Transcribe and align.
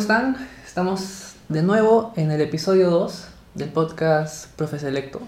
están? 0.00 0.48
Estamos 0.66 1.34
de 1.50 1.62
nuevo 1.62 2.14
en 2.16 2.30
el 2.30 2.40
episodio 2.40 2.88
2 2.88 3.26
del 3.54 3.68
podcast 3.68 4.46
Profe 4.56 4.78
Selecto. 4.78 5.20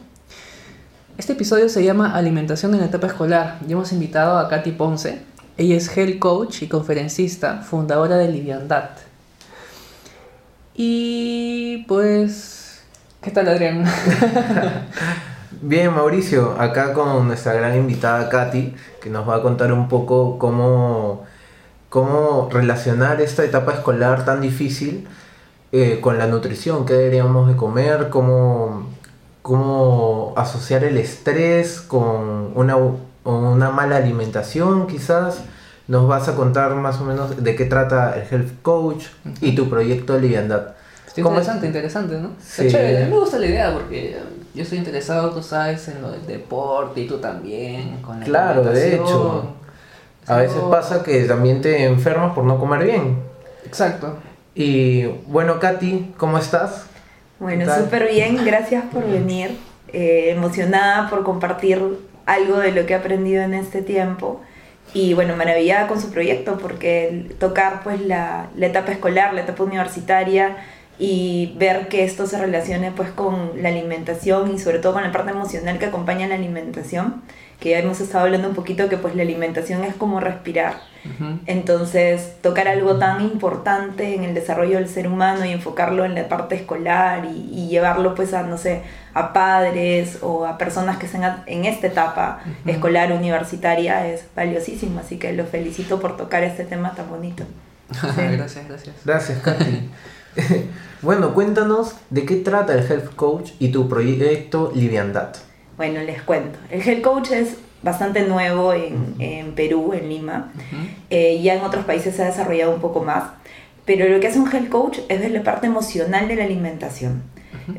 Este 1.18 1.34
episodio 1.34 1.68
se 1.68 1.84
llama 1.84 2.16
Alimentación 2.16 2.72
en 2.72 2.80
la 2.80 2.86
etapa 2.86 3.08
escolar 3.08 3.58
y 3.68 3.72
hemos 3.72 3.92
invitado 3.92 4.38
a 4.38 4.48
Katy 4.48 4.72
Ponce. 4.72 5.20
Ella 5.58 5.76
es 5.76 5.94
health 5.94 6.18
coach 6.18 6.62
y 6.62 6.68
conferencista, 6.68 7.58
fundadora 7.58 8.16
de 8.16 8.28
Liviandad. 8.28 8.88
Y 10.74 11.84
pues, 11.86 12.80
¿qué 13.20 13.30
tal 13.30 13.48
Adrián? 13.48 13.84
Bien, 15.60 15.92
Mauricio, 15.92 16.58
acá 16.58 16.94
con 16.94 17.26
nuestra 17.26 17.52
gran 17.52 17.76
invitada 17.76 18.30
Katy, 18.30 18.74
que 19.02 19.10
nos 19.10 19.28
va 19.28 19.36
a 19.36 19.42
contar 19.42 19.70
un 19.70 19.86
poco 19.88 20.38
cómo, 20.38 21.26
cómo 21.92 22.48
relacionar 22.50 23.20
esta 23.20 23.44
etapa 23.44 23.74
escolar 23.74 24.24
tan 24.24 24.40
difícil 24.40 25.06
eh, 25.72 25.98
con 26.00 26.16
la 26.16 26.26
nutrición, 26.26 26.86
qué 26.86 26.94
deberíamos 26.94 27.48
de 27.48 27.54
comer, 27.54 28.08
cómo, 28.08 28.88
cómo 29.42 30.32
asociar 30.38 30.84
el 30.84 30.96
estrés 30.96 31.82
con 31.82 32.52
una, 32.54 32.78
una 33.24 33.70
mala 33.70 33.96
alimentación 33.96 34.86
quizás. 34.86 35.42
Nos 35.86 36.08
vas 36.08 36.28
a 36.28 36.34
contar 36.34 36.74
más 36.76 36.98
o 36.98 37.04
menos 37.04 37.44
de 37.44 37.54
qué 37.56 37.66
trata 37.66 38.14
el 38.14 38.22
Health 38.22 38.62
Coach 38.62 39.08
y 39.42 39.54
tu 39.54 39.68
proyecto 39.68 40.14
de 40.14 40.22
liviandad. 40.22 40.68
interesante, 41.14 41.66
interesante, 41.66 42.18
¿no? 42.18 42.30
Sí. 42.42 42.74
A 42.74 43.00
mí 43.00 43.10
me 43.10 43.18
gusta 43.18 43.38
la 43.38 43.44
idea 43.44 43.74
porque 43.74 44.16
yo 44.54 44.62
estoy 44.62 44.78
interesado, 44.78 45.30
tú 45.32 45.42
sabes, 45.42 45.86
en 45.88 46.00
lo 46.00 46.10
del 46.10 46.26
deporte 46.26 47.02
y 47.02 47.06
tú 47.06 47.18
también. 47.18 47.98
Con 48.00 48.18
la 48.18 48.24
claro, 48.24 48.64
de 48.64 48.94
hecho. 48.94 49.56
A 50.26 50.36
veces 50.36 50.58
pasa 50.70 51.02
que 51.02 51.24
también 51.24 51.60
te 51.60 51.84
enfermas 51.84 52.34
por 52.34 52.44
no 52.44 52.58
comer 52.58 52.84
bien. 52.84 53.18
Exacto. 53.64 54.18
Y 54.54 55.06
bueno, 55.26 55.58
Katy, 55.58 56.14
¿cómo 56.16 56.38
estás? 56.38 56.86
Bueno, 57.38 57.64
súper 57.74 58.08
bien, 58.08 58.44
gracias 58.44 58.84
por 58.92 59.04
venir. 59.04 59.58
Eh, 59.92 60.30
emocionada 60.30 61.10
por 61.10 61.22
compartir 61.22 61.82
algo 62.24 62.58
de 62.58 62.72
lo 62.72 62.86
que 62.86 62.92
he 62.92 62.96
aprendido 62.96 63.42
en 63.42 63.54
este 63.54 63.82
tiempo. 63.82 64.40
Y 64.94 65.14
bueno, 65.14 65.36
maravillada 65.36 65.88
con 65.88 66.00
su 66.00 66.10
proyecto 66.10 66.58
porque 66.58 67.34
tocar 67.38 67.82
pues 67.82 68.00
la, 68.00 68.48
la 68.56 68.66
etapa 68.66 68.92
escolar, 68.92 69.34
la 69.34 69.42
etapa 69.42 69.64
universitaria, 69.64 70.56
y 70.98 71.54
ver 71.56 71.88
que 71.88 72.04
esto 72.04 72.26
se 72.26 72.38
relacione 72.38 72.92
pues 72.92 73.10
con 73.10 73.62
la 73.62 73.70
alimentación 73.70 74.54
y 74.54 74.58
sobre 74.58 74.78
todo 74.78 74.92
con 74.94 75.02
la 75.02 75.12
parte 75.12 75.30
emocional 75.30 75.78
que 75.78 75.86
acompaña 75.86 76.28
la 76.28 76.34
alimentación, 76.34 77.22
que 77.58 77.70
ya 77.70 77.78
hemos 77.78 78.00
estado 78.00 78.24
hablando 78.24 78.48
un 78.48 78.54
poquito 78.54 78.88
que 78.88 78.98
pues 78.98 79.14
la 79.14 79.22
alimentación 79.22 79.84
es 79.84 79.94
como 79.94 80.20
respirar. 80.20 80.92
Entonces, 81.46 82.36
tocar 82.42 82.68
algo 82.68 82.96
tan 82.96 83.22
importante 83.22 84.14
en 84.14 84.22
el 84.22 84.34
desarrollo 84.34 84.76
del 84.76 84.88
ser 84.88 85.08
humano 85.08 85.44
y 85.44 85.50
enfocarlo 85.50 86.04
en 86.04 86.14
la 86.14 86.28
parte 86.28 86.54
escolar 86.54 87.24
y, 87.24 87.66
llevarlo 87.68 88.14
pues 88.14 88.34
a, 88.34 88.42
no 88.42 88.56
sé, 88.56 88.82
a 89.14 89.32
padres 89.32 90.18
o 90.22 90.46
a 90.46 90.58
personas 90.58 90.98
que 90.98 91.06
estén 91.06 91.24
en 91.46 91.64
esta 91.64 91.88
etapa 91.88 92.40
escolar 92.66 93.12
universitaria 93.12 94.06
es 94.06 94.24
valiosísimo. 94.36 95.00
Así 95.00 95.16
que 95.16 95.32
los 95.32 95.48
felicito 95.48 95.98
por 95.98 96.16
tocar 96.16 96.44
este 96.44 96.64
tema 96.64 96.94
tan 96.94 97.08
bonito. 97.08 97.44
gracias, 98.16 98.68
gracias. 98.68 98.96
Gracias, 99.04 99.38
Katy. 99.40 99.90
bueno, 101.02 101.34
cuéntanos 101.34 101.94
de 102.10 102.24
qué 102.24 102.36
trata 102.36 102.74
el 102.74 102.90
Health 102.90 103.14
Coach 103.14 103.52
y 103.58 103.68
tu 103.68 103.88
proyecto 103.88 104.72
Liviandad. 104.74 105.34
Bueno, 105.76 106.00
les 106.00 106.22
cuento. 106.22 106.58
El 106.70 106.82
Health 106.82 107.02
Coach 107.02 107.30
es 107.32 107.56
bastante 107.82 108.22
nuevo 108.22 108.72
en, 108.72 109.52
Perú, 109.54 109.92
en 109.92 110.08
Lima. 110.08 110.52
Eh, 111.10 111.40
ya 111.42 111.54
en 111.54 111.62
otros 111.62 111.84
países 111.84 112.14
se 112.14 112.22
ha 112.22 112.26
desarrollado 112.26 112.74
un 112.74 112.80
poco 112.80 113.02
más. 113.02 113.24
Pero 113.84 114.08
lo 114.08 114.20
que 114.20 114.28
hace 114.28 114.38
un 114.38 114.50
Health 114.50 114.68
Coach 114.68 114.98
es 115.08 115.20
ver 115.20 115.32
la 115.32 115.42
parte 115.42 115.66
emocional 115.66 116.28
de 116.28 116.36
la 116.36 116.44
alimentación. 116.44 117.22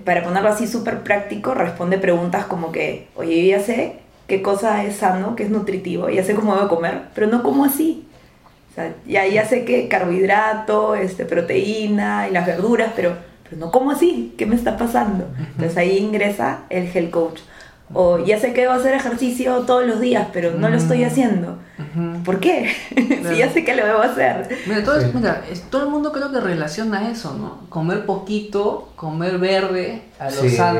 Para 0.05 0.23
ponerlo 0.23 0.49
así 0.49 0.67
súper 0.67 1.01
práctico, 1.03 1.53
responde 1.53 1.97
preguntas 1.97 2.45
como 2.45 2.71
que, 2.71 3.07
oye, 3.15 3.41
yo 3.41 3.57
ya 3.57 3.63
sé 3.63 3.99
qué 4.27 4.41
cosa 4.41 4.83
es 4.85 4.97
sano, 4.97 5.35
qué 5.35 5.43
es 5.43 5.49
nutritivo, 5.49 6.09
ya 6.09 6.23
sé 6.23 6.35
cómo 6.35 6.55
debo 6.55 6.69
comer, 6.69 7.03
pero 7.13 7.27
no 7.27 7.43
como 7.43 7.65
así. 7.65 8.05
O 8.73 8.75
sea, 8.75 8.91
ya, 9.05 9.27
ya 9.27 9.45
sé 9.45 9.65
que 9.65 9.87
carbohidrato, 9.87 10.95
este, 10.95 11.25
proteína 11.25 12.27
y 12.27 12.31
las 12.31 12.47
verduras, 12.47 12.91
pero, 12.95 13.15
pero 13.43 13.57
no 13.57 13.71
como 13.71 13.91
así, 13.91 14.33
¿qué 14.35 14.47
me 14.47 14.55
está 14.55 14.77
pasando? 14.77 15.27
Entonces 15.37 15.77
ahí 15.77 15.99
ingresa 15.99 16.61
el 16.71 16.87
Health 16.87 17.11
Coach. 17.11 17.39
O 17.93 18.17
ya 18.25 18.39
sé 18.39 18.51
que 18.51 18.61
debo 18.61 18.73
hacer 18.73 18.95
ejercicio 18.95 19.59
todos 19.67 19.85
los 19.85 20.01
días, 20.01 20.27
pero 20.33 20.55
no 20.55 20.69
lo 20.69 20.77
estoy 20.77 21.03
haciendo. 21.03 21.59
¿Por 22.25 22.39
qué? 22.39 22.73
si 22.95 23.37
ya 23.37 23.51
sé 23.53 23.63
que 23.63 23.75
lo 23.75 23.85
debo 23.85 23.99
hacer. 23.99 24.49
Mira, 24.65 24.83
todo, 24.83 24.99
mira 25.13 25.43
todo 25.69 25.83
el 25.83 25.89
mundo 25.89 26.11
creo 26.11 26.31
que 26.31 26.39
relaciona 26.39 27.11
eso, 27.11 27.35
¿no? 27.35 27.69
Comer 27.69 28.07
poquito, 28.07 28.91
comer 28.95 29.37
verde 29.37 30.01
a 30.17 30.31
lo 30.31 30.49
sano. 30.49 30.79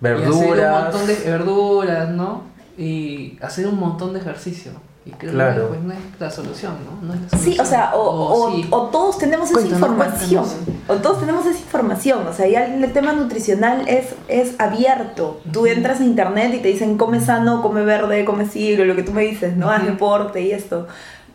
Verduras. 0.00 0.30
Y 0.30 0.40
hacer 0.40 0.64
un 0.64 0.72
montón 0.72 1.06
de 1.06 1.14
verduras, 1.30 2.08
¿no? 2.08 2.42
Y 2.78 3.38
hacer 3.42 3.66
un 3.66 3.78
montón 3.78 4.14
de 4.14 4.20
ejercicio. 4.20 4.72
Y 5.04 5.12
creo 5.12 5.32
claro. 5.32 5.62
que 5.62 5.68
pues, 5.68 5.80
no 5.82 5.92
es 5.92 5.98
la 6.18 6.30
solución, 6.30 6.74
¿no? 6.84 7.06
no 7.06 7.14
es 7.14 7.32
la 7.32 7.38
Sí, 7.38 7.56
o 7.58 7.64
sea, 7.64 7.92
o, 7.94 8.52
o, 8.70 8.82
todos 8.90 9.16
tenemos 9.16 9.50
esa 9.50 9.66
información. 9.66 10.44
O 10.88 10.96
todos 10.96 11.20
tenemos 11.20 11.46
esa 11.46 11.58
información. 11.58 12.26
O 12.26 12.32
sea, 12.34 12.46
ya 12.46 12.66
el 12.66 12.92
tema 12.92 13.12
nutricional 13.12 13.88
es, 13.88 14.14
es 14.28 14.54
abierto. 14.58 15.40
Tú 15.50 15.66
entras 15.66 16.00
a 16.00 16.04
internet 16.04 16.52
y 16.54 16.58
te 16.58 16.68
dicen 16.68 16.98
come 16.98 17.20
sano, 17.20 17.62
come 17.62 17.82
verde, 17.82 18.26
come 18.26 18.46
siglo, 18.46 18.84
lo 18.84 18.94
que 18.94 19.02
tú 19.02 19.12
me 19.12 19.22
dices, 19.22 19.56
¿no? 19.56 19.70
Haz 19.70 19.86
deporte 19.86 20.42
y 20.42 20.52
esto. 20.52 20.86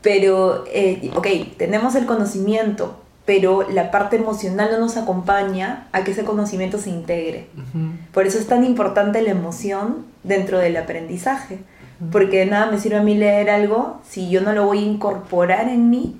Pero, 0.03 0.65
eh, 0.67 1.11
ok, 1.15 1.57
tenemos 1.57 1.95
el 1.95 2.05
conocimiento, 2.05 2.99
pero 3.25 3.67
la 3.67 3.89
parte 3.89 4.17
emocional 4.17 4.69
no 4.71 4.77
nos 4.77 4.95
acompaña 4.97 5.87
a 5.91 6.03
que 6.03 6.11
ese 6.11 6.23
conocimiento 6.23 6.77
se 6.77 6.91
integre. 6.91 7.47
Por 8.13 8.27
eso 8.27 8.37
es 8.37 8.45
tan 8.45 8.63
importante 8.63 9.23
la 9.23 9.31
emoción 9.31 10.05
dentro 10.23 10.59
del 10.59 10.77
aprendizaje 10.77 11.57
porque 12.11 12.39
de 12.39 12.45
nada 12.47 12.71
me 12.71 12.79
sirve 12.79 12.97
a 12.97 13.03
mí 13.03 13.15
leer 13.15 13.49
algo 13.49 14.01
si 14.07 14.29
yo 14.29 14.41
no 14.41 14.53
lo 14.53 14.65
voy 14.65 14.79
a 14.79 14.81
incorporar 14.81 15.67
en 15.67 15.89
mí, 15.89 16.19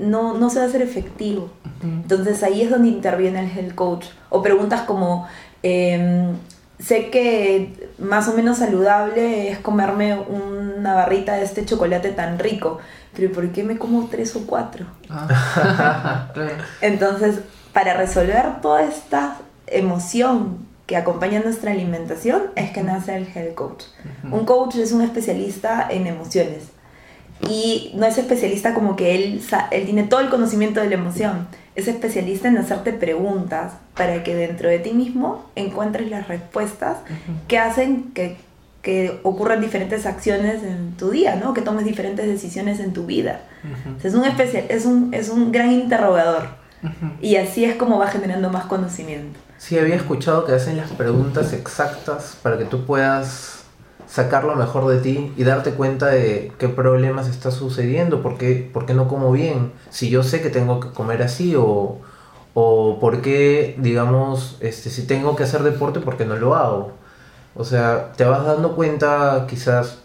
no, 0.00 0.34
no 0.34 0.50
se 0.50 0.58
va 0.58 0.66
a 0.66 0.68
hacer 0.68 0.82
efectivo. 0.82 1.50
Entonces 1.82 2.42
ahí 2.42 2.62
es 2.62 2.70
donde 2.70 2.88
interviene 2.88 3.40
el 3.40 3.50
health 3.50 3.74
coach. 3.74 4.06
O 4.30 4.42
preguntas 4.42 4.82
como, 4.82 5.26
em, 5.62 6.36
sé 6.78 7.10
que 7.10 7.90
más 7.98 8.28
o 8.28 8.34
menos 8.34 8.58
saludable 8.58 9.50
es 9.50 9.58
comerme 9.58 10.18
una 10.18 10.94
barrita 10.94 11.34
de 11.34 11.44
este 11.44 11.64
chocolate 11.64 12.10
tan 12.10 12.38
rico, 12.38 12.78
pero 13.14 13.32
¿por 13.32 13.50
qué 13.50 13.64
me 13.64 13.78
como 13.78 14.06
tres 14.06 14.34
o 14.36 14.46
cuatro? 14.46 14.86
Ah. 15.10 16.32
Entonces, 16.80 17.40
para 17.72 17.94
resolver 17.94 18.60
toda 18.60 18.82
esta 18.82 19.36
emoción 19.66 20.63
que 20.86 20.96
acompaña 20.96 21.40
nuestra 21.40 21.72
alimentación 21.72 22.42
es 22.56 22.70
que 22.70 22.82
nace 22.82 23.16
el 23.16 23.26
health 23.34 23.54
coach. 23.54 23.84
Un 24.30 24.44
coach 24.44 24.76
es 24.76 24.92
un 24.92 25.02
especialista 25.02 25.86
en 25.90 26.06
emociones 26.06 26.64
y 27.48 27.92
no 27.94 28.06
es 28.06 28.18
especialista 28.18 28.74
como 28.74 28.96
que 28.96 29.14
él, 29.14 29.42
él 29.70 29.84
tiene 29.84 30.04
todo 30.04 30.20
el 30.20 30.28
conocimiento 30.28 30.80
de 30.80 30.88
la 30.88 30.94
emoción, 30.94 31.48
es 31.74 31.88
especialista 31.88 32.48
en 32.48 32.58
hacerte 32.58 32.92
preguntas 32.92 33.72
para 33.96 34.22
que 34.22 34.34
dentro 34.34 34.68
de 34.68 34.78
ti 34.78 34.92
mismo 34.92 35.50
encuentres 35.56 36.10
las 36.10 36.28
respuestas 36.28 36.98
que 37.48 37.58
hacen 37.58 38.12
que, 38.12 38.36
que, 38.82 39.18
ocurran 39.24 39.60
diferentes 39.60 40.06
acciones 40.06 40.62
en 40.62 40.92
tu 40.96 41.10
día, 41.10 41.36
¿no? 41.36 41.54
que 41.54 41.62
tomes 41.62 41.84
diferentes 41.84 42.26
decisiones 42.26 42.78
en 42.78 42.92
tu 42.92 43.06
vida. 43.06 43.40
es, 44.02 44.14
un 44.14 44.24
especial, 44.24 44.64
es, 44.68 44.84
un, 44.84 45.12
es 45.12 45.28
un 45.28 45.50
gran 45.50 45.72
interrogador 45.72 46.48
y 47.20 47.36
así 47.36 47.64
es 47.64 47.76
como 47.76 47.98
va 47.98 48.08
generando 48.08 48.50
más 48.50 48.66
conocimiento. 48.66 49.40
Sí, 49.58 49.78
había 49.78 49.96
escuchado 49.96 50.44
que 50.44 50.52
hacen 50.52 50.76
las 50.76 50.90
preguntas 50.90 51.52
exactas 51.52 52.36
para 52.42 52.58
que 52.58 52.64
tú 52.64 52.84
puedas 52.84 53.64
sacar 54.06 54.44
lo 54.44 54.54
mejor 54.56 54.86
de 54.86 55.00
ti 55.00 55.32
y 55.36 55.44
darte 55.44 55.72
cuenta 55.72 56.06
de 56.06 56.52
qué 56.58 56.68
problemas 56.68 57.28
está 57.28 57.50
sucediendo, 57.50 58.22
por 58.22 58.36
qué, 58.36 58.70
por 58.72 58.86
qué 58.86 58.94
no 58.94 59.08
como 59.08 59.32
bien, 59.32 59.72
si 59.90 60.10
yo 60.10 60.22
sé 60.22 60.42
que 60.42 60.50
tengo 60.50 60.80
que 60.80 60.90
comer 60.90 61.22
así 61.22 61.54
o, 61.56 61.98
o 62.54 62.98
por 63.00 63.22
qué, 63.22 63.74
digamos, 63.78 64.58
este, 64.60 64.90
si 64.90 65.06
tengo 65.06 65.34
que 65.36 65.44
hacer 65.44 65.62
deporte, 65.62 66.00
¿por 66.00 66.16
qué 66.16 66.24
no 66.26 66.36
lo 66.36 66.54
hago? 66.54 66.92
O 67.56 67.64
sea, 67.64 68.12
te 68.16 68.24
vas 68.24 68.44
dando 68.44 68.76
cuenta 68.76 69.46
quizás 69.48 69.98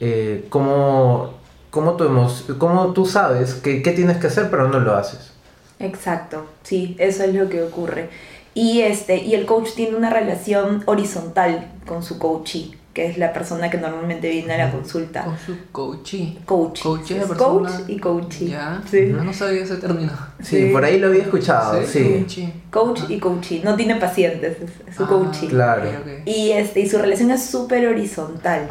eh, 0.00 0.46
cómo, 0.48 1.34
cómo, 1.70 1.94
tu 1.94 2.58
cómo 2.58 2.92
tú 2.92 3.06
sabes 3.06 3.54
qué 3.54 3.80
tienes 3.80 4.18
que 4.18 4.26
hacer, 4.26 4.50
pero 4.50 4.68
no 4.68 4.80
lo 4.80 4.94
haces. 4.96 5.34
Exacto, 5.78 6.46
sí, 6.62 6.96
eso 6.98 7.24
es 7.24 7.34
lo 7.34 7.48
que 7.48 7.62
ocurre. 7.62 8.08
Y, 8.54 8.82
este, 8.82 9.22
y 9.22 9.34
el 9.34 9.46
coach 9.46 9.70
tiene 9.74 9.96
una 9.96 10.10
relación 10.10 10.82
horizontal 10.86 11.72
con 11.86 12.02
su 12.02 12.18
coachee, 12.18 12.72
que 12.94 13.06
es 13.06 13.18
la 13.18 13.32
persona 13.32 13.68
que 13.68 13.76
normalmente 13.76 14.30
viene 14.30 14.54
a 14.54 14.58
la 14.58 14.70
consulta. 14.70 15.24
Con 15.24 15.36
su 15.36 15.56
coachee. 15.72 16.38
Coach. 16.46 16.82
Coach, 16.82 17.10
es 17.10 17.26
coach 17.26 17.70
y 17.88 17.98
coachee. 17.98 18.50
Ya, 18.50 18.80
sí. 18.88 19.06
no, 19.06 19.32
sabía 19.32 19.64
ese 19.64 19.76
término. 19.76 20.12
Sí, 20.40 20.70
por 20.72 20.84
ahí 20.84 21.00
lo 21.00 21.08
había 21.08 21.22
escuchado, 21.22 21.82
sí. 21.84 22.24
Coach 22.70 23.02
y 23.08 23.18
coachee. 23.18 23.62
No 23.64 23.74
tiene 23.74 23.96
pacientes, 23.96 24.58
es, 24.60 24.96
su 24.96 25.02
ah, 25.02 25.32
Claro. 25.48 25.90
Y, 26.24 26.50
este, 26.50 26.80
y 26.80 26.88
su 26.88 26.98
relación 26.98 27.32
es 27.32 27.44
súper 27.44 27.86
horizontal. 27.88 28.68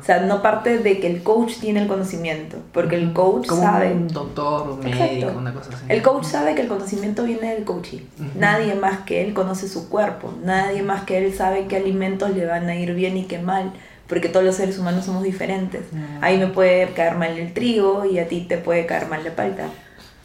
O 0.00 0.04
sea, 0.04 0.20
no 0.20 0.40
parte 0.40 0.78
de 0.78 0.98
que 0.98 1.06
el 1.08 1.22
coach 1.22 1.58
tiene 1.60 1.82
el 1.82 1.88
conocimiento, 1.88 2.56
porque 2.72 2.96
el 2.96 3.12
coach 3.12 3.46
Como 3.46 3.60
sabe... 3.60 3.92
un 3.92 4.08
doctor, 4.08 4.70
un 4.70 4.80
médico, 4.80 5.32
una 5.36 5.52
cosa 5.52 5.70
así. 5.74 5.84
El 5.88 6.02
coach 6.02 6.24
sabe 6.24 6.54
que 6.54 6.62
el 6.62 6.68
conocimiento 6.68 7.24
viene 7.24 7.54
del 7.54 7.64
coachee. 7.64 8.06
Nadie 8.38 8.74
más 8.74 9.00
que 9.00 9.22
él 9.22 9.34
conoce 9.34 9.68
su 9.68 9.90
cuerpo, 9.90 10.32
nadie 10.42 10.82
más 10.82 11.04
que 11.04 11.18
él 11.18 11.34
sabe 11.34 11.66
qué 11.66 11.76
alimentos 11.76 12.34
le 12.34 12.46
van 12.46 12.68
a 12.68 12.74
ir 12.74 12.94
bien 12.94 13.18
y 13.18 13.24
qué 13.24 13.38
mal 13.38 13.65
porque 14.08 14.28
todos 14.28 14.44
los 14.44 14.54
seres 14.54 14.78
humanos 14.78 15.04
somos 15.04 15.22
diferentes. 15.22 15.82
Mm. 15.92 16.22
Ahí 16.22 16.38
me 16.38 16.46
puede 16.46 16.88
caer 16.92 17.16
mal 17.16 17.36
el 17.36 17.52
trigo 17.52 18.04
y 18.04 18.18
a 18.18 18.28
ti 18.28 18.46
te 18.48 18.58
puede 18.58 18.86
caer 18.86 19.08
mal 19.08 19.24
la 19.24 19.34
palta. 19.34 19.68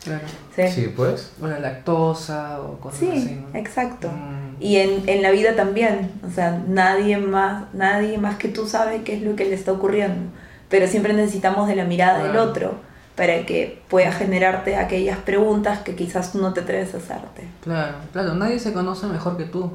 Claro. 0.04 0.24
Sí, 0.70 0.92
pues. 0.96 1.32
O 1.42 1.48
la 1.48 1.60
lactosa 1.60 2.60
o 2.62 2.80
cosas 2.80 3.00
sí, 3.00 3.10
así. 3.10 3.46
exacto. 3.54 4.10
Mm. 4.10 4.56
Y 4.60 4.78
en, 4.78 5.08
en, 5.08 5.22
la 5.22 5.32
vida 5.32 5.56
también. 5.56 6.12
O 6.28 6.32
sea, 6.32 6.62
nadie 6.68 7.18
más, 7.18 7.66
nadie 7.74 8.18
más 8.18 8.38
que 8.38 8.48
tú 8.48 8.68
sabe 8.68 9.04
qué 9.04 9.16
es 9.16 9.22
lo 9.22 9.36
que 9.36 9.46
le 9.46 9.56
está 9.56 9.72
ocurriendo. 9.72 10.32
Pero 10.70 10.88
siempre 10.88 11.14
necesitamos 11.14 11.68
de 11.68 11.76
la 11.76 11.86
mirada 11.86 12.24
del 12.24 12.38
otro 12.38 12.76
para 13.16 13.46
que 13.46 13.82
pueda 13.90 14.12
generarte 14.12 14.78
aquellas 14.78 15.20
preguntas 15.20 15.80
que 15.80 15.96
quizás 15.96 16.32
tú 16.32 16.40
no 16.40 16.54
te 16.54 16.62
atreves 16.62 16.94
a 16.96 16.98
hacerte. 16.98 17.48
Claro, 17.62 17.98
claro, 18.14 18.34
nadie 18.36 18.58
se 18.58 18.74
conoce 18.74 19.06
mejor 19.08 19.38
que 19.38 19.44
tú. 19.44 19.72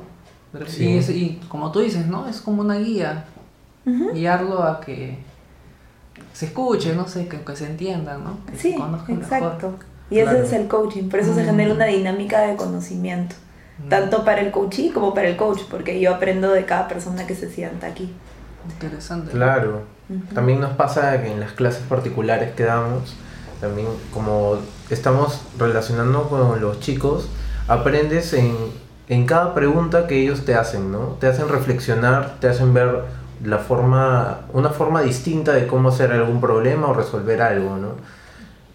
Sí. 0.67 0.87
Y, 0.87 1.13
y, 1.13 1.41
como 1.49 1.71
tú 1.71 1.81
dices, 1.81 2.07
¿no? 2.07 2.27
Es 2.29 2.41
como 2.41 2.63
una 2.63 2.77
guía. 2.77 3.27
Guiarlo 3.87 4.63
a 4.63 4.81
que 4.81 5.19
se 6.33 6.47
escuche, 6.47 6.95
no 6.95 7.07
sé, 7.07 7.29
que, 7.29 7.41
que 7.41 7.57
se 7.57 7.67
entienda, 7.67 8.19
¿no? 8.19 8.39
Que 8.47 8.59
sí, 8.59 8.77
exacto. 9.09 9.75
Y 10.11 10.19
ese 10.19 10.43
es 10.43 10.53
el 10.53 10.69
coaching, 10.69 11.09
por 11.09 11.21
eso 11.21 11.35
se 11.35 11.45
genera 11.45 11.73
una 11.73 11.87
dinámica 11.87 12.41
de 12.43 12.57
conocimiento, 12.57 13.35
tanto 13.89 14.25
para 14.25 14.41
el 14.41 14.51
coachee 14.51 14.93
como 14.93 15.15
para 15.15 15.29
el 15.29 15.37
coach, 15.37 15.63
porque 15.71 16.01
yo 16.01 16.15
aprendo 16.15 16.53
de 16.53 16.65
cada 16.65 16.89
persona 16.89 17.27
que 17.27 17.35
se 17.35 17.51
sienta 17.51 17.87
aquí. 17.87 18.13
Interesante. 18.69 19.33
Claro. 19.33 19.83
También 20.35 20.61
nos 20.61 20.73
pasa 20.77 21.21
que 21.23 21.33
en 21.33 21.41
las 21.41 21.53
clases 21.53 21.83
particulares 21.83 22.55
que 22.55 22.65
damos, 22.65 23.17
también 23.61 23.89
como 24.13 24.59
estamos 24.91 25.41
relacionando 25.59 26.29
con 26.29 26.61
los 26.61 26.79
chicos, 26.81 27.29
aprendes 27.67 28.33
en, 28.33 28.55
en 29.09 29.27
cada 29.27 29.55
pregunta 29.55 30.07
que 30.07 30.21
ellos 30.21 30.45
te 30.45 30.55
hacen, 30.55 30.93
¿no? 30.93 31.17
Te 31.21 31.27
hacen 31.27 31.49
reflexionar, 31.49 32.37
te 32.41 32.49
hacen 32.49 32.73
ver 32.75 33.03
la 33.47 33.59
forma, 33.59 34.41
una 34.53 34.71
forma 34.71 35.03
distinta 35.03 35.53
de 35.53 35.67
cómo 35.67 35.91
hacer 35.91 36.13
algún 36.13 36.41
problema 36.41 36.89
o 36.89 36.95
resolver 36.95 37.41
algo, 37.41 37.77
¿no? 37.77 37.95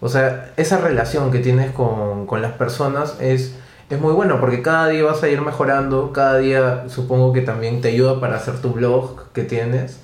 O 0.00 0.08
sea, 0.08 0.52
esa 0.56 0.78
relación 0.78 1.30
que 1.30 1.38
tienes 1.38 1.70
con, 1.70 2.26
las 2.40 2.52
personas 2.52 3.16
es, 3.20 3.54
es 3.88 4.00
muy 4.00 4.12
buena 4.12 4.40
porque 4.40 4.62
cada 4.62 4.88
día 4.88 5.04
vas 5.04 5.22
a 5.22 5.28
ir 5.28 5.40
mejorando, 5.42 6.12
cada 6.12 6.38
día 6.38 6.84
supongo 6.88 7.32
que 7.32 7.42
también 7.42 7.80
te 7.80 7.88
ayuda 7.88 8.18
para 8.18 8.36
hacer 8.36 8.60
tu 8.60 8.72
blog 8.72 9.30
que 9.32 9.44
tienes. 9.44 10.00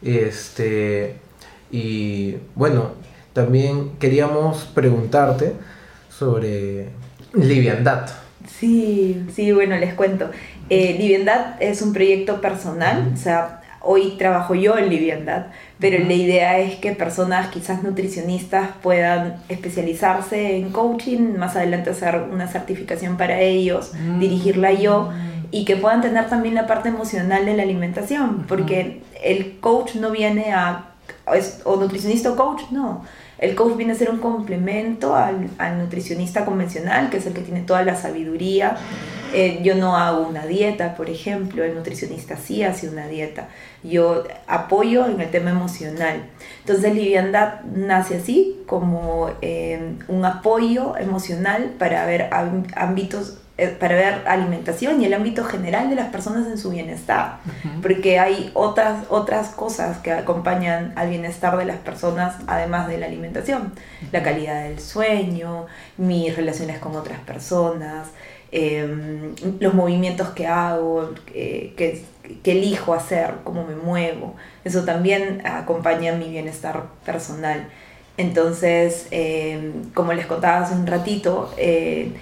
Este, 0.00 1.16
y 1.70 2.36
bueno, 2.54 2.92
también 3.32 3.92
queríamos 3.98 4.64
preguntarte 4.74 5.52
sobre 6.10 6.88
liviandad. 7.34 8.08
Sí, 8.46 9.26
sí, 9.34 9.52
bueno, 9.52 9.76
les 9.76 9.94
cuento. 9.94 10.30
Eh, 10.70 10.96
liviandad 10.98 11.60
es 11.60 11.82
un 11.82 11.92
proyecto 11.92 12.40
personal, 12.40 13.12
o 13.14 13.16
sea, 13.16 13.61
hoy 13.82 14.16
trabajo 14.18 14.54
yo 14.54 14.78
en 14.78 14.88
liviandad, 14.88 15.46
pero 15.78 15.98
la 15.98 16.12
idea 16.12 16.58
es 16.58 16.76
que 16.76 16.92
personas 16.92 17.48
quizás 17.48 17.82
nutricionistas 17.82 18.70
puedan 18.82 19.36
especializarse 19.48 20.56
en 20.56 20.70
coaching, 20.70 21.36
más 21.36 21.56
adelante 21.56 21.90
hacer 21.90 22.24
una 22.30 22.48
certificación 22.48 23.16
para 23.16 23.40
ellos, 23.40 23.92
mm. 23.94 24.20
dirigirla 24.20 24.72
yo 24.72 25.10
y 25.50 25.64
que 25.64 25.76
puedan 25.76 26.00
tener 26.00 26.28
también 26.28 26.54
la 26.54 26.66
parte 26.66 26.88
emocional 26.88 27.44
de 27.44 27.56
la 27.56 27.62
alimentación, 27.62 28.46
porque 28.48 29.02
el 29.22 29.58
coach 29.60 29.96
no 29.96 30.10
viene 30.10 30.52
a, 30.52 30.86
o 31.64 31.76
nutricionista 31.76 32.32
o 32.32 32.36
coach, 32.36 32.62
no. 32.70 33.04
El 33.38 33.54
coach 33.54 33.76
viene 33.76 33.92
a 33.92 33.96
ser 33.96 34.08
un 34.08 34.18
complemento 34.18 35.14
al, 35.14 35.50
al 35.58 35.78
nutricionista 35.78 36.44
convencional, 36.44 37.10
que 37.10 37.18
es 37.18 37.26
el 37.26 37.34
que 37.34 37.42
tiene 37.42 37.60
toda 37.60 37.82
la 37.82 37.96
sabiduría. 37.96 38.76
Eh, 39.32 39.60
yo 39.62 39.74
no 39.74 39.96
hago 39.96 40.26
una 40.26 40.46
dieta, 40.46 40.94
por 40.94 41.08
ejemplo, 41.08 41.64
el 41.64 41.74
nutricionista 41.74 42.36
sí 42.36 42.62
hace 42.62 42.88
una 42.88 43.06
dieta. 43.06 43.48
Yo 43.82 44.24
apoyo 44.46 45.06
en 45.06 45.20
el 45.20 45.30
tema 45.30 45.50
emocional. 45.50 46.24
Entonces, 46.60 46.94
liviandad 46.94 47.62
nace 47.62 48.16
así, 48.16 48.62
como 48.66 49.30
eh, 49.40 49.96
un 50.08 50.24
apoyo 50.24 50.96
emocional 50.96 51.74
para 51.78 52.04
ver 52.04 52.28
ámbitos 52.74 53.38
eh, 53.58 53.68
para 53.68 53.94
ver 53.94 54.26
alimentación 54.26 55.02
y 55.02 55.04
el 55.04 55.12
ámbito 55.12 55.44
general 55.44 55.90
de 55.90 55.94
las 55.94 56.08
personas 56.08 56.46
en 56.46 56.56
su 56.56 56.70
bienestar, 56.70 57.36
porque 57.82 58.18
hay 58.18 58.50
otras, 58.54 59.04
otras 59.10 59.50
cosas 59.50 59.98
que 59.98 60.10
acompañan 60.10 60.94
al 60.96 61.10
bienestar 61.10 61.58
de 61.58 61.66
las 61.66 61.76
personas 61.76 62.36
además 62.46 62.88
de 62.88 62.96
la 62.96 63.04
alimentación, 63.04 63.74
la 64.10 64.22
calidad 64.22 64.64
del 64.64 64.80
sueño, 64.80 65.66
mis 65.98 66.34
relaciones 66.34 66.78
con 66.78 66.96
otras 66.96 67.20
personas, 67.20 68.08
Em, 68.54 69.34
los 69.60 69.72
movimientos 69.72 70.28
que 70.30 70.46
hago, 70.46 71.14
que, 71.24 71.72
que, 71.74 72.52
elijo 72.52 72.92
hacer, 72.92 73.36
cómo 73.44 73.64
me 73.66 73.74
muevo. 73.74 74.36
Eso 74.62 74.84
también 74.84 75.40
acompaña 75.46 76.12
mi 76.14 76.28
bienestar 76.28 76.84
personal. 77.06 77.68
Entonces, 78.18 79.08
em, 79.10 79.90
como 79.94 80.12
les 80.12 80.26
contaba 80.26 80.60
hace 80.64 80.74
un 80.74 80.86
ratito, 80.86 81.52
eh, 81.56 82.12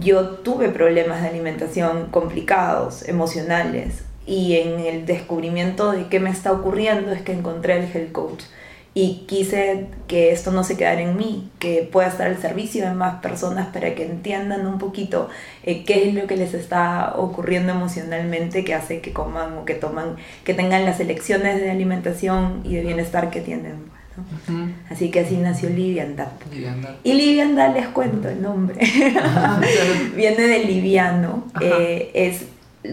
yo 0.00 0.30
tuve 0.30 0.68
problemas 0.70 1.22
de 1.22 1.28
alimentación 1.28 2.08
complicados, 2.10 3.08
emocionales, 3.08 4.02
y 4.26 4.56
en 4.56 4.80
el 4.80 5.06
descubrimiento 5.06 5.92
de 5.92 6.08
qué 6.08 6.20
me 6.20 6.30
está 6.30 6.52
ocurriendo 6.52 7.12
es 7.12 7.22
que 7.22 7.32
encontré 7.32 7.78
el 7.78 7.84
health 7.84 8.12
coach 8.12 8.42
y 9.00 9.26
quise 9.28 9.86
que 10.08 10.32
esto 10.32 10.50
no 10.50 10.64
se 10.64 10.76
quedara 10.76 11.00
en 11.00 11.16
mí, 11.16 11.48
que 11.60 11.88
pueda 11.92 12.08
estar 12.08 12.26
al 12.26 12.36
servicio 12.38 12.84
de 12.84 12.94
más 12.94 13.20
personas 13.22 13.68
para 13.68 13.94
que 13.94 14.04
entiendan 14.04 14.66
un 14.66 14.80
poquito 14.80 15.28
eh, 15.62 15.84
qué 15.84 16.08
es 16.08 16.14
lo 16.14 16.26
que 16.26 16.36
les 16.36 16.52
está 16.52 17.14
ocurriendo 17.16 17.70
emocionalmente 17.70 18.64
que 18.64 18.74
hace 18.74 19.00
que 19.00 19.12
coman 19.12 19.56
o 19.56 19.64
que 19.64 19.74
toman, 19.74 20.16
que 20.42 20.52
tengan 20.52 20.84
las 20.84 20.98
elecciones 20.98 21.60
de 21.60 21.70
alimentación 21.70 22.62
y 22.64 22.74
de 22.74 22.80
bienestar 22.80 23.30
que 23.30 23.40
tienen. 23.40 23.76
Así 24.90 25.12
que 25.12 25.20
así 25.20 25.36
nació 25.36 25.70
Liviandad. 25.70 26.32
Y 27.04 27.12
Liviandad 27.12 27.74
les 27.74 27.86
cuento 27.86 28.28
el 28.28 28.42
nombre. 28.42 28.80
Viene 30.16 30.42
de 30.42 30.64
liviano, 30.64 31.44
eh, 31.60 32.10
es 32.14 32.46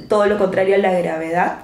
todo 0.07 0.27
lo 0.27 0.37
contrario 0.37 0.75
a 0.75 0.77
la 0.77 0.91
gravedad. 0.91 1.61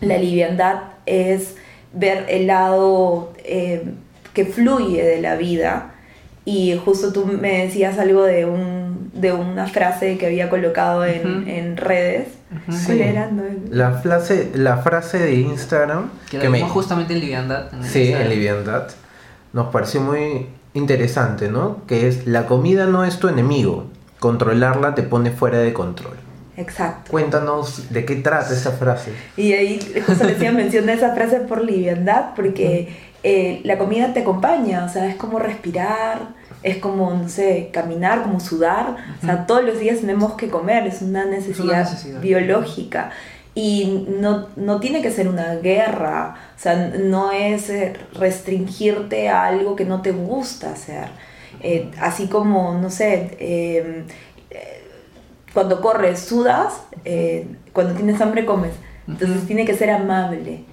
La 0.00 0.16
liviandad 0.16 0.76
es 1.04 1.56
ver 1.94 2.26
el 2.28 2.46
lado 2.46 3.32
eh, 3.44 3.84
que 4.32 4.44
fluye 4.44 5.02
de 5.02 5.20
la 5.20 5.36
vida. 5.36 5.92
Y 6.44 6.78
justo 6.84 7.12
tú 7.12 7.24
me 7.26 7.64
decías 7.64 7.98
algo 7.98 8.22
de, 8.22 8.44
un, 8.44 9.10
de 9.14 9.32
una 9.32 9.66
frase 9.66 10.18
que 10.18 10.26
había 10.26 10.50
colocado 10.50 11.04
en, 11.06 11.76
redes. 11.76 12.28
¿Cuál 12.84 13.00
era? 13.00 13.30
La, 13.70 13.92
frase, 13.92 14.50
la 14.54 14.76
frase 14.78 15.18
de 15.18 15.34
Instagram. 15.36 16.10
Que, 16.30 16.48
me... 16.50 16.60
justamente 16.62 17.14
en 17.14 17.20
Liviandad. 17.20 17.70
sí, 17.82 18.12
en 18.12 18.28
Liviandad. 18.28 18.88
Nos 19.54 19.68
pareció 19.68 20.02
muy 20.02 20.48
interesante, 20.74 21.48
¿no? 21.48 21.78
Que 21.86 22.08
es, 22.08 22.26
la 22.26 22.46
comida 22.46 22.86
no 22.86 23.04
es 23.04 23.18
tu 23.18 23.28
enemigo. 23.28 23.86
Controlarla 24.18 24.94
te 24.94 25.02
pone 25.02 25.30
fuera 25.30 25.58
de 25.58 25.72
control. 25.72 26.16
Exacto. 26.56 27.10
Cuéntanos 27.10 27.92
de 27.92 28.04
qué 28.04 28.16
trata 28.16 28.52
esa 28.52 28.72
frase. 28.72 29.12
Y 29.36 29.52
ahí 29.52 29.80
justo 30.06 30.26
decía, 30.26 30.52
menciona 30.52 30.92
esa 30.92 31.14
frase 31.14 31.40
por 31.40 31.64
liviandad, 31.64 32.34
porque 32.36 32.88
eh, 33.22 33.60
la 33.64 33.78
comida 33.78 34.12
te 34.12 34.20
acompaña, 34.20 34.84
o 34.84 34.88
sea, 34.88 35.06
es 35.06 35.16
como 35.16 35.38
respirar, 35.38 36.34
es 36.62 36.78
como, 36.78 37.12
no 37.12 37.28
sé, 37.28 37.70
caminar, 37.72 38.22
como 38.22 38.40
sudar, 38.40 38.96
o 39.22 39.26
sea, 39.26 39.46
todos 39.46 39.64
los 39.64 39.78
días 39.78 40.00
tenemos 40.00 40.34
que 40.34 40.48
comer, 40.48 40.86
es 40.86 41.02
una 41.02 41.24
necesidad, 41.24 41.88
biológica. 42.20 43.10
Y 43.56 44.06
no, 44.08 44.48
no, 44.56 44.80
tiene 44.80 45.00
que 45.00 45.12
ser 45.12 45.28
una 45.28 45.54
guerra, 45.56 46.34
o 46.56 46.58
sea, 46.58 46.92
no 46.98 47.30
es 47.30 47.70
eh, 47.70 47.92
restringirte 48.14 49.28
a 49.28 49.44
algo 49.46 49.76
que 49.76 49.84
no 49.84 50.02
te 50.02 50.10
gusta 50.10 50.72
hacer. 50.72 51.08
Eh, 51.60 51.90
así 52.00 52.26
como, 52.26 52.76
no 52.78 52.90
sé, 52.90 53.36
eh, 53.38 54.04
cuando 55.54 55.80
corres, 55.80 56.20
sudas, 56.20 56.82
eh, 57.04 57.46
cuando 57.72 57.94
tienes 57.94 58.20
hambre 58.20 58.44
comes. 58.44 58.72
Entonces 59.08 59.46
tiene 59.46 59.64
que 59.64 59.74
ser 59.74 59.90
amable. 59.90 60.64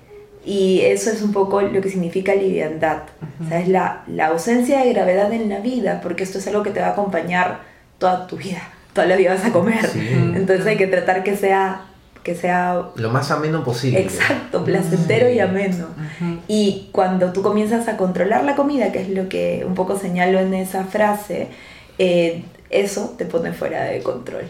Y 0.43 0.81
eso 0.81 1.11
es 1.11 1.21
un 1.21 1.31
poco 1.31 1.61
lo 1.61 1.81
que 1.81 1.89
significa 1.89 2.33
liviandad. 2.33 3.03
o 3.43 3.47
sea, 3.47 3.59
es 3.59 3.67
la, 3.67 4.03
la, 4.07 4.27
ausencia 4.27 4.79
de 4.79 4.91
gravedad 4.91 5.31
en 5.31 5.49
la 5.49 5.59
vida, 5.59 6.01
porque 6.01 6.23
esto 6.23 6.39
es 6.39 6.47
algo 6.47 6.63
que 6.63 6.71
te 6.71 6.79
va 6.79 6.87
a 6.87 6.91
acompañar 6.91 7.61
toda 7.99 8.25
tu 8.25 8.37
vida. 8.37 8.61
Toda 8.93 9.05
la 9.05 9.15
vida 9.15 9.35
vas 9.35 9.45
a 9.45 9.53
comer. 9.53 9.87
Entonces 9.95 10.65
hay 10.65 10.77
que 10.77 10.87
tratar 10.87 11.23
que 11.23 11.37
sea 11.37 11.85
que 12.23 12.35
sea 12.35 12.89
lo 12.95 13.09
más 13.09 13.31
ameno 13.31 13.63
posible. 13.63 13.99
Exacto, 13.99 14.63
placentero 14.63 15.29
y 15.29 15.39
ameno. 15.39 15.87
Y 16.47 16.89
cuando 16.91 17.33
tú 17.33 17.41
comienzas 17.41 17.87
a 17.87 17.97
controlar 17.97 18.43
la 18.43 18.55
comida, 18.55 18.91
que 18.91 19.01
es 19.01 19.09
lo 19.09 19.27
que 19.27 19.63
un 19.65 19.73
poco 19.73 19.97
señalo 19.97 20.39
en 20.39 20.53
esa 20.53 20.83
frase, 20.83 21.47
eh, 21.97 22.43
eso 22.71 23.15
te 23.17 23.25
pone 23.25 23.51
fuera 23.51 23.83
de 23.83 24.01
control, 24.01 24.45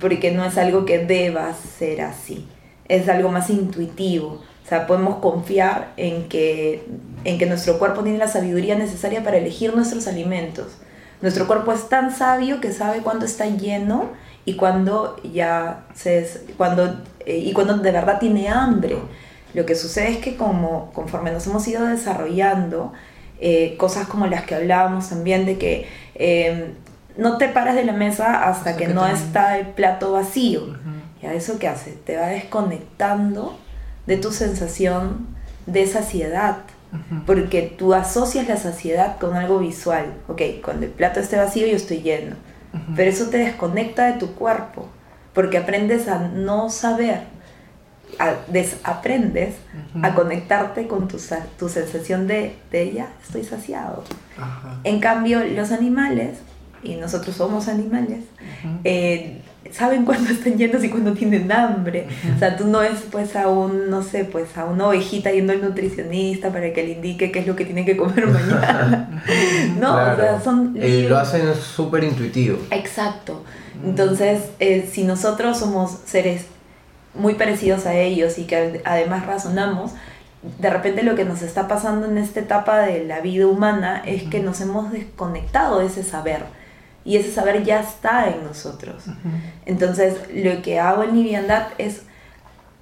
porque 0.00 0.32
no 0.32 0.44
es 0.44 0.56
algo 0.58 0.84
que 0.84 0.98
deba 0.98 1.52
ser 1.52 2.00
así, 2.00 2.48
es 2.88 3.08
algo 3.08 3.28
más 3.30 3.50
intuitivo. 3.50 4.42
O 4.64 4.68
sea, 4.68 4.88
podemos 4.88 5.16
confiar 5.18 5.92
en 5.96 6.28
que, 6.28 6.84
en 7.22 7.38
que 7.38 7.46
nuestro 7.46 7.78
cuerpo 7.78 8.02
tiene 8.02 8.18
la 8.18 8.26
sabiduría 8.26 8.74
necesaria 8.74 9.22
para 9.22 9.36
elegir 9.36 9.76
nuestros 9.76 10.08
alimentos. 10.08 10.78
Nuestro 11.22 11.46
cuerpo 11.46 11.72
es 11.72 11.88
tan 11.88 12.12
sabio 12.12 12.60
que 12.60 12.72
sabe 12.72 13.00
cuándo 13.00 13.26
está 13.26 13.46
lleno 13.46 14.10
y 14.44 14.54
cuando 14.54 15.20
ya 15.22 15.84
se 15.94 16.28
cuando 16.56 17.00
eh, 17.24 17.38
y 17.38 17.52
cuando 17.52 17.76
de 17.76 17.92
verdad 17.92 18.18
tiene 18.18 18.48
hambre. 18.48 18.96
Lo 19.54 19.64
que 19.66 19.74
sucede 19.74 20.10
es 20.10 20.18
que 20.18 20.36
como 20.36 20.90
conforme 20.92 21.30
nos 21.30 21.46
hemos 21.46 21.66
ido 21.68 21.84
desarrollando, 21.84 22.92
eh, 23.40 23.76
cosas 23.78 24.08
como 24.08 24.26
las 24.26 24.44
que 24.44 24.54
hablábamos 24.54 25.08
también 25.08 25.46
de 25.46 25.58
que 25.58 25.86
eh, 26.14 26.72
no 27.16 27.38
te 27.38 27.48
paras 27.48 27.74
de 27.74 27.84
la 27.84 27.92
mesa 27.92 28.48
hasta, 28.48 28.76
que, 28.76 28.88
no 28.88 29.06
está 29.06 29.58
el 29.58 29.68
plato 29.68 30.12
vacío. 30.12 30.76
¿Ya 31.22 31.32
eso 31.32 31.58
qué 31.58 31.68
hace? 31.68 31.92
Te 31.92 32.16
va 32.16 32.26
desconectando 32.26 33.58
de 34.06 34.16
tu 34.16 34.32
sensación 34.32 35.26
de 35.66 35.86
saciedad. 35.86 36.58
Porque 37.26 37.74
tú 37.76 37.92
asocias 37.94 38.48
la 38.48 38.56
saciedad 38.56 39.18
con 39.18 39.34
algo 39.34 39.58
visual. 39.58 40.14
Ok, 40.28 40.40
cuando 40.64 40.86
el 40.86 40.92
plato 40.92 41.20
esté 41.20 41.36
vacío 41.36 41.66
yo 41.66 41.76
estoy 41.76 42.00
lleno. 42.02 42.36
Pero 42.94 43.10
eso 43.10 43.26
te 43.28 43.38
desconecta 43.38 44.06
de 44.06 44.14
tu 44.14 44.34
cuerpo. 44.34 44.88
Porque 45.32 45.58
aprendes 45.58 46.08
a 46.08 46.18
no 46.18 46.70
saber. 46.70 47.22
desaprendes 48.48 49.56
a 50.02 50.14
conectarte 50.14 50.86
con 50.86 51.08
tu, 51.08 51.18
tu 51.58 51.68
sensación 51.68 52.26
de, 52.26 52.56
de 52.70 52.92
ya 52.92 53.08
estoy 53.22 53.44
saciado. 53.44 54.04
En 54.84 55.00
cambio, 55.00 55.44
los 55.44 55.72
animales 55.72 56.38
y 56.82 56.94
nosotros 56.96 57.36
somos 57.36 57.68
animales, 57.68 58.24
eh, 58.84 59.40
saben 59.72 60.04
cuándo 60.04 60.30
están 60.30 60.56
llenos 60.56 60.82
y 60.84 60.88
cuándo 60.88 61.12
tienen 61.12 61.50
hambre. 61.50 62.06
O 62.34 62.38
sea, 62.38 62.56
tú 62.56 62.66
no 62.66 62.82
es 62.82 63.00
pues 63.10 63.36
a 63.36 63.48
un, 63.48 63.90
no 63.90 64.02
sé, 64.02 64.24
pues 64.24 64.56
a 64.56 64.64
una 64.64 64.88
ovejita 64.88 65.30
yendo 65.30 65.52
al 65.52 65.62
nutricionista 65.62 66.50
para 66.50 66.72
que 66.72 66.84
le 66.84 66.92
indique 66.92 67.32
qué 67.32 67.40
es 67.40 67.46
lo 67.46 67.56
que 67.56 67.64
tiene 67.64 67.84
que 67.84 67.96
comer 67.96 68.26
mañana. 68.28 69.22
no, 69.78 69.94
o 69.94 70.16
sea, 70.16 70.40
son... 70.42 70.76
Eh, 70.80 71.06
lo 71.08 71.18
hacen 71.18 71.54
súper 71.54 72.04
intuitivo. 72.04 72.58
Exacto. 72.70 73.42
Entonces, 73.84 74.42
eh, 74.58 74.88
si 74.90 75.04
nosotros 75.04 75.58
somos 75.58 75.98
seres 76.04 76.46
muy 77.14 77.34
parecidos 77.34 77.86
a 77.86 77.94
ellos 77.94 78.38
y 78.38 78.44
que 78.44 78.82
además 78.84 79.26
razonamos, 79.26 79.92
de 80.58 80.70
repente 80.70 81.02
lo 81.02 81.14
que 81.14 81.24
nos 81.24 81.42
está 81.42 81.66
pasando 81.66 82.06
en 82.06 82.18
esta 82.18 82.40
etapa 82.40 82.80
de 82.80 83.04
la 83.04 83.20
vida 83.20 83.46
humana 83.46 84.02
es 84.04 84.24
que 84.24 84.40
nos 84.40 84.60
hemos 84.60 84.92
desconectado 84.92 85.80
de 85.80 85.86
ese 85.86 86.02
saber 86.02 86.42
y 87.06 87.16
ese 87.16 87.30
saber 87.30 87.62
ya 87.62 87.80
está 87.80 88.28
en 88.28 88.42
nosotros. 88.42 89.04
Entonces, 89.64 90.16
lo 90.34 90.60
que 90.60 90.80
hago 90.80 91.04
en 91.04 91.14
Liviandad 91.14 91.68
es 91.78 92.02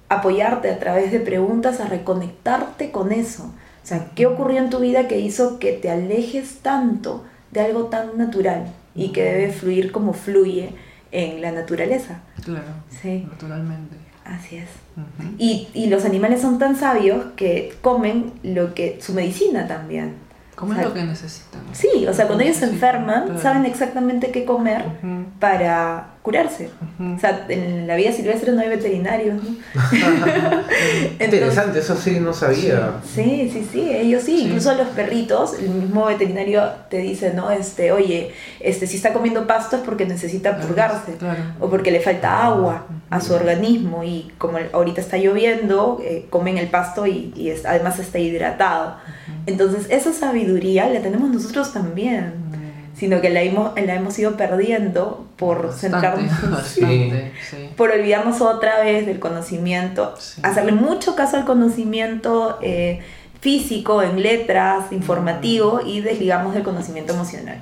apoyarte 0.09 0.71
a 0.71 0.79
través 0.79 1.11
de 1.11 1.19
preguntas 1.19 1.79
a 1.79 1.85
reconectarte 1.85 2.89
con 2.89 3.11
eso. 3.11 3.43
O 3.83 3.87
sea, 3.87 4.09
¿qué 4.15 4.25
ocurrió 4.25 4.57
en 4.57 4.71
tu 4.71 4.79
vida 4.79 5.07
que 5.07 5.19
hizo 5.19 5.59
que 5.59 5.73
te 5.73 5.91
alejes 5.91 6.57
tanto 6.63 7.23
de 7.51 7.61
algo 7.61 7.85
tan 7.85 8.17
natural 8.17 8.73
y 8.95 9.09
que 9.11 9.23
debe 9.23 9.51
fluir 9.53 9.91
como 9.91 10.13
fluye 10.13 10.71
en 11.11 11.41
la 11.41 11.51
naturaleza? 11.51 12.21
Claro, 12.43 12.65
sí. 13.01 13.27
naturalmente. 13.29 13.95
Así 14.25 14.57
es. 14.57 14.69
y, 15.37 15.67
y 15.75 15.85
los 15.85 16.03
animales 16.03 16.41
son 16.41 16.57
tan 16.57 16.75
sabios 16.75 17.27
que 17.35 17.75
comen 17.83 18.33
lo 18.41 18.73
que 18.73 18.97
su 18.99 19.13
medicina 19.13 19.67
también. 19.67 20.24
Comen 20.55 20.81
lo 20.81 20.93
que 20.93 21.03
necesitan. 21.03 21.61
Sí, 21.73 22.07
o 22.07 22.13
sea, 22.13 22.27
cuando 22.27 22.45
ellos 22.45 22.57
se 22.57 22.65
enferman, 22.65 23.37
saben 23.41 23.65
exactamente 23.65 24.31
qué 24.31 24.45
comer 24.45 24.85
para 25.39 26.15
curarse. 26.21 26.69
O 26.99 27.19
sea, 27.19 27.45
en 27.49 27.85
la 27.85 27.95
vida 27.95 28.11
silvestre 28.13 28.51
no 28.53 28.61
hay 28.61 28.69
veterinarios. 28.69 29.37
Interesante, 31.19 31.79
eso 31.79 31.95
sí 31.95 32.19
no 32.19 32.33
sabía. 32.33 32.93
Sí, 33.03 33.49
sí, 33.51 33.67
sí, 33.69 33.89
ellos 33.91 34.23
sí. 34.23 34.45
Incluso 34.45 34.73
los 34.75 34.87
perritos, 34.87 35.53
el 35.59 35.69
mismo 35.69 36.05
veterinario 36.05 36.63
te 36.89 36.97
dice, 36.97 37.33
¿no? 37.33 37.51
Este, 37.51 37.91
oye, 37.91 38.31
este, 38.59 38.87
si 38.87 38.95
está 38.95 39.13
comiendo 39.13 39.45
pasto 39.45 39.75
es 39.75 39.81
porque 39.83 40.05
necesita 40.05 40.57
purgarse. 40.57 41.15
O 41.59 41.69
porque 41.69 41.91
le 41.91 41.99
falta 41.99 42.45
agua 42.45 42.87
a 43.09 43.19
su 43.19 43.33
organismo. 43.33 44.03
Y 44.03 44.31
como 44.37 44.57
ahorita 44.73 45.01
está 45.01 45.17
lloviendo, 45.17 46.01
eh, 46.01 46.27
comen 46.29 46.57
el 46.57 46.69
pasto 46.69 47.05
y, 47.05 47.33
y 47.35 47.53
además 47.65 47.99
está 47.99 48.19
hidratado. 48.19 48.95
Entonces, 49.45 49.87
esa 49.89 50.13
sabiduría 50.13 50.87
la 50.89 51.01
tenemos 51.01 51.29
nosotros 51.29 51.73
también, 51.73 52.33
mm. 52.51 52.97
sino 52.97 53.21
que 53.21 53.29
la 53.29 53.41
hemos, 53.41 53.79
la 53.79 53.95
hemos 53.95 54.17
ido 54.17 54.37
perdiendo 54.37 55.27
por 55.37 55.73
centrarnos, 55.73 56.31
por 57.77 57.91
olvidarnos 57.91 58.41
otra 58.41 58.81
vez 58.81 59.05
del 59.05 59.19
conocimiento, 59.19 60.13
hacerle 60.41 60.71
mucho 60.71 61.15
caso 61.15 61.37
al 61.37 61.45
conocimiento 61.45 62.57
eh, 62.61 63.01
físico, 63.41 64.01
en 64.01 64.23
letras, 64.23 64.91
informativo, 64.91 65.81
y 65.85 66.01
desligamos 66.01 66.53
del 66.53 66.63
conocimiento 66.63 67.13
emocional. 67.13 67.61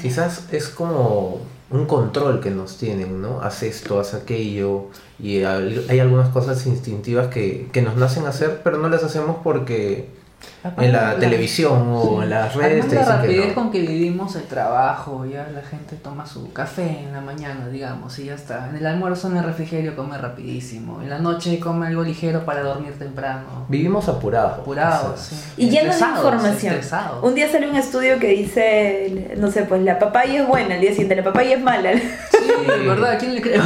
Quizás 0.00 0.48
es 0.52 0.68
como 0.68 1.40
un 1.70 1.84
control 1.86 2.40
que 2.40 2.50
nos 2.50 2.78
tienen, 2.78 3.20
¿no? 3.20 3.42
Haz 3.42 3.62
esto, 3.62 4.00
haz 4.00 4.14
aquello, 4.14 4.86
y 5.20 5.42
hay 5.42 6.00
algunas 6.00 6.30
cosas 6.30 6.66
instintivas 6.66 7.28
que, 7.28 7.68
que 7.72 7.82
nos 7.82 7.96
nacen 7.96 8.26
hacer, 8.26 8.62
pero 8.64 8.78
no 8.78 8.88
las 8.88 9.04
hacemos 9.04 9.38
porque 9.44 10.08
en 10.76 10.92
la, 10.92 11.16
televisión 11.16 11.88
o 11.92 12.22
en 12.22 12.30
las 12.30 12.54
redes. 12.54 12.92
la 12.92 13.04
rapidez 13.04 13.52
con 13.52 13.70
que 13.70 13.80
vivimos 13.80 14.34
el 14.36 14.42
trabajo, 14.42 15.24
ya 15.24 15.48
la 15.52 15.62
gente 15.62 15.96
toma 15.96 16.26
su 16.26 16.52
café 16.52 17.00
en 17.04 17.12
la 17.12 17.20
mañana, 17.20 17.68
digamos, 17.68 18.18
y 18.18 18.26
ya 18.26 18.34
está. 18.34 18.68
En 18.68 18.76
el 18.76 18.86
almuerzo, 18.86 19.28
en 19.28 19.36
el 19.36 19.44
refrigerio, 19.44 19.94
come 19.94 20.18
rapidísimo. 20.18 21.00
En 21.00 21.10
la 21.10 21.18
noche 21.18 21.58
come 21.60 21.86
algo 21.86 22.02
ligero 22.02 22.44
para 22.44 22.62
dormir 22.62 22.98
temprano. 22.98 23.66
Vivimos 23.68 24.08
apurados. 24.08 24.60
Apurados, 24.60 25.20
sí. 25.20 25.36
Y 25.56 25.70
llenos 25.70 25.98
de 25.98 26.06
información. 26.06 26.80
Un 27.22 27.34
día 27.34 27.50
salió 27.50 27.70
un 27.70 27.76
estudio 27.76 28.18
que 28.18 28.28
dice, 28.28 29.34
no 29.38 29.50
sé, 29.50 29.62
pues 29.62 29.82
la 29.82 29.98
papaya 29.98 30.42
es 30.42 30.48
buena, 30.48 30.74
el 30.74 30.80
día 30.80 30.90
siguiente 30.90 31.16
la 31.16 31.24
papaya 31.24 31.56
es 31.56 31.62
mala. 31.62 31.92
Sí, 32.48 32.86
¿verdad? 32.86 33.12
¿A 33.12 33.18
quién 33.18 33.34
le 33.34 33.42
creo? 33.42 33.62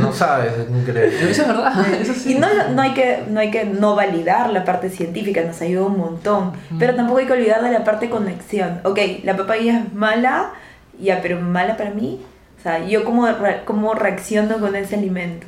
no 0.00 0.12
sabes, 0.12 0.52
Eso 0.54 1.42
es 1.42 1.48
verdad, 1.48 1.94
eso 2.00 2.14
sí. 2.14 2.32
Y 2.32 2.34
no, 2.38 2.46
no, 2.72 2.82
hay 2.82 2.92
que, 2.94 3.24
no 3.28 3.40
hay 3.40 3.50
que 3.50 3.64
no 3.64 3.94
validar 3.94 4.50
la 4.50 4.64
parte 4.64 4.90
científica, 4.90 5.42
nos 5.42 5.60
ayuda 5.62 5.86
un 5.86 5.98
montón. 5.98 6.52
Pero 6.78 6.94
tampoco 6.94 7.18
hay 7.18 7.26
que 7.26 7.32
olvidar 7.32 7.62
de 7.62 7.70
la 7.70 7.84
parte 7.84 8.10
conexión. 8.10 8.80
Ok, 8.84 8.98
la 9.24 9.36
papaya 9.36 9.80
es 9.80 9.94
mala, 9.94 10.52
ya, 11.00 11.20
pero 11.22 11.40
mala 11.40 11.76
para 11.76 11.90
mí. 11.90 12.20
O 12.58 12.62
sea, 12.62 12.84
yo 12.84 13.04
como, 13.04 13.26
como 13.64 13.94
reacciono 13.94 14.58
con 14.58 14.76
ese 14.76 14.96
alimento. 14.96 15.46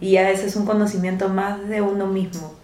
Y 0.00 0.16
a 0.16 0.22
veces 0.22 0.46
es 0.46 0.56
un 0.56 0.66
conocimiento 0.66 1.28
más 1.28 1.68
de 1.68 1.80
uno 1.80 2.06
mismo. 2.06 2.54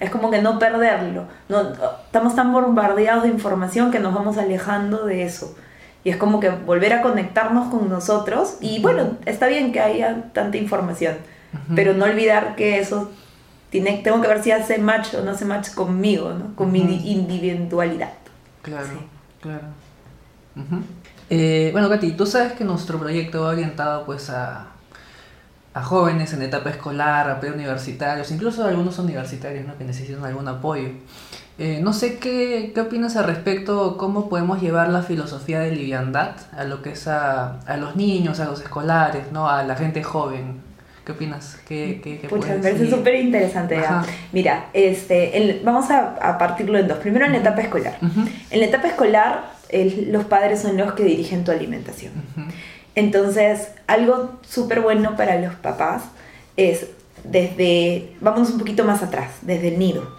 Es 0.00 0.10
como 0.10 0.30
que 0.30 0.40
no 0.40 0.58
perderlo. 0.58 1.24
No, 1.48 1.72
estamos 2.04 2.34
tan 2.34 2.52
bombardeados 2.52 3.24
de 3.24 3.28
información 3.28 3.90
que 3.90 3.98
nos 3.98 4.14
vamos 4.14 4.38
alejando 4.38 5.04
de 5.04 5.24
eso. 5.24 5.54
Y 6.02 6.10
es 6.10 6.16
como 6.16 6.40
que 6.40 6.50
volver 6.50 6.92
a 6.94 7.02
conectarnos 7.02 7.68
con 7.68 7.88
nosotros. 7.88 8.56
Y 8.60 8.80
bueno, 8.80 9.18
está 9.26 9.48
bien 9.48 9.72
que 9.72 9.80
haya 9.80 10.30
tanta 10.32 10.56
información, 10.56 11.16
pero 11.74 11.94
no 11.94 12.04
olvidar 12.04 12.56
que 12.56 12.78
eso 12.78 13.10
tengo 13.70 14.20
que 14.20 14.28
ver 14.28 14.42
si 14.42 14.50
hace 14.50 14.78
match 14.78 15.14
o 15.14 15.22
no 15.22 15.30
hace 15.30 15.44
match 15.44 15.72
conmigo, 15.74 16.32
¿no? 16.32 16.54
con 16.56 16.72
mi 16.72 16.80
individualidad. 16.80 18.12
Claro, 18.62 18.88
claro. 19.40 19.66
Eh, 21.30 21.70
bueno, 21.72 21.88
Katy, 21.88 22.12
tú 22.12 22.26
sabes 22.26 22.52
que 22.52 22.64
nuestro 22.64 22.98
proyecto 22.98 23.42
va 23.42 23.50
orientado 23.50 24.04
pues 24.04 24.30
a, 24.30 24.66
a 25.72 25.82
jóvenes 25.82 26.32
en 26.32 26.42
etapa 26.42 26.70
escolar, 26.70 27.30
a 27.30 27.38
preuniversitarios, 27.38 28.30
incluso 28.32 28.64
a 28.64 28.68
algunos 28.68 28.98
universitarios 28.98 29.66
¿no? 29.66 29.78
que 29.78 29.84
necesitan 29.84 30.24
algún 30.24 30.48
apoyo. 30.48 30.88
Eh, 31.58 31.80
no 31.82 31.92
sé 31.92 32.18
qué, 32.18 32.72
qué 32.74 32.80
opinas 32.80 33.16
al 33.16 33.24
respecto, 33.24 33.96
cómo 33.98 34.28
podemos 34.28 34.62
llevar 34.62 34.88
la 34.88 35.02
filosofía 35.02 35.60
de 35.60 35.72
liviandad 35.72 36.32
a 36.56 36.64
lo 36.64 36.80
que 36.80 36.92
es 36.92 37.06
a, 37.06 37.60
a 37.60 37.76
los 37.76 37.96
niños, 37.96 38.40
a 38.40 38.46
los 38.46 38.62
escolares, 38.62 39.30
¿no? 39.32 39.48
a 39.48 39.62
la 39.64 39.76
gente 39.76 40.02
joven. 40.02 40.70
¿Qué 41.04 41.12
opinas? 41.12 41.58
¿Qué, 41.66 42.00
qué, 42.02 42.18
qué 42.18 42.28
me 42.34 42.40
parece 42.40 42.90
súper 42.90 43.14
interesante. 43.16 43.80
Mira, 44.32 44.66
este, 44.74 45.60
vamos 45.64 45.90
a, 45.90 46.38
partirlo 46.38 46.78
en 46.78 46.88
dos. 46.88 46.98
Primero 46.98 47.24
en 47.24 47.32
la 47.32 47.38
etapa 47.38 47.62
escolar. 47.62 47.96
En 48.50 48.60
la 48.60 48.66
etapa 48.66 48.88
escolar, 48.88 49.50
los 50.08 50.24
padres 50.26 50.60
son 50.60 50.76
los 50.76 50.92
que 50.92 51.04
dirigen 51.04 51.44
tu 51.44 51.52
alimentación. 51.52 52.12
Entonces, 52.94 53.68
algo 53.86 54.38
súper 54.46 54.80
bueno 54.80 55.16
para 55.16 55.40
los 55.40 55.54
papás 55.54 56.02
es 56.56 56.86
desde, 57.24 58.14
vamos 58.20 58.50
un 58.50 58.58
poquito 58.58 58.84
más 58.84 59.02
atrás, 59.02 59.38
desde 59.42 59.68
el 59.68 59.78
nido, 59.78 60.16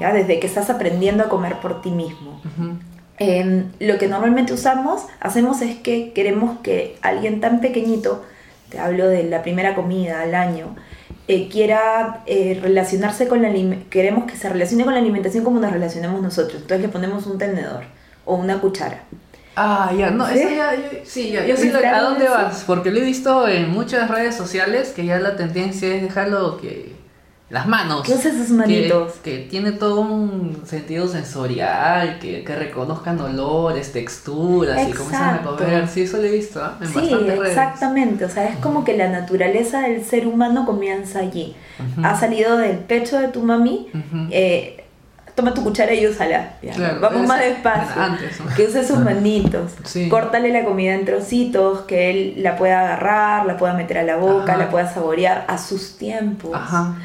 ¿ya? 0.00 0.12
desde 0.12 0.40
que 0.40 0.46
estás 0.46 0.70
aprendiendo 0.70 1.24
a 1.24 1.28
comer 1.28 1.60
por 1.60 1.82
ti 1.82 1.90
mismo. 1.90 2.40
Em, 3.18 3.70
lo 3.78 3.98
que 3.98 4.08
normalmente 4.08 4.52
usamos, 4.52 5.02
hacemos 5.20 5.62
es 5.62 5.76
que 5.76 6.12
queremos 6.12 6.58
que 6.60 6.96
alguien 7.02 7.40
tan 7.40 7.60
pequeñito 7.60 8.24
hablo 8.78 9.08
de 9.08 9.24
la 9.24 9.42
primera 9.42 9.74
comida 9.74 10.22
al 10.22 10.34
año, 10.34 10.74
eh, 11.26 11.48
quiera 11.48 12.22
eh, 12.26 12.58
relacionarse 12.60 13.28
con 13.28 13.40
la 13.40 13.50
queremos 13.88 14.24
que 14.24 14.36
se 14.36 14.48
relacione 14.48 14.84
con 14.84 14.94
la 14.94 15.00
alimentación 15.00 15.44
como 15.44 15.60
nos 15.60 15.72
relacionamos 15.72 16.20
nosotros. 16.20 16.62
Entonces 16.62 16.80
le 16.80 16.88
ponemos 16.88 17.26
un 17.26 17.38
tenedor 17.38 17.84
o 18.24 18.34
una 18.34 18.60
cuchara. 18.60 19.04
Ah, 19.56 19.92
ya, 19.96 20.10
no, 20.10 20.26
¿Sí? 20.26 20.40
ya, 20.56 20.74
yo, 20.74 20.98
sí, 21.04 21.30
ya, 21.30 21.46
yo 21.46 21.56
sé 21.56 21.72
a 21.74 22.02
dónde 22.02 22.28
vas, 22.28 22.64
porque 22.66 22.90
lo 22.90 22.98
he 22.98 23.04
visto 23.04 23.46
en 23.46 23.70
muchas 23.70 24.10
redes 24.10 24.34
sociales 24.34 24.92
que 24.94 25.06
ya 25.06 25.18
la 25.20 25.36
tendencia 25.36 25.94
es 25.94 26.02
dejarlo 26.02 26.56
que 26.56 26.94
las 27.50 27.68
manos. 27.68 28.02
¿Qué 28.02 28.16
sus 28.16 28.50
manitos? 28.50 29.12
Que, 29.22 29.38
tiene 29.38 29.72
todo 29.72 30.00
un 30.00 30.62
sentido 30.64 31.06
sensorial, 31.06 32.18
que, 32.18 32.42
que 32.42 32.56
reconozcan 32.56 33.20
olores, 33.20 33.92
texturas 33.92 34.88
y 34.88 34.92
comienzan 34.92 35.34
a 35.34 35.42
comer. 35.42 35.86
Sí, 35.86 36.02
eso 36.02 36.16
lo 36.16 36.24
he 36.24 36.32
visto 36.32 36.60
¿eh? 36.60 36.70
en 36.80 36.88
sí, 36.88 37.14
exactamente. 37.46 38.24
O 38.24 38.28
sea, 38.28 38.48
es 38.48 38.56
como 38.56 38.82
que 38.82 38.96
la 38.96 39.08
naturaleza 39.08 39.82
del 39.82 40.04
ser 40.04 40.26
humano 40.26 40.66
comienza 40.66 41.20
allí. 41.20 41.54
Ha 42.02 42.18
salido 42.18 42.56
del 42.56 42.78
pecho 42.78 43.20
de 43.20 43.28
tu 43.28 43.42
mami. 43.42 43.88
eh, 44.30 44.83
toma 45.34 45.52
tu 45.52 45.62
cuchara 45.62 45.94
y 45.94 46.06
úsala. 46.06 46.54
Vamos 47.00 47.26
más 47.26 47.40
despacio. 47.40 48.02
Que 48.56 48.64
use 48.64 48.86
sus 48.86 48.98
manitos. 48.98 49.72
Córtale 50.08 50.50
la 50.50 50.64
comida 50.64 50.94
en 50.94 51.04
trocitos, 51.04 51.82
que 51.82 52.10
él 52.10 52.34
la 52.42 52.56
pueda 52.56 52.80
agarrar, 52.80 53.46
la 53.46 53.56
pueda 53.56 53.74
meter 53.74 53.98
a 53.98 54.02
la 54.02 54.16
boca, 54.16 54.56
la 54.56 54.70
pueda 54.70 54.92
saborear 54.92 55.44
a 55.48 55.58
sus 55.58 55.98
tiempos. 55.98 56.52
Ajá. 56.54 56.96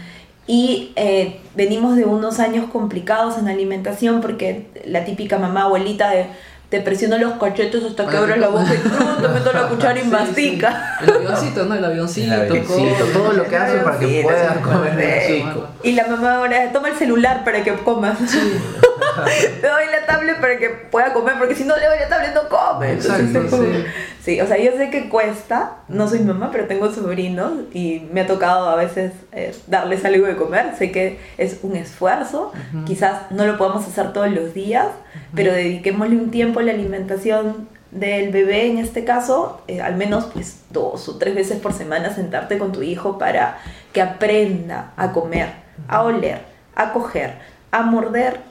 Y 0.48 0.94
eh, 0.96 1.42
venimos 1.54 1.96
de 1.96 2.06
unos 2.06 2.40
años 2.40 2.72
complicados 2.72 3.38
en 3.38 3.48
alimentación 3.48 4.20
porque 4.20 4.68
la 4.84 5.06
típica 5.06 5.38
mamá 5.38 5.66
abuelita 5.66 6.10
de 6.10 6.26
te 6.70 6.82
presiono 6.82 7.18
los 7.18 7.34
cachetes 7.34 7.84
hasta 7.84 8.08
que 8.08 8.18
abres 8.18 8.38
la 8.38 8.50
boca 8.50 8.72
y 8.74 8.78
te 8.78 9.28
meto 9.28 9.52
la 9.52 9.68
cuchara 9.70 10.00
y 10.00 10.04
mastica. 10.06 10.98
El 11.02 11.10
avioncito, 11.16 11.66
¿no? 11.66 11.76
El 11.76 11.86
avioncito. 11.86 12.34
El 12.34 12.42
avioncito 12.42 13.06
todo 13.12 13.34
lo 13.34 13.44
que 13.46 13.58
hace 13.58 13.78
para 13.80 13.98
que 13.98 14.22
puedas 14.22 14.58
comer 14.60 15.28
chico. 15.28 15.68
Y 15.84 15.94
la 15.94 16.08
mamá 16.08 16.36
ahora 16.36 16.72
toma 16.72 16.90
el 16.90 16.96
celular 16.96 17.44
para 17.44 17.64
que 17.64 17.74
comas. 17.74 18.20
le 19.62 19.68
doy 19.68 19.86
la 19.92 20.06
tablet 20.06 20.40
para 20.40 20.58
que 20.58 20.70
pueda 20.70 21.14
comer, 21.14 21.36
porque 21.38 21.56
si 21.56 21.64
no 21.64 21.76
le 21.78 21.86
doy 21.86 22.00
la 22.00 22.08
tablet 22.08 22.34
no 22.34 22.50
come. 22.50 22.94
Exacto, 22.94 23.58
sí. 23.58 23.86
sí. 24.24 24.42
o 24.42 24.48
sea, 24.48 24.58
yo 24.58 24.72
sé 24.78 24.90
que 24.90 25.10
cuesta, 25.10 25.78
no 25.88 26.08
soy 26.08 26.20
mamá, 26.20 26.50
pero 26.52 26.66
tengo 26.66 26.92
sobrinos 26.92 27.54
y 27.74 28.08
me 28.12 28.22
ha 28.22 28.28
tocado 28.28 28.70
a 28.70 28.76
veces 28.76 29.14
eh, 29.32 29.56
darles 29.68 30.06
algo 30.06 30.28
de 30.28 30.36
comer. 30.36 30.76
Sé 30.78 30.92
que 30.92 31.20
es 31.38 31.60
un 31.64 31.76
esfuerzo, 31.76 32.52
quizás 32.86 33.32
no 33.32 33.46
lo 33.46 33.58
podamos 33.58 33.88
hacer 33.88 34.14
todos 34.14 34.32
los 34.32 34.54
días, 34.54 34.88
pero 35.36 35.52
dediquémosle 35.54 36.16
un 36.16 36.32
tiempo 36.32 36.60
a 36.60 36.64
la 36.64 36.72
alimentación 36.72 37.68
del 37.92 38.32
bebé 38.32 38.68
en 38.68 38.78
este 38.78 39.04
caso, 39.04 39.62
eh, 39.68 39.82
al 39.82 39.96
menos 39.96 40.26
pues 40.26 40.62
dos 40.70 41.10
o 41.10 41.18
tres 41.18 41.34
veces 41.34 41.60
por 41.60 41.74
semana 41.74 42.14
sentarte 42.14 42.58
con 42.58 42.72
tu 42.72 42.84
hijo 42.84 43.18
para 43.18 43.58
que 43.94 44.02
aprenda 44.02 44.94
a 44.96 45.12
comer, 45.12 45.50
a 45.88 46.04
oler, 46.04 46.42
a 46.76 46.94
coger, 46.94 47.34
a 47.72 47.82
morder 47.82 48.42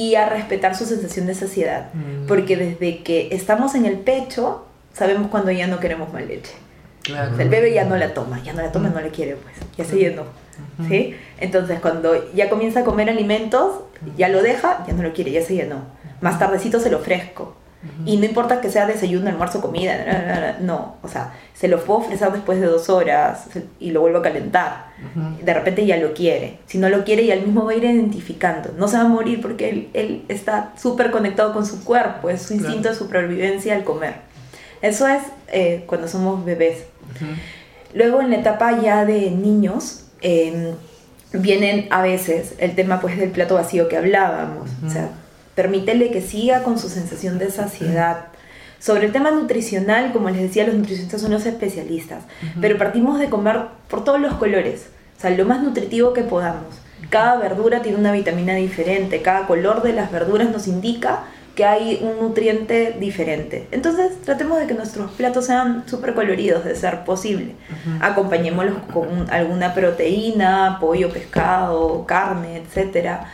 y 0.00 0.14
a 0.14 0.26
respetar 0.26 0.74
su 0.74 0.86
sensación 0.86 1.26
de 1.26 1.34
saciedad. 1.34 1.92
Mm. 1.92 2.26
Porque 2.26 2.56
desde 2.56 3.02
que 3.02 3.28
estamos 3.32 3.74
en 3.74 3.84
el 3.84 3.98
pecho, 3.98 4.64
sabemos 4.94 5.28
cuando 5.28 5.50
ya 5.50 5.66
no 5.66 5.78
queremos 5.78 6.10
más 6.10 6.26
leche. 6.26 6.54
el 7.38 7.48
bebé 7.50 7.74
ya 7.74 7.84
no 7.84 7.96
la 7.96 8.14
toma, 8.14 8.42
ya 8.42 8.54
no 8.54 8.62
la 8.62 8.72
toma, 8.72 8.88
no 8.88 9.00
la 9.00 9.08
quiere, 9.08 9.36
pues, 9.36 9.54
ya 9.76 9.84
se 9.84 9.96
llenó. 9.96 10.24
¿sí? 10.88 11.14
Entonces, 11.38 11.80
cuando 11.80 12.32
ya 12.32 12.48
comienza 12.48 12.80
a 12.80 12.84
comer 12.84 13.10
alimentos, 13.10 13.80
ya 14.16 14.30
lo 14.30 14.42
deja, 14.42 14.84
ya 14.86 14.94
no 14.94 15.02
lo 15.02 15.12
quiere, 15.12 15.32
ya 15.32 15.42
se 15.42 15.54
llenó. 15.54 15.82
Más 16.22 16.38
tardecito 16.38 16.80
se 16.80 16.90
lo 16.90 16.98
ofrezco. 16.98 17.56
Y 18.04 18.18
no 18.18 18.26
importa 18.26 18.60
que 18.60 18.70
sea 18.70 18.86
desayuno, 18.86 19.30
almuerzo, 19.30 19.62
comida, 19.62 20.58
no, 20.60 20.96
o 21.02 21.08
sea, 21.08 21.32
se 21.54 21.66
lo 21.66 21.82
puedo 21.82 22.00
ofrecer 22.00 22.30
después 22.30 22.60
de 22.60 22.66
dos 22.66 22.90
horas 22.90 23.46
y 23.78 23.90
lo 23.90 24.02
vuelvo 24.02 24.18
a 24.18 24.22
calentar. 24.22 24.90
De 25.42 25.54
repente 25.54 25.86
ya 25.86 25.96
lo 25.96 26.12
quiere. 26.12 26.58
Si 26.66 26.76
no 26.76 26.90
lo 26.90 27.04
quiere, 27.04 27.24
ya 27.24 27.34
él 27.34 27.42
mismo 27.46 27.64
va 27.64 27.72
a 27.72 27.74
ir 27.74 27.84
identificando. 27.84 28.72
No 28.76 28.86
se 28.86 28.98
va 28.98 29.04
a 29.04 29.08
morir 29.08 29.40
porque 29.40 29.88
él, 29.94 30.24
está 30.28 30.72
súper 30.76 31.10
conectado 31.10 31.54
con 31.54 31.64
su 31.64 31.82
cuerpo, 31.82 32.28
es 32.28 32.42
su 32.42 32.54
instinto 32.54 32.90
de 32.90 32.94
supervivencia 32.94 33.74
al 33.74 33.84
comer. 33.84 34.14
Eso 34.82 35.08
es 35.08 35.22
eh, 35.48 35.84
cuando 35.86 36.06
somos 36.06 36.44
bebés. 36.44 36.84
Luego 37.94 38.20
en 38.20 38.30
la 38.30 38.36
etapa 38.36 38.78
ya 38.80 39.06
de 39.06 39.30
niños, 39.30 40.04
em, 40.20 40.74
vienen 41.32 41.86
a 41.90 42.02
veces 42.02 42.54
el 42.58 42.74
tema 42.74 43.00
pues 43.00 43.16
del 43.18 43.30
plato 43.30 43.54
vacío 43.54 43.88
que 43.88 43.96
hablábamos. 43.96 44.68
O 44.86 44.90
sea, 44.90 45.10
permítele 45.60 46.10
que 46.10 46.22
siga 46.22 46.62
con 46.62 46.78
su 46.78 46.88
sensación 46.88 47.38
de 47.38 47.50
saciedad. 47.50 48.28
Sobre 48.78 49.04
el 49.04 49.12
tema 49.12 49.30
nutricional, 49.30 50.10
como 50.10 50.30
les 50.30 50.40
decía, 50.40 50.66
los 50.66 50.74
nutricionistas 50.74 51.20
son 51.20 51.32
los 51.32 51.44
especialistas, 51.44 52.24
pero 52.62 52.78
partimos 52.78 53.18
de 53.18 53.28
comer 53.28 53.58
por 53.88 54.02
todos 54.02 54.18
los 54.18 54.32
colores, 54.34 54.86
o 55.18 55.20
sea, 55.20 55.28
lo 55.28 55.44
más 55.44 55.62
nutritivo 55.62 56.14
que 56.14 56.22
podamos. 56.22 56.80
Cada 57.10 57.36
verdura 57.36 57.82
tiene 57.82 57.98
una 57.98 58.10
vitamina 58.10 58.54
diferente, 58.54 59.20
cada 59.20 59.46
color 59.46 59.82
de 59.82 59.92
las 59.92 60.10
verduras 60.10 60.50
nos 60.50 60.66
indica 60.66 61.24
que 61.54 61.66
hay 61.66 62.00
un 62.00 62.26
nutriente 62.26 62.96
diferente. 62.98 63.68
Entonces 63.70 64.12
tratemos 64.24 64.60
de 64.60 64.66
que 64.66 64.72
nuestros 64.72 65.10
platos 65.10 65.44
sean 65.44 65.84
súper 65.86 66.14
coloridos, 66.14 66.64
de 66.64 66.74
ser 66.74 67.04
posible. 67.04 67.52
Acompañémoslos 68.00 68.78
con 68.94 69.30
alguna 69.30 69.74
proteína, 69.74 70.78
pollo, 70.80 71.10
pescado, 71.10 72.06
carne, 72.06 72.56
etcétera 72.56 73.26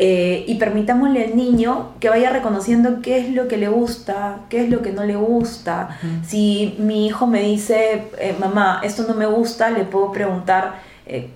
eh, 0.00 0.44
y 0.46 0.54
permitámosle 0.54 1.24
al 1.24 1.36
niño 1.36 1.94
que 1.98 2.08
vaya 2.08 2.30
reconociendo 2.30 3.02
qué 3.02 3.18
es 3.18 3.30
lo 3.30 3.48
que 3.48 3.56
le 3.56 3.68
gusta, 3.68 4.40
qué 4.48 4.62
es 4.62 4.70
lo 4.70 4.80
que 4.80 4.92
no 4.92 5.04
le 5.04 5.16
gusta. 5.16 5.98
Si 6.24 6.76
mi 6.78 7.06
hijo 7.06 7.26
me 7.26 7.42
dice, 7.42 8.04
eh, 8.18 8.36
mamá, 8.38 8.80
esto 8.84 9.04
no 9.08 9.14
me 9.14 9.26
gusta, 9.26 9.70
le 9.70 9.84
puedo 9.84 10.12
preguntar, 10.12 10.76
eh, 11.04 11.30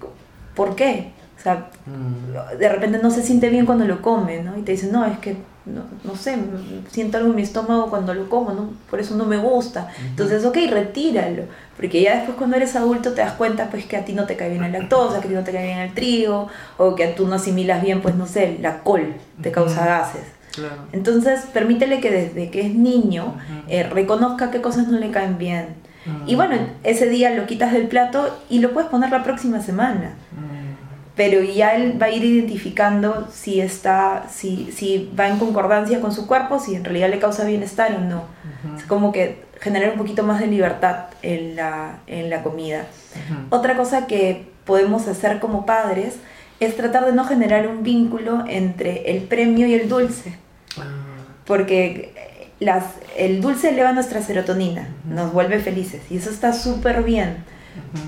¿por 0.54 0.76
qué? 0.76 1.10
O 1.36 1.42
sea, 1.42 1.70
mm. 1.86 2.58
de 2.58 2.68
repente 2.68 2.98
no 3.02 3.10
se 3.10 3.22
siente 3.22 3.48
bien 3.48 3.66
cuando 3.66 3.84
lo 3.84 4.00
come, 4.00 4.42
¿no? 4.44 4.56
Y 4.56 4.62
te 4.62 4.72
dice, 4.72 4.92
no, 4.92 5.04
es 5.04 5.18
que 5.18 5.36
no, 5.64 5.82
no, 6.04 6.16
sé, 6.16 6.36
siento 6.90 7.18
algo 7.18 7.30
en 7.30 7.36
mi 7.36 7.42
estómago 7.42 7.88
cuando 7.88 8.14
lo 8.14 8.28
como, 8.28 8.52
¿no? 8.52 8.70
por 8.90 9.00
eso 9.00 9.16
no 9.16 9.24
me 9.24 9.36
gusta. 9.36 9.88
Entonces, 10.00 10.44
ok, 10.44 10.56
retíralo, 10.70 11.44
porque 11.76 12.02
ya 12.02 12.16
después 12.16 12.36
cuando 12.36 12.56
eres 12.56 12.74
adulto 12.74 13.12
te 13.12 13.20
das 13.20 13.34
cuenta 13.34 13.68
pues 13.70 13.86
que 13.86 13.96
a 13.96 14.04
ti 14.04 14.12
no 14.12 14.24
te 14.26 14.36
cae 14.36 14.50
bien 14.50 14.62
la 14.62 14.68
lactosa, 14.68 15.20
que 15.20 15.26
a 15.26 15.30
ti 15.30 15.34
no 15.34 15.44
te 15.44 15.52
cae 15.52 15.66
bien 15.66 15.78
el 15.78 15.94
trigo, 15.94 16.48
o 16.78 16.94
que 16.94 17.08
tú 17.08 17.28
no 17.28 17.36
asimilas 17.36 17.82
bien, 17.82 18.02
pues 18.02 18.14
no 18.14 18.26
sé, 18.26 18.58
la 18.60 18.80
col 18.80 19.14
te 19.40 19.52
causa 19.52 19.86
gases. 19.86 20.24
Entonces, 20.92 21.46
permítele 21.52 22.00
que 22.00 22.10
desde 22.10 22.50
que 22.50 22.66
es 22.66 22.74
niño 22.74 23.36
eh, 23.68 23.84
reconozca 23.84 24.50
qué 24.50 24.60
cosas 24.60 24.88
no 24.88 24.98
le 24.98 25.10
caen 25.10 25.38
bien. 25.38 25.68
Y 26.26 26.34
bueno, 26.34 26.56
ese 26.82 27.08
día 27.08 27.30
lo 27.30 27.46
quitas 27.46 27.72
del 27.72 27.86
plato 27.86 28.36
y 28.50 28.58
lo 28.58 28.72
puedes 28.72 28.90
poner 28.90 29.10
la 29.10 29.22
próxima 29.22 29.60
semana 29.60 30.14
pero 31.14 31.42
ya 31.42 31.76
él 31.76 32.00
va 32.00 32.06
a 32.06 32.10
ir 32.10 32.24
identificando 32.24 33.28
si 33.30 33.60
está, 33.60 34.26
si, 34.30 34.72
si 34.72 35.10
va 35.18 35.28
en 35.28 35.38
concordancia 35.38 36.00
con 36.00 36.12
su 36.12 36.26
cuerpo, 36.26 36.58
si 36.58 36.74
en 36.74 36.84
realidad 36.84 37.10
le 37.10 37.18
causa 37.18 37.44
bienestar 37.44 37.94
o 37.94 38.00
no. 38.00 38.24
Es 38.76 38.84
como 38.84 39.12
que 39.12 39.44
generar 39.60 39.90
un 39.90 39.98
poquito 39.98 40.22
más 40.22 40.40
de 40.40 40.46
libertad 40.46 41.06
en 41.20 41.56
la, 41.56 41.98
en 42.06 42.30
la 42.30 42.42
comida. 42.42 42.86
Otra 43.50 43.76
cosa 43.76 44.06
que 44.06 44.46
podemos 44.64 45.06
hacer 45.06 45.38
como 45.38 45.66
padres 45.66 46.14
es 46.60 46.76
tratar 46.76 47.04
de 47.04 47.12
no 47.12 47.24
generar 47.24 47.66
un 47.66 47.82
vínculo 47.82 48.44
entre 48.48 49.10
el 49.10 49.24
premio 49.24 49.66
y 49.66 49.74
el 49.74 49.88
dulce. 49.88 50.38
Ah. 50.78 50.84
Porque 51.44 52.14
las, 52.58 52.84
el 53.18 53.40
dulce 53.42 53.70
eleva 53.70 53.92
nuestra 53.92 54.22
serotonina, 54.22 54.88
nos 55.04 55.32
vuelve 55.32 55.58
felices 55.58 56.00
y 56.10 56.16
eso 56.16 56.30
está 56.30 56.52
súper 56.52 57.02
bien 57.02 57.44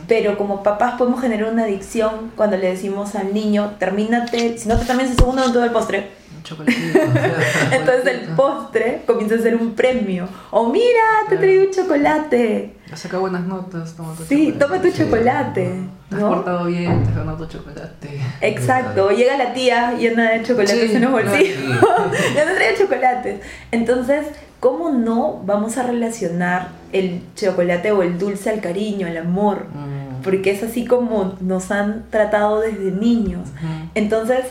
pero 0.09 0.37
como 0.37 0.62
papás 0.62 0.94
podemos 0.96 1.20
generar 1.20 1.53
una 1.53 1.64
adicción 1.64 2.33
cuando 2.37 2.57
le 2.57 2.70
decimos 2.70 3.14
al 3.14 3.33
niño, 3.33 3.77
termínate, 3.79 4.59
si 4.59 4.68
no 4.68 4.77
te 4.79 4.85
terminas 4.85 5.11
el 5.12 5.16
segundo, 5.16 5.46
no 5.46 5.53
todo 5.53 5.64
el 5.64 5.70
postre. 5.70 6.24
Entonces 7.72 8.07
el 8.07 8.20
postre 8.37 9.03
comienza 9.07 9.37
a 9.37 9.38
ser 9.38 9.57
un 9.57 9.74
premio. 9.74 10.29
O 10.50 10.68
mira, 10.68 11.03
te 11.29 11.38
traigo 11.38 11.64
un 11.64 11.70
chocolate. 11.70 12.77
Has 12.92 13.00
sacado 13.00 13.22
buenas 13.22 13.46
notas, 13.46 13.94
toma 13.94 14.14
tu 14.14 14.24
sí, 14.24 14.55
toma 14.59 14.81
tu 14.81 14.90
chocolate. 14.90 15.81
Te 16.11 16.16
has 16.16 16.22
portado 16.22 16.66
bien, 16.66 17.03
te 17.03 17.11
has 17.11 17.16
ganado 17.16 17.46
tu 17.46 17.59
chocolate. 17.59 18.20
Exacto, 18.42 19.11
llega 19.11 19.38
la 19.38 19.55
tía 19.55 19.94
llena 19.94 20.33
de 20.33 20.42
chocolates 20.42 20.94
en 20.94 21.03
los 21.03 21.12
bolsillos. 21.12 21.81
ya 22.35 22.44
te 22.44 22.55
trae 22.55 22.77
chocolates. 22.77 23.40
Entonces, 23.70 24.27
¿cómo 24.64 24.88
no 24.88 25.42
vamos 25.44 25.77
a 25.77 25.83
relacionar 25.83 26.70
el 26.90 27.20
chocolate 27.37 27.92
o 27.92 28.03
el 28.03 28.16
dulce 28.16 28.48
al 28.48 28.62
cariño, 28.62 29.07
al 29.07 29.18
amor? 29.18 29.66
Mm. 29.66 30.22
Porque 30.22 30.53
es 30.53 30.62
así 30.62 30.87
como 30.87 31.35
nos 31.40 31.70
han 31.70 32.07
tratado 32.09 32.62
desde 32.62 32.90
niños. 32.90 33.46
Entonces, 33.94 34.46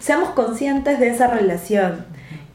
seamos 0.00 0.28
conscientes 0.32 1.00
de 1.00 1.08
esa 1.08 1.28
relación 1.28 2.04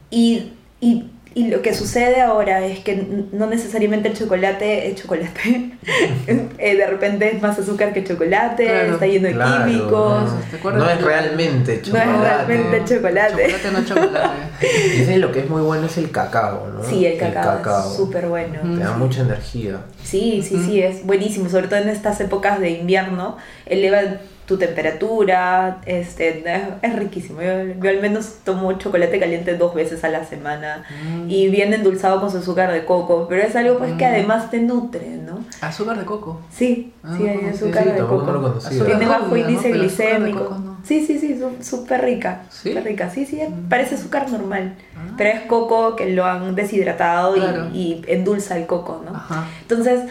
y, 0.08 0.52
y 0.80 1.10
y 1.34 1.48
lo 1.48 1.62
que 1.62 1.74
sucede 1.74 2.20
ahora 2.20 2.64
es 2.64 2.78
que 2.78 3.26
no 3.32 3.46
necesariamente 3.46 4.08
el 4.08 4.16
chocolate 4.16 4.88
es 4.88 5.02
chocolate. 5.02 5.72
Eh, 6.56 6.76
de 6.76 6.86
repente 6.86 7.34
es 7.34 7.42
más 7.42 7.58
azúcar 7.58 7.92
que 7.92 8.02
chocolate, 8.04 8.90
está 8.90 9.06
lleno 9.06 9.28
de 9.28 9.34
químicos. 9.34 10.30
No, 10.62 10.88
es 10.88 11.02
realmente 11.02 11.82
chocolate. 11.82 12.06
No 12.06 12.24
es 12.24 12.46
realmente 12.46 12.94
chocolate. 12.94 13.46
Chocolate 13.50 13.70
no 13.72 13.84
chocolate. 13.84 14.28
Dicen 14.96 15.20
lo 15.20 15.30
que 15.30 15.40
es 15.40 15.50
muy 15.50 15.60
bueno 15.60 15.86
es 15.86 15.98
el 15.98 16.10
cacao, 16.10 16.68
¿no? 16.72 16.82
Sí, 16.82 17.04
el 17.04 17.18
cacao, 17.18 17.90
es 17.90 17.96
súper 17.96 18.28
bueno. 18.28 18.60
Te 18.62 18.82
da 18.82 18.96
mucha 18.96 19.22
energía. 19.22 19.80
Sí, 20.02 20.42
sí, 20.42 20.62
sí, 20.64 20.80
es 20.80 21.04
buenísimo. 21.04 21.50
Sobre 21.50 21.68
todo 21.68 21.80
en 21.80 21.88
estas 21.90 22.20
épocas 22.20 22.60
de 22.60 22.70
invierno, 22.70 23.36
eleva 23.66 24.00
tu 24.46 24.58
temperatura, 24.58 25.80
este, 25.86 26.44
es, 26.82 26.96
riquísimo. 26.96 27.40
Yo, 27.40 27.88
al 27.88 28.00
menos 28.00 28.40
tomo 28.44 28.72
chocolate 28.74 29.18
caliente 29.18 29.56
dos 29.56 29.74
veces 29.74 30.04
a 30.04 30.08
la 30.08 30.24
semana 30.24 30.84
mm. 31.02 31.30
y 31.30 31.48
viene 31.48 31.76
endulzado 31.76 32.20
con 32.20 32.30
su 32.30 32.38
azúcar 32.38 32.72
de 32.72 32.84
coco, 32.84 33.26
pero 33.28 33.42
es 33.42 33.56
algo 33.56 33.78
pues 33.78 33.92
que 33.94 34.04
mm. 34.04 34.08
además 34.08 34.50
te 34.50 34.60
nutre, 34.60 35.08
¿no? 35.24 35.44
¿Azúcar 35.62 35.98
de 35.98 36.04
coco? 36.04 36.42
Sí, 36.50 36.92
ah, 37.02 37.14
sí, 37.16 37.26
hay 37.26 37.48
azúcar 37.48 37.94
de 37.94 38.00
coco. 38.00 38.60
Tiene 38.84 39.06
bajo 39.06 39.36
índice 39.36 39.70
glicémico. 39.72 40.74
Sí, 40.84 41.06
sí, 41.06 41.18
sí, 41.18 41.40
súper 41.62 42.02
rica. 42.02 42.42
¿Sí? 42.50 42.74
rica, 42.74 43.08
sí, 43.08 43.24
sí, 43.24 43.40
mm. 43.40 43.70
parece 43.70 43.94
azúcar 43.94 44.30
normal, 44.30 44.76
ah. 44.94 45.14
pero 45.16 45.30
es 45.30 45.40
coco 45.42 45.96
que 45.96 46.10
lo 46.10 46.26
han 46.26 46.54
deshidratado 46.54 47.34
y, 47.72 48.04
endulza 48.06 48.58
el 48.58 48.66
coco, 48.66 49.02
¿no? 49.04 49.22
Entonces, 49.62 50.02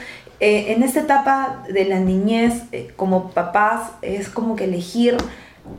eh, 0.44 0.74
en 0.74 0.84
esta 0.84 1.00
etapa 1.00 1.64
de 1.70 1.86
la 1.86 2.02
niñez, 2.02 2.64
eh, 2.74 2.92
como 2.98 3.32
papás, 3.32 3.92
es 4.02 4.28
como 4.28 4.58
que 4.58 4.66
elegir 4.66 5.16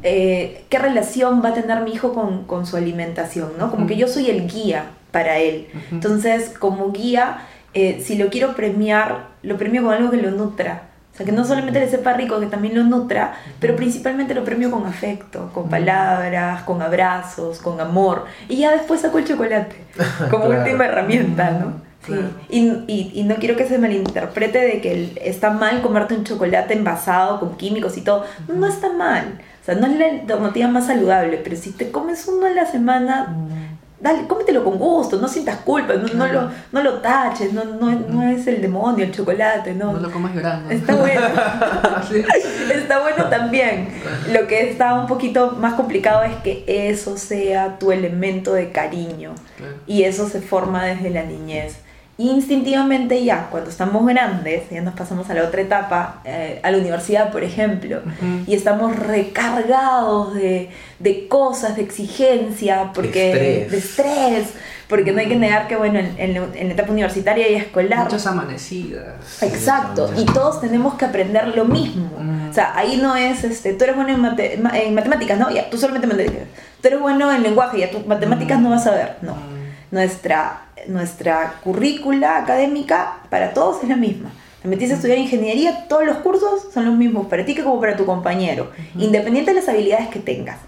eh, 0.02 0.64
qué 0.70 0.78
relación 0.78 1.42
va 1.44 1.50
a 1.50 1.52
tener 1.52 1.82
mi 1.82 1.92
hijo 1.92 2.14
con, 2.46 2.66
su 2.66 2.78
alimentación, 2.78 3.52
¿no? 3.58 3.70
Como 3.70 3.86
que 3.86 3.96
yo 3.96 4.08
soy 4.08 4.30
el 4.30 4.48
guía 4.48 4.86
para 5.10 5.36
él. 5.36 5.66
Entonces, 5.92 6.48
como 6.48 6.92
guía, 6.92 7.42
si 7.74 8.16
lo 8.16 8.30
quiero 8.30 8.56
premiar, 8.56 9.26
lo 9.42 9.58
premio 9.58 9.82
con 9.82 9.92
algo 9.92 10.10
que 10.10 10.16
lo 10.16 10.30
nutra. 10.30 10.84
O 11.12 11.16
sea, 11.18 11.26
que 11.26 11.32
no 11.32 11.44
solamente 11.44 11.78
le 11.78 11.90
sepa 11.90 12.14
rico, 12.14 12.40
que 12.40 12.46
también 12.46 12.74
lo 12.74 12.84
nutra, 12.84 13.34
pero 13.60 13.76
principalmente 13.76 14.32
lo 14.34 14.44
premio 14.44 14.70
con 14.70 14.86
afecto, 14.86 15.50
con 15.52 15.68
palabras, 15.68 16.62
con 16.62 16.80
abrazos, 16.80 17.58
con 17.58 17.82
amor. 17.82 18.24
Y 18.48 18.56
ya 18.60 18.70
después 18.70 19.02
saco 19.02 19.18
el 19.18 19.26
chocolate 19.26 19.76
como 20.30 20.46
última 20.58 20.86
herramienta, 20.86 21.50
¿no? 21.50 21.93
Y, 22.48 23.22
no 23.24 23.36
quiero 23.36 23.56
que 23.56 23.66
se 23.66 23.78
malinterprete 23.78 24.58
de 24.58 24.80
que 24.80 25.12
está 25.22 25.50
mal 25.50 25.82
comerte 25.82 26.14
un 26.14 26.24
chocolate 26.24 26.74
envasado 26.74 27.40
con 27.40 27.56
químicos 27.56 27.96
y 27.96 28.02
todo. 28.02 28.24
No 28.48 28.66
está 28.66 28.92
mal. 28.92 29.38
O 29.62 29.64
sea, 29.64 29.74
no 29.74 29.86
es 29.86 29.98
la 29.98 30.06
alternativa 30.06 30.68
más 30.68 30.86
saludable, 30.86 31.40
pero 31.42 31.56
si 31.56 31.72
te 31.72 31.90
comes 31.90 32.28
uno 32.28 32.46
a 32.46 32.50
la 32.50 32.66
semana, 32.66 33.34
dale, 33.98 34.26
cómetelo 34.26 34.62
con 34.62 34.76
gusto, 34.76 35.18
no 35.18 35.26
sientas 35.26 35.56
culpa, 35.60 35.94
no, 35.94 36.26
lo, 36.26 36.50
no 36.70 36.82
lo 36.82 36.98
taches, 36.98 37.54
no, 37.54 37.64
no, 37.64 38.22
es 38.28 38.46
el 38.46 38.60
demonio 38.60 39.06
el 39.06 39.12
chocolate, 39.12 39.72
no. 39.72 39.94
No 39.94 40.00
lo 40.00 40.12
comas 40.12 40.34
llorando. 40.34 40.68
Está 40.70 40.94
bueno. 40.94 41.22
Está 42.74 43.00
bueno 43.00 43.24
también. 43.30 43.88
Lo 44.30 44.46
que 44.46 44.70
está 44.70 44.94
un 44.94 45.06
poquito 45.06 45.52
más 45.52 45.72
complicado 45.74 46.22
es 46.24 46.34
que 46.42 46.64
eso 46.66 47.16
sea 47.16 47.78
tu 47.78 47.90
elemento 47.90 48.52
de 48.52 48.70
cariño. 48.70 49.34
Y 49.86 50.02
eso 50.02 50.28
se 50.28 50.42
forma 50.42 50.84
desde 50.84 51.08
la 51.08 51.22
niñez 51.22 51.78
instintivamente 52.16 53.24
ya, 53.24 53.48
cuando 53.50 53.70
estamos 53.70 54.06
grandes, 54.06 54.70
ya 54.70 54.80
nos 54.82 54.94
pasamos 54.94 55.28
a 55.30 55.34
la 55.34 55.42
otra 55.42 55.62
etapa, 55.62 56.20
eh, 56.24 56.60
a 56.62 56.70
la 56.70 56.78
universidad, 56.78 57.32
por 57.32 57.42
ejemplo, 57.42 58.02
y 58.46 58.54
estamos 58.54 58.96
recargados 58.96 60.34
de, 60.34 60.70
de, 61.00 61.26
cosas, 61.26 61.74
de 61.76 61.82
exigencia, 61.82 62.92
porque, 62.94 63.66
de 63.68 63.76
estrés, 63.76 64.50
porque 64.88 65.12
no 65.12 65.18
hay 65.18 65.28
que 65.28 65.34
negar 65.34 65.66
que, 65.66 65.74
bueno, 65.74 65.98
en, 65.98 66.34
la 66.34 66.72
etapa 66.72 66.92
universitaria 66.92 67.50
y 67.50 67.54
escolar... 67.56 68.04
Muchas 68.04 68.26
amanecidas. 68.28 69.42
Exacto, 69.42 70.08
y 70.16 70.24
todos 70.24 70.60
tenemos 70.60 70.94
que 70.94 71.06
aprender 71.06 71.48
lo 71.48 71.64
mismo. 71.64 72.10
O 72.48 72.54
sea, 72.54 72.76
ahí 72.76 72.96
no 72.96 73.16
es, 73.16 73.42
este, 73.42 73.72
tú 73.72 73.82
eres 73.82 73.96
bueno 73.96 74.12
en, 74.12 74.66
en 74.72 74.94
matemáticas, 74.94 75.36
¿no? 75.36 75.50
Ya, 75.50 75.68
tú 75.68 75.78
solamente 75.78 76.06
matemáticas. 76.06 76.46
Tú 76.80 76.88
eres 76.88 77.00
bueno 77.00 77.32
en 77.32 77.42
lenguaje, 77.42 77.80
ya, 77.80 77.90
tú 77.90 78.04
matemáticas 78.06 78.60
no 78.60 78.70
vas 78.70 78.86
a 78.86 78.92
ver, 78.92 79.16
no. 79.22 79.53
Nuestra 79.94 80.64
nuestra 80.88 81.54
currícula 81.62 82.38
académica 82.38 83.18
para 83.30 83.52
todos 83.52 83.82
es 83.82 83.88
la 83.88 83.96
misma. 83.96 84.30
Te 84.62 84.68
metiste 84.68 84.94
a 84.94 84.96
estudiar 84.96 85.18
ingeniería, 85.18 85.86
todos 85.88 86.06
los 86.06 86.16
cursos 86.18 86.68
son 86.72 86.86
los 86.86 86.94
mismos 86.94 87.26
para 87.26 87.44
ti 87.44 87.54
que 87.54 87.62
como 87.62 87.80
para 87.80 87.96
tu 87.96 88.06
compañero, 88.06 88.70
independiente 88.96 89.52
de 89.52 89.60
las 89.60 89.68
habilidades 89.68 90.08
que 90.08 90.20
tengas. 90.20 90.58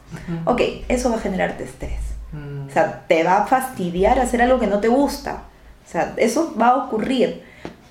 Ok, 0.44 0.60
eso 0.88 1.10
va 1.10 1.16
a 1.16 1.20
generarte 1.20 1.64
estrés. 1.64 2.00
O 2.68 2.72
sea, 2.72 3.04
te 3.08 3.24
va 3.24 3.38
a 3.38 3.46
fastidiar 3.46 4.18
hacer 4.18 4.42
algo 4.42 4.60
que 4.60 4.66
no 4.66 4.80
te 4.80 4.88
gusta. 4.88 5.44
O 5.86 5.90
sea, 5.90 6.12
eso 6.18 6.54
va 6.60 6.68
a 6.68 6.76
ocurrir. 6.76 7.42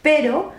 Pero 0.03 0.51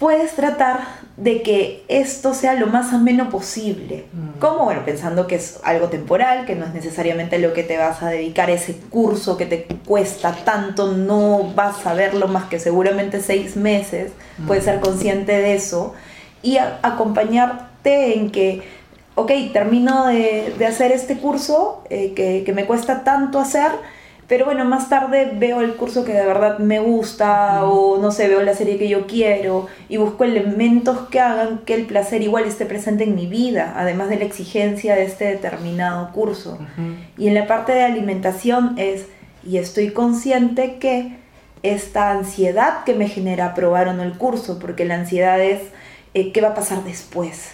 puedes 0.00 0.32
tratar 0.32 0.80
de 1.18 1.42
que 1.42 1.84
esto 1.88 2.32
sea 2.32 2.54
lo 2.54 2.66
más 2.66 2.94
ameno 2.94 3.28
posible. 3.28 4.06
Mm. 4.12 4.38
¿Cómo? 4.40 4.64
Bueno, 4.64 4.82
pensando 4.86 5.26
que 5.26 5.34
es 5.34 5.60
algo 5.62 5.88
temporal, 5.88 6.46
que 6.46 6.56
no 6.56 6.64
es 6.64 6.72
necesariamente 6.72 7.38
lo 7.38 7.52
que 7.52 7.62
te 7.62 7.76
vas 7.76 8.02
a 8.02 8.08
dedicar, 8.08 8.48
ese 8.48 8.74
curso 8.88 9.36
que 9.36 9.44
te 9.44 9.66
cuesta 9.86 10.32
tanto, 10.32 10.92
no 10.92 11.52
vas 11.54 11.86
a 11.86 11.92
verlo 11.92 12.28
más 12.28 12.44
que 12.44 12.58
seguramente 12.58 13.20
seis 13.20 13.56
meses, 13.56 14.12
puedes 14.46 14.64
ser 14.64 14.78
mm. 14.78 14.80
consciente 14.80 15.32
de 15.32 15.54
eso 15.54 15.92
y 16.42 16.56
acompañarte 16.56 18.16
en 18.16 18.30
que, 18.30 18.62
ok, 19.16 19.30
termino 19.52 20.06
de, 20.06 20.54
hacer 20.66 20.92
este 20.92 21.18
curso 21.18 21.84
eh, 21.90 22.14
que, 22.16 22.42
que 22.46 22.54
me 22.54 22.64
cuesta 22.64 23.04
tanto 23.04 23.38
hacer, 23.38 23.70
pero 24.30 24.44
bueno, 24.44 24.64
más 24.64 24.88
tarde 24.88 25.32
veo 25.34 25.60
el 25.60 25.74
curso 25.74 26.04
que 26.04 26.12
de 26.12 26.24
verdad 26.24 26.60
me 26.60 26.78
gusta 26.78 27.64
o 27.64 27.98
no 27.98 28.12
sé, 28.12 28.28
veo 28.28 28.40
la 28.42 28.54
serie 28.54 28.78
que 28.78 28.88
yo 28.88 29.08
quiero 29.08 29.66
y 29.88 29.96
busco 29.96 30.22
elementos 30.22 31.08
que 31.08 31.18
hagan 31.18 31.58
que 31.66 31.74
el 31.74 31.84
placer 31.84 32.22
igual 32.22 32.44
esté 32.44 32.64
presente 32.64 33.02
en 33.02 33.16
mi 33.16 33.26
vida, 33.26 33.74
además 33.76 34.08
de 34.08 34.18
la 34.18 34.24
exigencia 34.24 34.94
de 34.94 35.02
este 35.02 35.24
determinado 35.24 36.12
curso. 36.12 36.58
Y 37.18 37.26
en 37.26 37.34
la 37.34 37.48
parte 37.48 37.72
de 37.72 37.82
alimentación 37.82 38.76
es, 38.78 39.06
y 39.44 39.56
estoy 39.56 39.90
consciente 39.90 40.76
que 40.78 41.18
esta 41.64 42.12
ansiedad 42.12 42.84
que 42.84 42.94
me 42.94 43.08
genera 43.08 43.46
aprobar 43.46 43.88
o 43.88 43.94
no 43.94 44.04
el 44.04 44.12
curso, 44.12 44.60
porque 44.60 44.84
la 44.84 44.94
ansiedad 44.94 45.40
es... 45.40 45.60
Eh, 46.12 46.32
qué 46.32 46.40
va 46.40 46.48
a 46.48 46.54
pasar 46.54 46.82
después. 46.82 47.52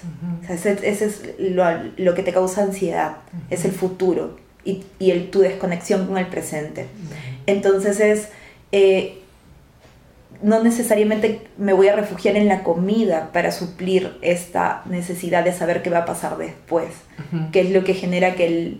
ese, 0.49 0.73
es 0.83 1.23
lo, 1.39 2.15
que 2.15 2.23
te 2.23 2.33
causa 2.33 2.63
ansiedad, 2.63 3.17
es 3.51 3.67
el 3.67 3.73
futuro 3.73 4.46
y, 4.67 4.85
y 4.99 5.13
el, 5.13 5.31
tu 5.31 5.41
desconexión 5.41 6.07
con 6.07 6.19
el 6.19 6.27
presente. 6.27 6.87
Entonces 7.47 8.01
es, 8.01 8.29
eh, 8.73 9.19
no 10.43 10.63
necesariamente 10.63 11.41
me 11.57 11.73
voy 11.73 11.89
a 11.89 11.97
refugiar 11.97 12.37
en 12.37 12.49
la 12.49 12.63
comida 12.63 13.31
para 13.33 13.53
suplir 13.53 14.19
esta 14.21 14.83
necesidad 14.85 15.45
de 15.45 15.53
saber 15.53 15.83
qué 15.83 15.91
va 15.91 16.01
a 16.01 16.05
pasar 16.05 16.37
después, 16.37 16.89
que 17.53 17.61
es 17.61 17.71
lo 17.71 17.85
que 17.85 17.95
genera 17.95 18.35
que 18.35 18.77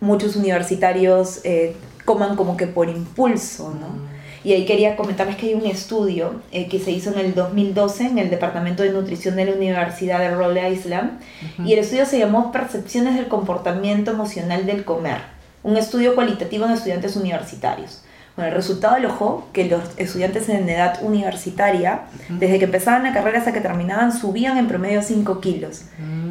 muchos 0.00 0.36
universitarios 0.36 1.40
eh, 1.44 1.74
coman 2.04 2.36
como 2.36 2.56
que 2.56 2.66
por 2.66 2.88
impulso, 2.88 3.74
¿no? 3.74 4.13
Y 4.44 4.52
ahí 4.52 4.66
quería 4.66 4.94
comentarles 4.94 5.36
que 5.36 5.46
hay 5.46 5.54
un 5.54 5.64
estudio 5.64 6.42
eh, 6.52 6.68
que 6.68 6.78
se 6.78 6.90
hizo 6.90 7.10
en 7.10 7.18
el 7.18 7.34
2012 7.34 8.04
en 8.04 8.18
el 8.18 8.28
Departamento 8.28 8.82
de 8.82 8.90
Nutrición 8.90 9.36
de 9.36 9.46
la 9.46 9.52
Universidad 9.52 10.18
de 10.18 10.34
Rhode 10.34 10.70
Island. 10.70 11.18
Y 11.64 11.72
el 11.72 11.78
estudio 11.78 12.04
se 12.04 12.18
llamó 12.18 12.52
Percepciones 12.52 13.16
del 13.16 13.28
comportamiento 13.28 14.10
emocional 14.10 14.66
del 14.66 14.84
comer. 14.84 15.18
Un 15.62 15.78
estudio 15.78 16.14
cualitativo 16.14 16.66
en 16.66 16.72
estudiantes 16.72 17.16
universitarios. 17.16 18.02
Bueno, 18.36 18.50
el 18.50 18.56
resultado 18.56 18.96
alojó 18.96 19.48
que 19.52 19.64
los 19.66 19.82
estudiantes 19.96 20.48
en 20.48 20.68
edad 20.68 20.98
universitaria, 21.02 22.02
desde 22.28 22.58
que 22.58 22.64
empezaban 22.64 23.04
la 23.04 23.14
carrera 23.14 23.38
hasta 23.38 23.52
que 23.52 23.60
terminaban, 23.60 24.12
subían 24.12 24.58
en 24.58 24.66
promedio 24.66 25.02
5 25.02 25.40
kilos. 25.40 25.84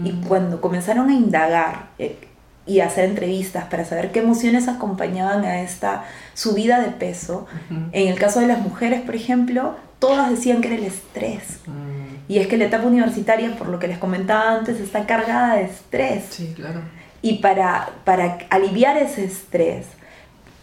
Y 0.04 0.12
mm. 0.12 0.24
cuando 0.28 0.62
comenzaron 0.62 1.10
a 1.10 1.14
indagar 1.14 1.88
eh, 1.98 2.18
y 2.66 2.80
hacer 2.80 3.06
entrevistas 3.06 3.66
para 3.66 3.84
saber 3.84 4.12
qué 4.12 4.20
emociones 4.20 4.68
acompañaban 4.68 5.44
a 5.44 5.62
esta 5.62 6.06
subida 6.34 6.80
de 6.80 6.92
peso. 6.92 7.46
En 7.92 8.08
el 8.08 8.18
caso 8.18 8.40
de 8.40 8.48
las 8.48 8.60
mujeres, 8.60 9.02
por 9.02 9.16
ejemplo, 9.16 9.76
todas 10.00 10.30
decían 10.30 10.62
que 10.62 10.68
era 10.68 10.78
el 10.78 10.86
estrés. 10.86 11.60
Mm. 11.66 12.32
Y 12.32 12.40
es 12.40 12.48
que 12.48 12.58
la 12.58 12.66
etapa 12.66 12.86
universitaria, 12.86 13.56
por 13.56 13.68
lo 13.68 13.80
que 13.80 13.88
les 13.88 13.98
comentaba 13.98 14.52
antes, 14.52 14.80
está 14.80 15.06
cargada 15.06 15.56
de 15.56 15.64
estrés. 15.64 16.24
Sí, 16.30 16.54
claro. 16.56 16.82
Y 17.22 17.40
para, 17.40 17.90
para 18.06 18.38
aliviar 18.50 18.98
ese 18.98 19.26
estrés, 19.26 19.86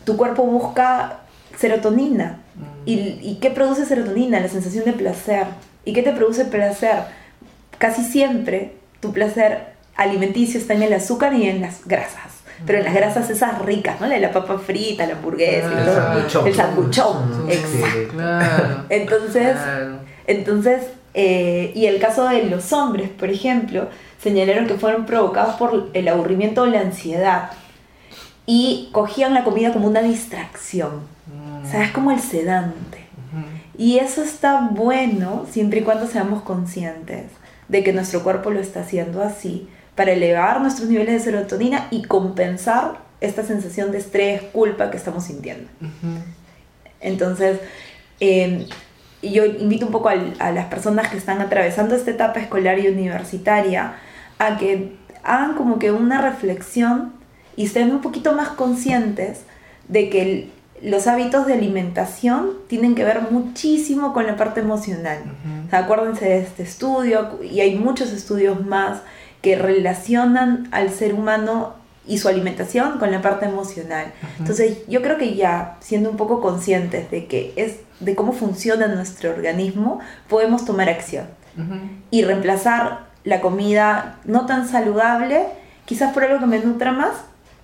tu 0.05 0.17
cuerpo 0.17 0.45
busca 0.45 1.21
serotonina. 1.59 2.39
Mm. 2.55 2.89
¿Y, 2.89 2.93
¿Y 3.23 3.39
qué 3.43 3.51
produce 3.51 3.85
serotonina? 3.85 4.41
La 4.41 4.49
sensación 4.49 4.87
de 4.87 4.95
placer. 4.95 5.47
¿Y 5.85 5.93
qué 5.93 6.03
te 6.03 6.13
produce 6.13 6.47
placer? 6.47 7.03
Casi 7.79 8.05
siempre 8.05 8.75
tu 9.01 9.13
placer 9.13 9.70
alimenticio 9.97 10.61
está 10.61 10.75
en 10.75 10.83
el 10.83 10.93
azúcar 10.93 11.35
y 11.35 11.49
en 11.49 11.61
las 11.61 11.87
grasas. 11.87 12.41
Pero 12.67 12.79
en 12.79 12.85
las 12.85 12.95
grasas 12.95 13.31
esas 13.31 13.61
ricas, 13.63 14.01
¿no? 14.01 14.07
La, 14.07 14.33
papa 14.33 14.59
frita, 14.59 15.07
la 15.07 15.15
hamburguesa, 15.15 15.69
el 16.45 16.55
sanguchón. 16.55 17.49
Exacto. 17.49 18.85
Entonces, 18.91 19.57
entonces 20.27 20.83
eh, 21.15 21.73
y 21.75 21.87
el 21.87 22.01
caso 22.01 22.29
de 22.29 22.45
los 22.45 22.73
hombres, 22.73 23.09
por 23.09 23.31
ejemplo, 23.31 23.89
señalaron 24.23 24.67
que 24.67 24.75
fueron 24.75 25.07
provocados 25.07 25.57
por 25.57 25.91
el 25.93 26.09
aburrimiento 26.09 26.63
o 26.63 26.67
la 26.67 26.81
ansiedad 26.81 27.51
y 28.47 28.91
cogían 28.93 29.35
la 29.35 29.45
comida 29.45 29.73
como 29.73 29.89
una 29.89 30.03
distracción. 30.03 31.09
O 31.63 31.67
sea, 31.71 31.85
es 31.85 31.93
como 31.93 32.11
el 32.11 32.21
sedante. 32.21 32.99
Y 33.77 33.99
eso 33.99 34.23
está 34.23 34.69
bueno 34.71 35.47
siempre 35.51 35.81
y 35.81 35.83
cuando 35.83 36.07
seamos 36.07 36.43
conscientes 36.43 37.27
de 37.69 37.83
que 37.83 37.93
nuestro 37.93 38.23
cuerpo 38.23 38.51
lo 38.51 38.61
está 38.61 38.81
haciendo 38.81 39.23
así 39.23 39.69
para 40.01 40.13
elevar 40.13 40.63
nuestros 40.63 40.89
niveles 40.89 41.13
de 41.13 41.21
serotonina 41.31 41.89
y 41.91 42.05
compensar 42.05 43.01
esta 43.21 43.43
sensación 43.43 43.93
de 43.93 43.99
estrés, 43.99 44.41
culpa 44.41 44.91
que 44.91 44.97
estamos 44.97 45.25
sintiendo. 45.25 45.69
Entonces, 47.03 47.61
em, 48.19 48.65
yo 49.23 49.45
invito 49.45 49.85
un 49.85 49.93
poco 49.93 50.09
a, 50.09 50.53
las 50.53 50.67
personas 50.69 51.09
que 51.09 51.19
están 51.19 51.43
atravesando 51.43 51.95
esta 51.95 52.13
etapa 52.13 52.41
escolar 52.41 52.79
y 52.79 52.89
universitaria 52.89 53.97
a 54.39 54.57
que 54.57 54.97
hagan 55.23 55.55
como 55.55 55.79
que 55.79 55.93
una 55.93 56.23
reflexión 56.23 57.13
y 57.55 57.67
estén 57.67 57.91
un 57.91 58.01
poquito 58.01 58.33
más 58.33 58.49
conscientes 58.49 59.43
de 59.89 60.09
que 60.09 60.49
los 60.81 61.09
hábitos 61.09 61.47
de 61.47 61.53
alimentación 61.53 62.53
tienen 62.69 62.95
que 62.95 63.05
ver 63.05 63.31
muchísimo 63.31 64.15
con 64.15 64.27
la 64.27 64.37
parte 64.37 64.61
emocional. 64.61 65.19
acuérdense 65.71 66.25
de 66.25 66.39
este 66.39 66.63
estudio 66.63 67.39
y 67.43 67.61
hay 67.61 67.75
muchos 67.75 68.13
estudios 68.13 68.65
más 68.65 69.03
que 69.41 69.57
relacionan 69.57 70.69
al 70.71 70.91
ser 70.91 71.15
humano 71.15 71.75
y 72.07 72.19
su 72.19 72.29
alimentación 72.29 72.99
con 72.99 73.11
la 73.11 73.23
parte 73.23 73.47
emocional. 73.47 74.13
Entonces, 74.39 74.79
yo 74.89 75.03
creo 75.03 75.17
que 75.17 75.35
ya 75.37 75.77
siendo 75.81 76.11
un 76.11 76.17
poco 76.17 76.41
conscientes 76.41 77.11
de 77.11 77.27
que 77.27 77.53
es 77.57 77.77
de 78.01 78.15
cómo 78.15 78.33
funciona 78.33 78.89
nuestro 78.89 79.31
organismo, 79.31 80.01
podemos 80.29 80.65
tomar 80.65 80.89
acción 80.89 81.27
y 82.11 82.25
reemplazar 82.25 83.11
la 83.25 83.41
comida 83.41 84.19
no 84.25 84.47
tan 84.47 84.67
saludable, 84.67 85.47
quizás 85.85 86.13
por 86.15 86.25
algo 86.25 86.41
que 86.41 86.47
me 86.47 86.59
nutra 86.61 86.93
más, 86.93 87.13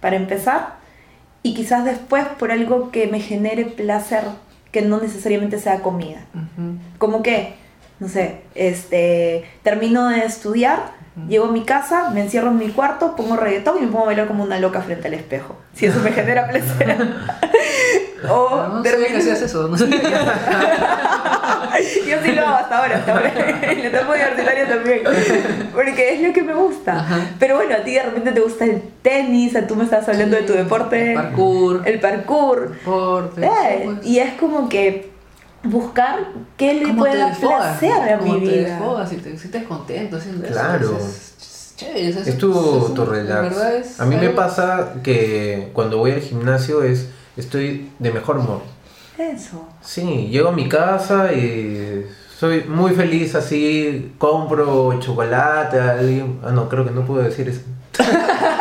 para 0.01 0.17
empezar, 0.17 0.77
y 1.43 1.55
quizás 1.55 1.85
después 1.85 2.27
por 2.39 2.53
algo 2.53 2.91
que 2.91 3.07
me 3.07 3.21
genere 3.21 3.65
placer, 3.65 4.25
que 4.71 4.83
no 4.83 5.01
necesariamente 5.01 5.59
sea 5.59 5.81
comida. 5.81 6.27
Como 6.99 7.23
que, 7.23 7.55
no 8.01 8.09
sé, 8.09 8.43
este, 8.55 9.45
termino 9.63 10.09
de 10.09 10.27
estudiar 10.27 10.93
Llego 11.29 11.47
a 11.47 11.51
mi 11.51 11.65
casa, 11.65 12.11
me 12.11 12.21
encierro 12.21 12.49
en 12.49 12.59
mi 12.59 12.69
cuarto, 12.69 13.17
pongo 13.17 13.37
reggaetón 13.37 13.79
y 13.79 13.83
me 13.83 13.87
pongo 13.87 14.03
a 14.03 14.07
bailar 14.09 14.27
como 14.27 14.45
una 14.45 14.61
loca 14.61 14.83
frente 14.83 15.09
al 15.09 15.15
espejo. 15.15 15.57
Si 15.73 15.87
eso 15.87 15.99
me 16.01 16.13
genera 16.13 16.47
placer. 16.49 16.95
o 18.29 18.67
no, 18.69 18.83
termino... 18.83 19.09
que 19.09 19.17
hacías 19.17 19.41
eso, 19.41 19.67
no 19.67 19.79
sé. 19.79 19.89
Yo 22.07 22.17
sí 22.23 22.33
lo 22.33 22.43
hago 22.43 22.57
hasta 22.57 22.79
ahora, 22.79 22.97
hasta 22.97 23.13
ahora. 23.13 23.33
En 23.63 23.83
la 23.83 23.89
etapa 23.89 24.13
universitaria 24.13 24.69
también. 24.69 25.01
Porque 25.75 26.15
es 26.15 26.21
lo 26.21 26.35
que 26.35 26.43
me 26.43 26.55
gusta. 26.55 27.07
Pero 27.39 27.57
bueno, 27.57 27.77
a 27.77 27.79
ti 27.79 27.95
de 27.95 28.03
repente 28.03 28.33
te 28.33 28.41
gusta 28.41 28.67
el 28.67 28.83
tenis, 29.03 29.57
tú 29.67 29.75
me 29.75 29.85
estás 29.85 30.07
hablando 30.09 30.37
de 30.37 30.43
tu 30.43 30.53
deporte. 30.53 31.13
El 31.13 31.15
parkour. 31.15 31.83
El 31.87 32.01
parkour. 32.01 32.73
Deporte, 32.73 33.45
eh, 33.45 33.83
pues. 33.85 34.07
Y 34.07 34.19
es 34.19 34.35
como 34.35 34.69
que 34.69 35.16
buscar 35.67 36.33
qué 36.57 36.75
le 36.75 36.95
puede 36.95 37.19
dar 37.19 37.39
placer 37.39 38.13
a 38.13 38.17
mi 38.19 38.41
vida. 38.41 38.53
Te 38.53 38.63
desfogas 38.71 39.13
y 39.13 39.17
te 39.17 39.39
sientes 39.39 39.63
contento 39.65 40.17
haciendo 40.17 40.47
claro. 40.47 40.97
eso. 40.97 41.07
Es, 41.07 41.75
chévere, 41.77 42.09
es, 42.09 42.17
es, 42.17 42.39
tu, 42.39 42.53
tu 42.95 43.05
relax. 43.05 44.01
a 44.01 44.07
mí 44.07 44.17
me 44.17 44.31
pasa 44.31 44.95
que 45.03 45.71
cuando 45.73 45.99
voy 45.99 46.13
al 46.13 46.21
gimnasio 46.21 46.83
es 46.83 47.09
estoy 47.37 47.91
de 47.99 48.11
mejor 48.11 48.39
humor. 48.39 48.61
Eso. 49.19 49.67
Sí, 49.83 50.29
llego 50.31 50.49
a 50.49 50.53
mi 50.53 50.69
casa 50.69 51.33
y 51.33 52.07
soy 52.39 52.65
muy 52.65 52.93
feliz 52.93 53.35
así, 53.35 54.13
compro 54.19 54.99
chocolate, 55.01 55.81
ah 55.81 56.51
no, 56.53 56.69
creo 56.69 56.85
que 56.85 56.91
no 56.91 57.05
puedo 57.07 57.23
decir 57.23 57.49
eso. 57.49 57.61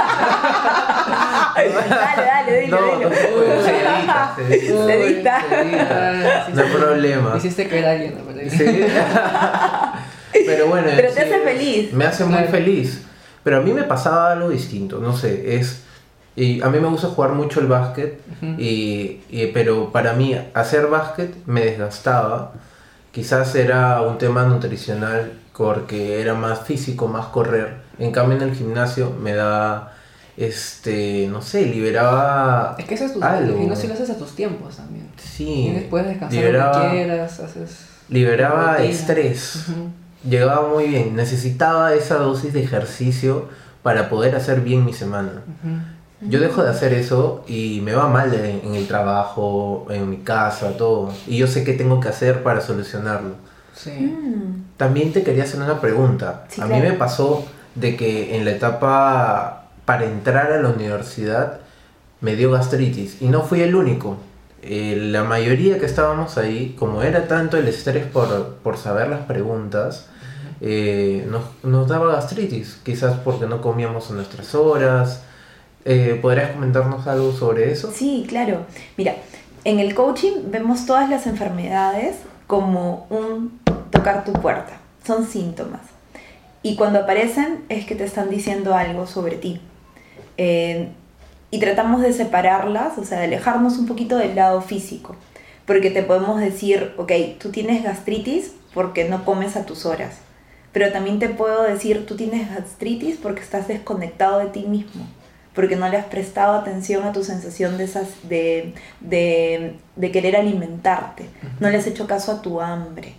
dale, 1.90 2.24
dale, 2.24 2.60
dile, 2.62 2.72
no, 2.72 3.00
dile. 3.00 3.06
No, 3.56 3.64
se 3.64 3.78
edita, 3.78 4.36
se 4.38 5.62
edita. 5.62 6.46
Se 6.46 6.54
No 6.54 6.62
hay 6.62 6.70
problema. 6.70 7.34
Hiciste 7.38 7.68
caer 7.68 7.86
a 7.86 7.92
alguien, 7.92 8.16
¿no? 8.16 8.50
Sí. 8.50 8.86
Pero 10.46 10.68
bueno. 10.68 10.88
Pero 10.96 11.12
te 11.12 11.22
hace 11.22 11.40
feliz. 11.40 11.94
Me 11.94 12.06
hace 12.06 12.26
muy 12.26 12.44
feliz. 12.46 13.06
Pero 13.44 13.58
a 13.58 13.62
mí 13.62 13.74
me 13.74 13.84
pasaba 13.84 14.32
algo 14.32 14.50
distinto, 14.50 15.00
no 15.00 15.16
sé, 15.16 15.58
es... 15.58 15.84
Y 16.36 16.62
a 16.62 16.70
mí 16.70 16.80
me 16.80 16.90
gusta 16.90 17.08
jugar 17.08 17.32
mucho 17.32 17.62
el 17.62 17.68
básquet, 17.68 18.20
y, 18.58 19.22
y, 19.30 19.52
pero 19.54 19.92
para 19.94 20.12
mí 20.14 20.38
hacer 20.54 20.88
básquet 20.88 21.34
me 21.46 21.64
desgastaba. 21.64 22.52
Quizás 23.12 23.56
era 23.56 24.02
un 24.02 24.18
tema 24.18 24.44
nutricional 24.44 25.32
porque 25.56 26.20
era 26.20 26.34
más 26.34 26.60
físico, 26.62 27.08
más 27.08 27.28
correr. 27.28 27.78
En 28.00 28.12
cambio 28.12 28.36
en 28.36 28.44
el 28.44 28.56
gimnasio 28.56 29.12
me 29.12 29.34
da 29.34 29.95
este, 30.38 31.28
no 31.32 31.42
sé, 31.42 31.66
liberaba. 31.66 32.76
Es 32.78 32.86
que 32.86 32.96
eso 32.96 33.06
es 33.06 33.14
tu 33.14 33.24
algo. 33.24 33.62
Y 33.62 33.68
no 33.68 33.76
si 33.76 33.88
lo 33.88 33.94
haces 33.94 34.10
a 34.10 34.18
tus 34.18 34.36
tiempos 34.36 34.78
también. 34.78 35.10
Sí. 35.18 35.68
Y 35.68 35.72
después 35.72 36.06
descansar 36.06 36.38
liberaba, 36.38 36.78
lo 36.78 36.84
que 36.84 36.96
quieras, 36.96 37.40
haces. 37.40 37.78
Liberaba 38.10 38.78
estrés. 38.84 39.66
Llegaba 40.28 40.68
muy 40.68 40.88
bien. 40.88 41.16
Necesitaba 41.16 41.94
esa 41.94 42.16
dosis 42.16 42.54
de 42.54 42.64
ejercicio 42.64 43.48
para 43.84 44.10
poder 44.10 44.36
hacer 44.36 44.62
bien 44.62 44.84
mi 44.84 44.94
semana. 44.94 45.44
Yo 46.22 46.40
dejo 46.40 46.64
de 46.64 46.70
hacer 46.70 46.94
eso 46.94 47.44
y 47.48 47.82
me 47.84 47.94
va 47.94 48.08
mal 48.08 48.34
en 48.34 48.74
el 48.74 48.88
trabajo, 48.88 49.86
en 49.90 50.10
mi 50.10 50.18
casa, 50.18 50.76
todo. 50.78 51.14
Y 51.28 51.38
yo 51.38 51.48
sé 51.48 51.64
qué 51.64 51.74
tengo 51.74 52.00
que 52.00 52.08
hacer 52.08 52.42
para 52.42 52.62
solucionarlo. 52.62 53.36
Sí. 53.74 53.92
Mm. 53.92 54.66
También 54.78 55.14
te 55.14 55.24
quería 55.24 55.44
hacer 55.44 55.62
una 55.62 55.80
pregunta. 55.80 56.46
a 56.60 56.66
mí 56.66 56.80
me 56.80 56.94
pasó 56.94 57.46
de 57.76 57.96
que 57.96 58.36
en 58.38 58.46
la 58.46 58.52
etapa 58.52 59.55
para 59.86 60.06
entrar 60.06 60.52
a 60.52 60.62
la 60.62 60.70
universidad 60.70 61.60
me 62.22 62.36
dio 62.36 62.52
gastritis 62.52 63.22
y 63.22 63.28
no 63.28 63.44
fui 63.44 63.62
el 63.62 63.76
único. 63.76 64.18
Eh, 64.62 64.98
la 65.12 65.24
mayoría 65.24 65.78
que 65.78 65.86
estábamos 65.86 66.38
ahí, 66.40 66.76
como 66.78 67.04
era 67.04 67.28
tanto 67.28 67.58
el 67.58 67.68
estrés 67.68 68.06
por, 68.06 68.56
por 68.64 68.78
saber 68.78 69.10
las 69.10 69.22
preguntas, 69.22 70.08
eh, 70.60 71.28
nos, 71.30 71.44
nos, 71.64 71.88
daba 71.88 72.14
gastritis, 72.14 72.80
quizás 72.84 73.20
porque 73.20 73.46
no 73.46 73.62
comíamos 73.62 74.10
a 74.10 74.14
nuestras 74.16 74.56
horas. 74.56 75.22
Eh, 75.84 76.18
¿Podrías 76.20 76.52
comentarnos 76.52 77.06
algo 77.06 77.32
sobre 77.32 77.72
eso? 77.72 77.92
Sí, 77.94 78.26
claro. 78.28 78.66
Mira, 78.98 79.16
en 79.66 79.80
el 79.80 79.94
coaching 79.94 80.50
vemos 80.50 80.88
todas 80.88 81.10
las 81.12 81.28
enfermedades 81.28 82.16
como 82.48 83.06
un 83.12 83.60
tocar 83.92 84.26
tu 84.26 84.34
puerta, 84.34 84.80
son 85.06 85.28
síntomas. 85.28 85.82
Y 86.64 86.76
cuando 86.76 87.00
aparecen 87.00 87.66
es 87.70 87.86
que 87.86 87.94
te 87.94 88.06
están 88.06 88.32
diciendo 88.32 88.74
algo 88.74 89.06
sobre 89.06 89.36
ti. 89.36 89.62
Eh, 90.38 90.90
y 91.52 91.60
tratamos 91.60 92.02
de 92.02 92.12
separarlas, 92.12 92.98
o 92.98 93.06
sea, 93.06 93.20
de 93.20 93.26
alejarnos 93.26 93.78
un 93.78 93.86
poquito 93.86 94.18
del 94.18 94.36
lado 94.36 94.62
físico. 94.62 95.16
Porque 95.66 95.90
te 95.90 96.04
podemos 96.04 96.40
decir, 96.40 96.94
ok, 96.98 97.12
tú 97.40 97.50
tienes 97.50 97.84
gastritis 97.84 98.54
porque 98.74 99.08
no 99.08 99.24
comes 99.26 99.56
a 99.56 99.66
tus 99.66 99.86
horas. 99.86 100.18
Pero 100.74 100.92
también 100.92 101.20
te 101.20 101.30
puedo 101.30 101.64
decir, 101.64 102.06
tú 102.06 102.18
tienes 102.18 102.54
gastritis 102.54 103.18
porque 103.22 103.42
estás 103.42 103.68
desconectado 103.68 104.40
de 104.40 104.48
ti 104.48 104.66
mismo. 104.68 105.08
Porque 105.54 105.78
no 105.78 105.88
le 105.88 105.96
has 105.96 106.06
prestado 106.08 106.56
atención 106.56 107.06
a 107.06 107.14
tu 107.14 107.24
sensación 107.24 107.78
de, 107.78 107.86
esas, 107.86 108.10
de, 108.28 108.74
de, 109.00 109.78
de 109.96 110.12
querer 110.12 110.36
alimentarte. 110.36 111.30
No 111.62 111.70
le 111.70 111.78
has 111.78 111.88
hecho 111.88 112.08
caso 112.08 112.34
a 112.34 112.42
tu 112.42 112.60
hambre. 112.60 113.14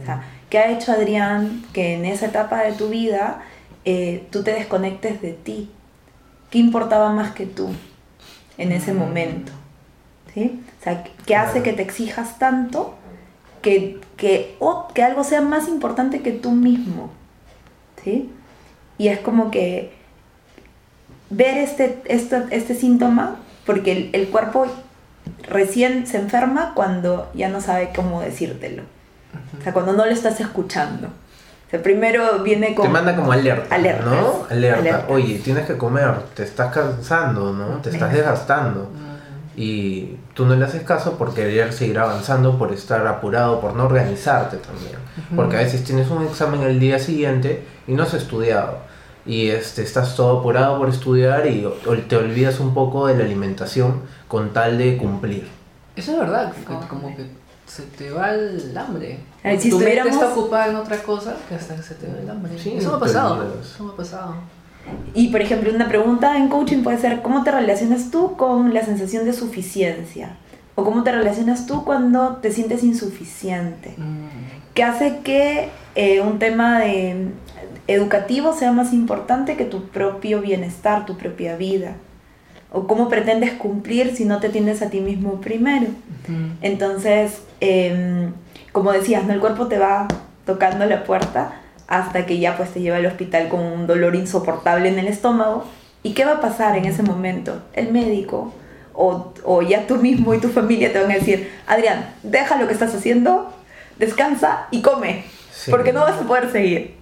O 0.00 0.04
sea, 0.04 0.22
¿qué 0.48 0.58
ha 0.58 0.70
hecho 0.70 0.92
Adrián 0.92 1.64
que 1.72 1.94
en 1.94 2.04
esa 2.04 2.26
etapa 2.26 2.62
de 2.62 2.72
tu 2.72 2.88
vida 2.88 3.42
eh, 3.84 4.26
tú 4.30 4.44
te 4.44 4.52
desconectes 4.52 5.20
de 5.20 5.32
ti? 5.32 5.70
¿Qué 6.52 6.58
importaba 6.58 7.10
más 7.14 7.32
que 7.32 7.46
tú 7.46 7.70
en 8.58 8.72
ese 8.72 8.92
momento? 8.92 9.52
¿Sí? 10.34 10.62
O 10.80 10.84
sea, 10.84 11.02
¿qué 11.24 11.34
hace 11.34 11.62
que 11.62 11.72
te 11.72 11.80
exijas 11.80 12.38
tanto 12.38 12.94
que, 13.62 13.98
que, 14.18 14.58
que 14.92 15.02
algo 15.02 15.24
sea 15.24 15.40
más 15.40 15.66
importante 15.66 16.20
que 16.20 16.30
tú 16.30 16.50
mismo? 16.50 17.10
¿Sí? 18.04 18.30
Y 18.98 19.08
es 19.08 19.20
como 19.20 19.50
que 19.50 19.92
ver 21.30 21.56
este, 21.56 22.02
este, 22.04 22.44
este 22.50 22.74
síntoma, 22.74 23.36
porque 23.64 24.10
el, 24.12 24.28
cuerpo 24.28 24.66
recién 25.48 26.06
se 26.06 26.18
enferma 26.18 26.74
cuando 26.74 27.30
ya 27.32 27.48
no 27.48 27.62
sabe 27.62 27.92
cómo 27.96 28.20
decírtelo. 28.20 28.82
O 29.58 29.62
sea, 29.62 29.72
cuando 29.72 29.94
no 29.94 30.04
lo 30.04 30.10
estás 30.10 30.38
escuchando 30.38 31.08
primero 31.78 32.40
viene 32.40 32.74
como... 32.74 32.88
Te 32.88 32.92
manda 32.92 33.16
como 33.16 33.32
alerta, 33.32 33.78
¿no? 33.78 34.46
Alerta. 34.50 35.06
Oye, 35.08 35.38
tienes 35.38 35.66
que 35.66 35.76
comer, 35.76 36.12
te 36.34 36.42
estás 36.42 36.72
cansando, 36.72 37.52
¿no? 37.52 37.78
Te 37.78 37.90
estás 37.90 38.12
desgastando. 38.12 38.90
Y 39.56 40.16
tú 40.34 40.46
no 40.46 40.54
le 40.56 40.64
haces 40.64 40.82
caso 40.82 41.18
por 41.18 41.34
querer 41.34 41.72
seguir 41.72 41.98
avanzando, 41.98 42.56
por 42.58 42.72
estar 42.72 43.06
apurado, 43.06 43.60
por 43.60 43.74
no 43.74 43.84
organizarte 43.84 44.56
también. 44.56 44.96
Porque 45.36 45.56
a 45.56 45.60
veces 45.60 45.84
tienes 45.84 46.10
un 46.10 46.24
examen 46.24 46.62
el 46.62 46.80
día 46.80 46.98
siguiente 46.98 47.64
y 47.86 47.92
no 47.92 48.02
has 48.02 48.14
estudiado. 48.14 48.78
Y 49.24 49.48
este, 49.48 49.82
estás 49.82 50.16
todo 50.16 50.40
apurado 50.40 50.78
por 50.78 50.88
estudiar 50.88 51.46
y 51.46 51.66
te 52.08 52.16
olvidas 52.16 52.60
un 52.60 52.74
poco 52.74 53.06
de 53.06 53.14
la 53.14 53.24
alimentación 53.24 54.02
con 54.26 54.52
tal 54.52 54.78
de 54.78 54.96
cumplir. 54.96 55.48
Eso 55.94 56.12
es 56.12 56.18
verdad, 56.18 56.52
como 56.88 57.14
que 57.14 57.26
se 57.74 57.84
te 57.84 58.10
va 58.10 58.34
el 58.34 58.76
hambre. 58.76 59.20
si 59.58 59.70
tu 59.70 59.78
mente 59.78 60.10
está 60.10 60.30
ocupada 60.32 60.68
en 60.68 60.76
otra 60.76 61.02
cosa 61.02 61.36
que 61.48 61.54
hasta 61.54 61.74
que 61.74 61.82
se 61.82 61.94
te 61.94 62.06
va 62.06 62.18
el 62.18 62.28
hambre. 62.28 62.52
Sí, 62.58 62.74
eso 62.76 62.90
me 62.90 62.96
ha 62.96 63.00
pasado. 63.00 63.60
Eso 63.60 63.84
me 63.84 63.92
ha 63.92 63.96
pasado. 63.96 64.34
Y 65.14 65.28
por 65.28 65.40
ejemplo, 65.40 65.72
una 65.72 65.88
pregunta 65.88 66.36
en 66.36 66.48
coaching 66.48 66.82
puede 66.82 66.98
ser, 66.98 67.22
¿cómo 67.22 67.44
te 67.44 67.50
relacionas 67.50 68.10
tú 68.10 68.36
con 68.36 68.74
la 68.74 68.84
sensación 68.84 69.24
de 69.24 69.32
suficiencia? 69.32 70.36
¿O 70.74 70.84
cómo 70.84 71.02
te 71.02 71.12
relacionas 71.12 71.66
tú 71.66 71.84
cuando 71.84 72.36
te 72.36 72.50
sientes 72.50 72.82
insuficiente? 72.82 73.94
Mm. 73.96 74.74
¿Qué 74.74 74.82
hace 74.82 75.20
que 75.20 75.70
eh, 75.94 76.20
un 76.20 76.38
tema 76.38 76.80
de, 76.80 77.28
educativo 77.86 78.52
sea 78.52 78.72
más 78.72 78.92
importante 78.92 79.56
que 79.56 79.64
tu 79.64 79.84
propio 79.88 80.42
bienestar, 80.42 81.06
tu 81.06 81.16
propia 81.16 81.56
vida? 81.56 81.96
¿O 82.72 82.86
cómo 82.86 83.08
pretendes 83.08 83.52
cumplir 83.52 84.16
si 84.16 84.24
no 84.24 84.40
te 84.40 84.48
tienes 84.48 84.80
a 84.80 84.88
ti 84.88 85.00
mismo 85.00 85.40
primero? 85.40 85.88
Entonces, 86.62 87.42
em, 87.60 88.32
como 88.72 88.92
decías, 88.92 89.24
¿no? 89.24 89.34
el 89.34 89.40
cuerpo 89.40 89.66
te 89.66 89.78
va 89.78 90.08
tocando 90.46 90.86
la 90.86 91.04
puerta 91.04 91.60
hasta 91.86 92.24
que 92.24 92.38
ya 92.38 92.56
pues 92.56 92.70
te 92.70 92.80
lleva 92.80 92.96
al 92.96 93.06
hospital 93.06 93.48
con 93.48 93.60
un 93.60 93.86
dolor 93.86 94.14
insoportable 94.14 94.88
en 94.88 94.98
el 94.98 95.08
estómago. 95.08 95.64
¿Y 96.02 96.14
qué 96.14 96.24
va 96.24 96.32
a 96.32 96.40
pasar 96.40 96.76
en 96.78 96.86
ese 96.86 97.02
momento? 97.02 97.62
El 97.74 97.92
médico 97.92 98.54
o, 98.94 99.32
o 99.44 99.62
ya 99.62 99.86
tú 99.86 99.96
mismo 99.96 100.32
y 100.34 100.38
tu 100.38 100.48
familia 100.48 100.92
te 100.92 101.00
van 101.00 101.10
a 101.10 101.14
decir, 101.14 101.50
Adrián, 101.66 102.14
deja 102.22 102.56
lo 102.56 102.66
que 102.66 102.72
estás 102.72 102.94
haciendo, 102.94 103.52
descansa 103.98 104.66
y 104.70 104.80
come, 104.80 105.24
porque 105.70 105.92
no 105.92 106.00
vas 106.00 106.20
a 106.20 106.26
poder 106.26 106.50
seguir. 106.50 107.01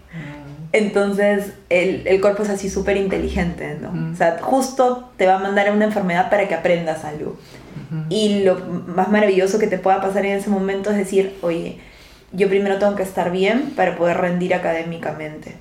Entonces, 0.73 1.53
el, 1.69 2.07
el, 2.07 2.21
cuerpo 2.21 2.45
es 2.45 2.51
así 2.51 2.71
súper 2.71 2.97
inteligente, 2.97 3.77
¿no? 3.81 3.91
Mm. 3.91 4.13
O 4.13 4.17
sea, 4.17 4.39
justo 4.41 5.11
te 5.17 5.27
va 5.27 5.37
a 5.37 5.39
mandar 5.39 5.69
a 5.69 5.73
una 5.73 5.85
enfermedad 5.85 6.31
para 6.31 6.47
que 6.47 6.55
aprendas 6.55 7.05
algo. 7.05 7.37
Y 8.09 8.45
lo 8.45 8.57
más 8.59 9.09
maravilloso 9.11 9.59
que 9.59 9.67
te 9.67 9.77
pueda 9.77 10.01
pasar 10.01 10.25
en 10.25 10.37
ese 10.39 10.49
momento 10.49 10.91
es 10.91 10.97
decir, 10.97 11.37
oye, 11.43 11.81
yo 12.33 12.49
primero 12.49 12.79
tengo 12.79 12.95
que 12.95 13.03
estar 13.03 13.33
bien 13.33 13.73
para 13.75 13.97
poder 13.97 14.19
rendir 14.19 14.55
académicamente. 14.55 15.57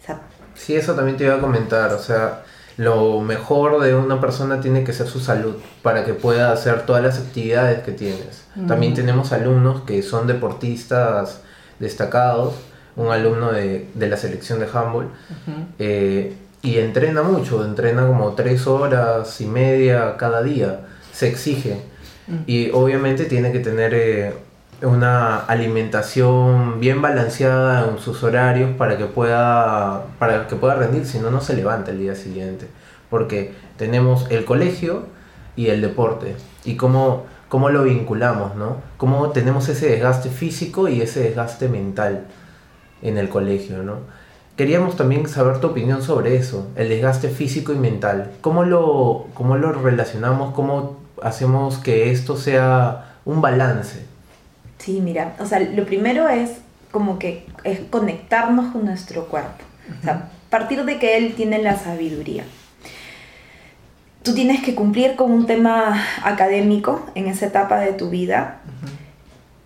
O 0.00 0.06
sea, 0.06 0.20
sí, 0.54 0.76
eso 0.76 0.94
también 0.94 1.16
te 1.16 1.24
iba 1.24 1.34
a 1.34 1.40
comentar, 1.40 1.92
o 1.92 1.98
sea, 1.98 2.42
lo 2.76 3.20
mejor 3.20 3.80
de 3.82 3.94
una 3.94 4.20
persona 4.20 4.60
tiene 4.60 4.84
que 4.84 4.92
ser 4.92 5.06
su 5.06 5.20
salud 5.20 5.56
para 5.82 6.04
que 6.04 6.14
pueda 6.14 6.52
hacer 6.52 6.86
todas 6.86 7.02
las 7.02 7.18
actividades 7.18 7.82
que 7.82 7.92
tienes. 7.92 8.44
También 8.68 8.94
tenemos 8.94 9.32
alumnos 9.32 9.82
que 9.82 10.02
son 10.02 10.26
deportistas 10.26 11.40
destacados, 11.78 12.54
un 12.96 13.10
alumno 13.10 13.52
de, 13.52 13.88
la 13.98 14.16
selección 14.16 14.60
de 14.60 14.66
handball, 14.72 15.08
eh, 15.78 16.34
y 16.62 16.78
entrena 16.78 17.22
mucho, 17.22 17.64
entrena 17.64 18.06
como 18.06 18.32
tres 18.32 18.66
horas 18.66 19.40
y 19.40 19.46
media 19.46 20.16
cada 20.16 20.42
día, 20.42 20.80
se 21.12 21.28
exige. 21.28 21.82
Y 22.46 22.70
obviamente 22.70 23.26
tiene 23.26 23.52
que 23.52 23.60
tener 23.60 23.92
eh, 23.92 24.32
una 24.80 25.40
alimentación 25.40 26.80
bien 26.80 27.02
balanceada 27.02 27.86
en 27.86 27.98
sus 27.98 28.22
horarios 28.22 28.70
para 28.78 28.96
que 28.96 29.04
pueda 29.04 30.06
para 30.18 30.46
que 30.46 30.56
pueda 30.56 30.74
rendir 30.74 31.04
si 31.04 31.18
no 31.18 31.30
no 31.30 31.42
se 31.42 31.54
levanta 31.54 31.90
el 31.90 31.98
día 31.98 32.14
siguiente. 32.14 32.66
Porque 33.10 33.52
tenemos 33.76 34.26
el 34.30 34.46
colegio 34.46 35.04
y 35.54 35.66
el 35.66 35.82
deporte. 35.82 36.34
Y 36.64 36.76
cómo, 36.76 37.26
cómo 37.50 37.68
lo 37.68 37.82
vinculamos 37.82 38.56
no 38.56 38.78
cómo 38.96 39.30
tenemos 39.30 39.68
ese 39.68 39.88
desgaste 39.88 40.30
físico 40.30 40.88
y 40.88 41.02
ese 41.02 41.20
desgaste 41.20 41.68
mental 41.68 42.24
en 43.04 43.18
el 43.18 43.28
colegio 43.28 43.82
no 43.82 43.98
queríamos 44.56 44.96
también 44.96 45.28
saber 45.28 45.60
tu 45.60 45.68
opinión 45.68 46.02
sobre 46.02 46.36
eso 46.36 46.68
el 46.76 46.88
desgaste 46.88 47.28
físico 47.28 47.72
y 47.72 47.76
mental. 47.76 48.32
Cómo 48.40 48.64
lo 48.64 49.26
cómo 49.34 49.56
lo 49.56 49.72
relacionamos 49.72 50.54
cómo 50.54 50.98
hacemos 51.22 51.78
que 51.78 52.10
esto 52.10 52.36
sea 52.36 53.14
un 53.24 53.40
balance 53.40 54.14
Sí, 54.84 55.00
mira, 55.00 55.34
o 55.38 55.46
sea, 55.46 55.60
lo 55.60 55.86
primero 55.86 56.28
es 56.28 56.58
como 56.92 57.18
que 57.18 57.46
es 57.64 57.80
conectarnos 57.88 58.70
con 58.70 58.84
nuestro 58.84 59.28
cuerpo. 59.28 59.64
O 59.98 60.04
sea, 60.04 60.28
partir 60.50 60.84
de 60.84 60.98
que 60.98 61.16
él 61.16 61.34
tiene 61.34 61.62
la 61.62 61.78
sabiduría. 61.78 62.44
Tú 64.22 64.34
tienes 64.34 64.62
que 64.62 64.74
cumplir 64.74 65.16
con 65.16 65.30
un 65.30 65.46
tema 65.46 66.02
académico 66.22 67.04
en 67.14 67.28
esa 67.28 67.46
etapa 67.46 67.80
de 67.80 67.94
tu 67.94 68.10
vida, 68.10 68.60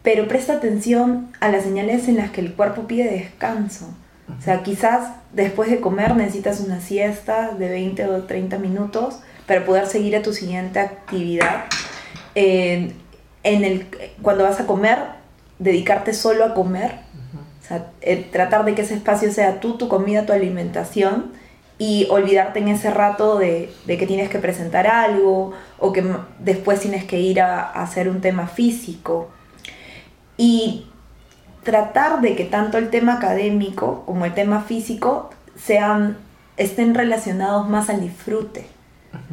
pero 0.09 0.27
presta 0.27 0.55
atención 0.55 1.29
a 1.38 1.51
las 1.51 1.64
señales 1.64 2.09
en 2.09 2.16
las 2.16 2.31
que 2.31 2.40
el 2.40 2.55
cuerpo 2.55 2.87
pide 2.87 3.11
descanso. 3.11 3.94
O 4.38 4.40
sea, 4.40 4.62
quizás 4.62 5.11
después 5.35 5.71
de 5.71 5.81
comer 5.81 6.16
necesitas 6.16 6.61
una 6.61 6.81
siesta 6.81 7.51
de 7.51 7.68
20 7.68 8.07
o 8.07 8.23
30 8.25 8.57
minutos 8.57 9.21
para 9.47 9.66
poder 9.66 9.87
seguir 9.87 10.16
a 10.16 10.23
tu 10.23 10.33
siguiente 10.33 10.81
actividad. 10.81 11.66
Eh, 12.35 12.94
en 13.42 13.64
el, 13.64 13.87
cuando 14.23 14.44
vas 14.44 14.59
a 14.61 14.66
comer, 14.66 14.99
dedicarte 15.59 16.14
solo 16.14 16.47
a 16.47 16.55
comer, 16.55 17.01
o 17.62 17.68
sea, 17.68 17.90
eh, 18.01 18.27
tratar 18.33 18.64
de 18.64 18.75
que 18.75 18.81
ese 18.81 18.94
espacio 18.94 19.31
sea 19.31 19.61
tú, 19.61 19.77
tu 19.77 19.88
comida, 19.88 20.25
tu 20.25 20.33
alimentación, 20.33 21.33
y 21.77 22.07
olvidarte 22.09 22.61
en 22.61 22.68
ese 22.68 22.90
rato 22.90 23.38
de, 23.38 23.75
que 23.87 24.07
tienes 24.07 24.31
que 24.31 24.38
presentar 24.38 24.87
algo 24.87 25.53
o 25.79 25.92
que 25.92 26.03
después 26.38 26.81
tienes 26.81 27.05
que 27.05 27.21
ir 27.21 27.42
a, 27.42 27.61
hacer 27.73 28.09
un 28.09 28.23
tema 28.23 28.47
físico. 28.47 29.33
Y 30.38 30.87
tratar 31.62 32.22
de 32.22 32.35
que 32.35 32.44
tanto 32.44 32.79
el 32.79 32.88
tema 32.88 33.14
académico 33.14 34.05
como 34.07 34.24
el 34.24 34.33
tema 34.33 34.62
físico 34.62 35.29
sean, 35.55 36.16
estén 36.57 36.94
relacionados 36.94 37.68
más 37.68 37.90
al 37.90 38.01
disfrute. 38.01 38.66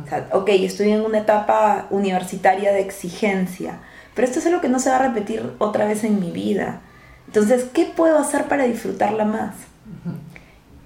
O 0.04 0.10
sea, 0.10 0.28
ok, 0.34 0.50
estoy 0.50 0.92
en 0.92 1.02
una 1.02 1.20
etapa 1.20 1.88
universitaria 1.92 2.74
de 2.74 2.82
exigencia, 2.82 3.80
pero 4.14 4.28
esto 4.28 4.40
es 4.40 4.46
algo 4.48 4.60
que 4.60 4.70
no 4.70 4.80
se 4.80 4.90
va 4.90 4.98
a 4.98 5.08
repetir 5.08 5.54
otra 5.60 5.86
vez 5.86 6.04
en 6.04 6.20
mi 6.20 6.32
vida. 6.32 6.82
Entonces, 7.28 7.66
¿qué 7.74 7.86
puedo 7.86 8.18
hacer 8.18 8.46
para 8.46 8.66
disfrutarla 8.66 9.26
más? 9.26 9.56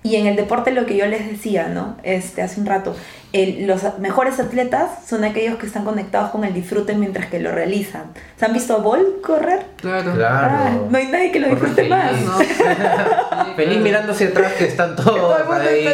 Y 0.02 0.16
en 0.16 0.28
el 0.28 0.36
deporte 0.36 0.72
lo 0.72 0.86
que 0.86 0.98
yo 0.98 1.06
les 1.06 1.28
decía, 1.28 1.68
¿no? 1.68 1.98
Este, 2.04 2.42
hace 2.42 2.60
un 2.60 2.66
rato, 2.66 2.96
los 3.32 4.00
mejores 4.00 4.40
atletas 4.40 5.08
son 5.08 5.24
aquellos 5.24 5.60
que 5.60 5.68
están 5.68 5.86
conectados 5.86 6.32
con 6.32 6.44
el 6.44 6.54
disfrute 6.54 6.96
mientras 6.96 7.28
que 7.28 7.40
lo 7.40 7.52
realizan. 7.52 8.06
¿Se 8.38 8.46
han 8.46 8.54
visto 8.54 8.76
a 8.76 8.78
Bol 8.80 9.22
correr? 9.24 9.66
Claro. 9.78 10.14
claro. 10.16 10.48
Ah, 10.52 10.72
no 10.90 10.98
hay 10.98 11.08
nadie 11.08 11.32
que 11.32 11.40
lo 11.40 11.50
disfrute 11.50 11.88
más. 11.88 12.14
feliz 13.56 13.80
mirando 13.82 14.14
hacia 14.14 14.30
atrás 14.30 14.54
que 14.54 14.66
están 14.66 14.96
todos 14.96 15.36
ahí, 15.52 15.86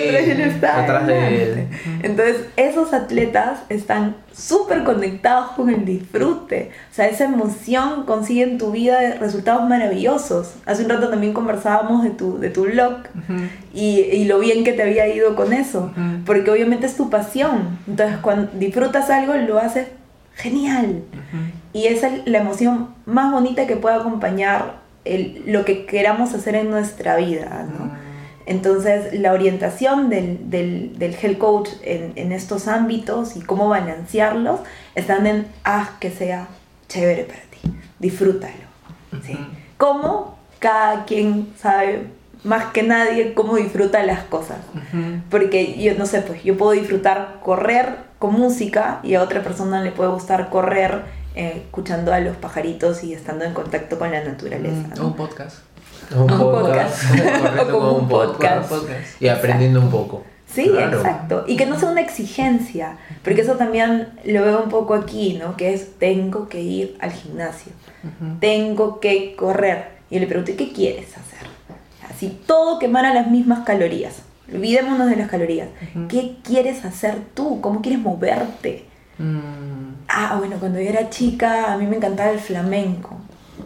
atrás 0.63 1.07
de 1.07 1.43
él. 1.43 1.67
Entonces, 2.03 2.45
esos 2.55 2.93
atletas 2.93 3.59
están 3.67 4.15
súper 4.31 4.83
conectados 4.83 5.51
con 5.51 5.69
el 5.69 5.83
disfrute. 5.83 6.71
O 6.91 6.95
sea, 6.95 7.07
esa 7.07 7.25
emoción 7.25 8.05
consigue 8.05 8.43
en 8.43 8.57
tu 8.57 8.71
vida 8.71 9.15
resultados 9.19 9.67
maravillosos. 9.67 10.53
Hace 10.65 10.83
un 10.83 10.89
rato 10.89 11.09
también 11.09 11.33
conversábamos 11.33 12.03
de 12.03 12.11
tu, 12.11 12.37
de 12.37 12.49
tu 12.49 12.63
blog 12.63 12.97
y, 13.73 14.01
y, 14.01 14.25
lo 14.25 14.39
bien 14.39 14.63
que 14.63 14.73
te 14.73 14.83
había 14.83 15.07
ido 15.07 15.35
con 15.35 15.51
eso. 15.51 15.91
Porque 16.25 16.51
obviamente 16.51 16.85
es 16.85 16.95
tu 16.95 17.09
pasión 17.09 17.24
entonces, 17.87 18.17
cuando 18.21 18.51
disfrutas 18.53 19.09
algo, 19.09 19.35
lo 19.35 19.59
haces 19.59 19.87
genial. 20.35 21.03
Y 21.73 21.87
esa 21.87 22.07
es 22.07 22.25
la 22.25 22.39
emoción 22.39 22.93
más 23.05 23.31
bonita 23.31 23.67
que 23.67 23.75
puede 23.75 23.95
acompañar 23.95 24.75
el, 25.05 25.43
lo 25.45 25.65
que 25.65 25.85
queramos 25.85 26.33
hacer 26.33 26.55
en 26.55 26.69
nuestra 26.69 27.15
vida. 27.17 27.67
¿no? 27.69 27.91
Entonces, 28.45 29.19
la 29.19 29.33
orientación 29.33 30.09
del, 30.09 30.49
del, 30.49 30.97
del 30.99 31.15
health 31.21 31.37
coach 31.37 31.69
en, 31.83 32.13
en, 32.15 32.31
estos 32.31 32.67
ámbitos 32.67 33.35
y 33.35 33.41
cómo 33.41 33.69
balancearlos 33.69 34.59
están 34.93 35.25
en 35.25 35.47
haz 35.63 35.89
que 35.99 36.11
sea 36.11 36.47
chévere 36.87 37.23
para 37.23 37.41
ti, 37.41 37.59
disfrútalo. 37.99 38.65
¿sí? 39.23 39.37
¿Cómo? 39.77 40.37
Cada 40.59 41.05
quien 41.05 41.53
sabe 41.57 42.07
más 42.45 42.65
que 42.65 42.83
nadie 42.83 43.33
cómo 43.33 43.57
disfruta 43.57 44.03
las 44.03 44.23
cosas. 44.23 44.57
Porque 45.29 45.81
yo 45.81 45.95
no 45.97 46.05
sé, 46.05 46.21
pues 46.21 46.43
yo 46.43 46.55
puedo 46.55 46.71
disfrutar 46.71 47.39
correr 47.43 47.97
con 48.19 48.33
música 48.33 48.99
y 49.03 49.15
a 49.15 49.23
otra 49.23 49.41
persona 49.41 49.81
le 49.81 49.91
puede 49.91 50.11
gustar 50.11 50.49
correr 50.49 51.01
eh, 51.35 51.63
escuchando 51.65 52.13
a 52.13 52.19
los 52.19 52.37
pajaritos 52.37 53.03
y 53.03 53.13
estando 53.13 53.45
en 53.45 53.53
contacto 53.53 53.97
con 53.97 54.11
la 54.11 54.23
naturaleza. 54.23 54.87
O 55.01 55.07
un 55.07 55.15
podcast. 55.15 55.57
O 56.15 56.21
un 56.21 56.27
podcast. 56.27 57.03
o 57.59 57.67
como 57.71 57.91
un 57.93 58.07
podcast. 58.07 58.71
Y 59.19 59.27
aprendiendo 59.27 59.81
un 59.81 59.89
poco. 59.89 60.23
Sí, 60.47 60.71
exacto. 60.77 61.45
Y 61.47 61.57
que 61.57 61.65
no 61.65 61.79
sea 61.79 61.89
una 61.89 62.01
exigencia, 62.01 62.97
porque 63.23 63.41
eso 63.41 63.53
también 63.53 64.09
lo 64.23 64.43
veo 64.43 64.61
un 64.61 64.69
poco 64.69 64.93
aquí, 64.93 65.39
¿no? 65.41 65.57
Que 65.57 65.73
es, 65.73 65.97
tengo 65.97 66.47
que 66.47 66.61
ir 66.61 66.95
al 67.01 67.11
gimnasio, 67.11 67.73
tengo 68.39 68.99
que 68.99 69.35
correr. 69.35 69.95
Y 70.11 70.19
le 70.19 70.27
pregunté, 70.27 70.55
¿qué 70.55 70.71
quieres 70.71 71.09
hacer? 71.17 71.54
Si 72.17 72.29
todo 72.29 72.79
quemara 72.79 73.13
las 73.13 73.29
mismas 73.29 73.65
calorías. 73.65 74.23
Olvidémonos 74.53 75.09
de 75.09 75.15
las 75.15 75.29
calorías. 75.29 75.69
¿Qué 76.07 76.37
quieres 76.43 76.85
hacer 76.85 77.17
tú? 77.33 77.61
¿Cómo 77.61 77.81
quieres 77.81 77.99
moverte? 77.99 78.85
Mm. 79.17 80.05
Ah, 80.07 80.35
bueno, 80.37 80.57
cuando 80.59 80.79
yo 80.79 80.89
era 80.89 81.09
chica 81.09 81.73
a 81.73 81.77
mí 81.77 81.87
me 81.87 81.97
encantaba 81.97 82.29
el 82.31 82.39
flamenco. 82.39 83.17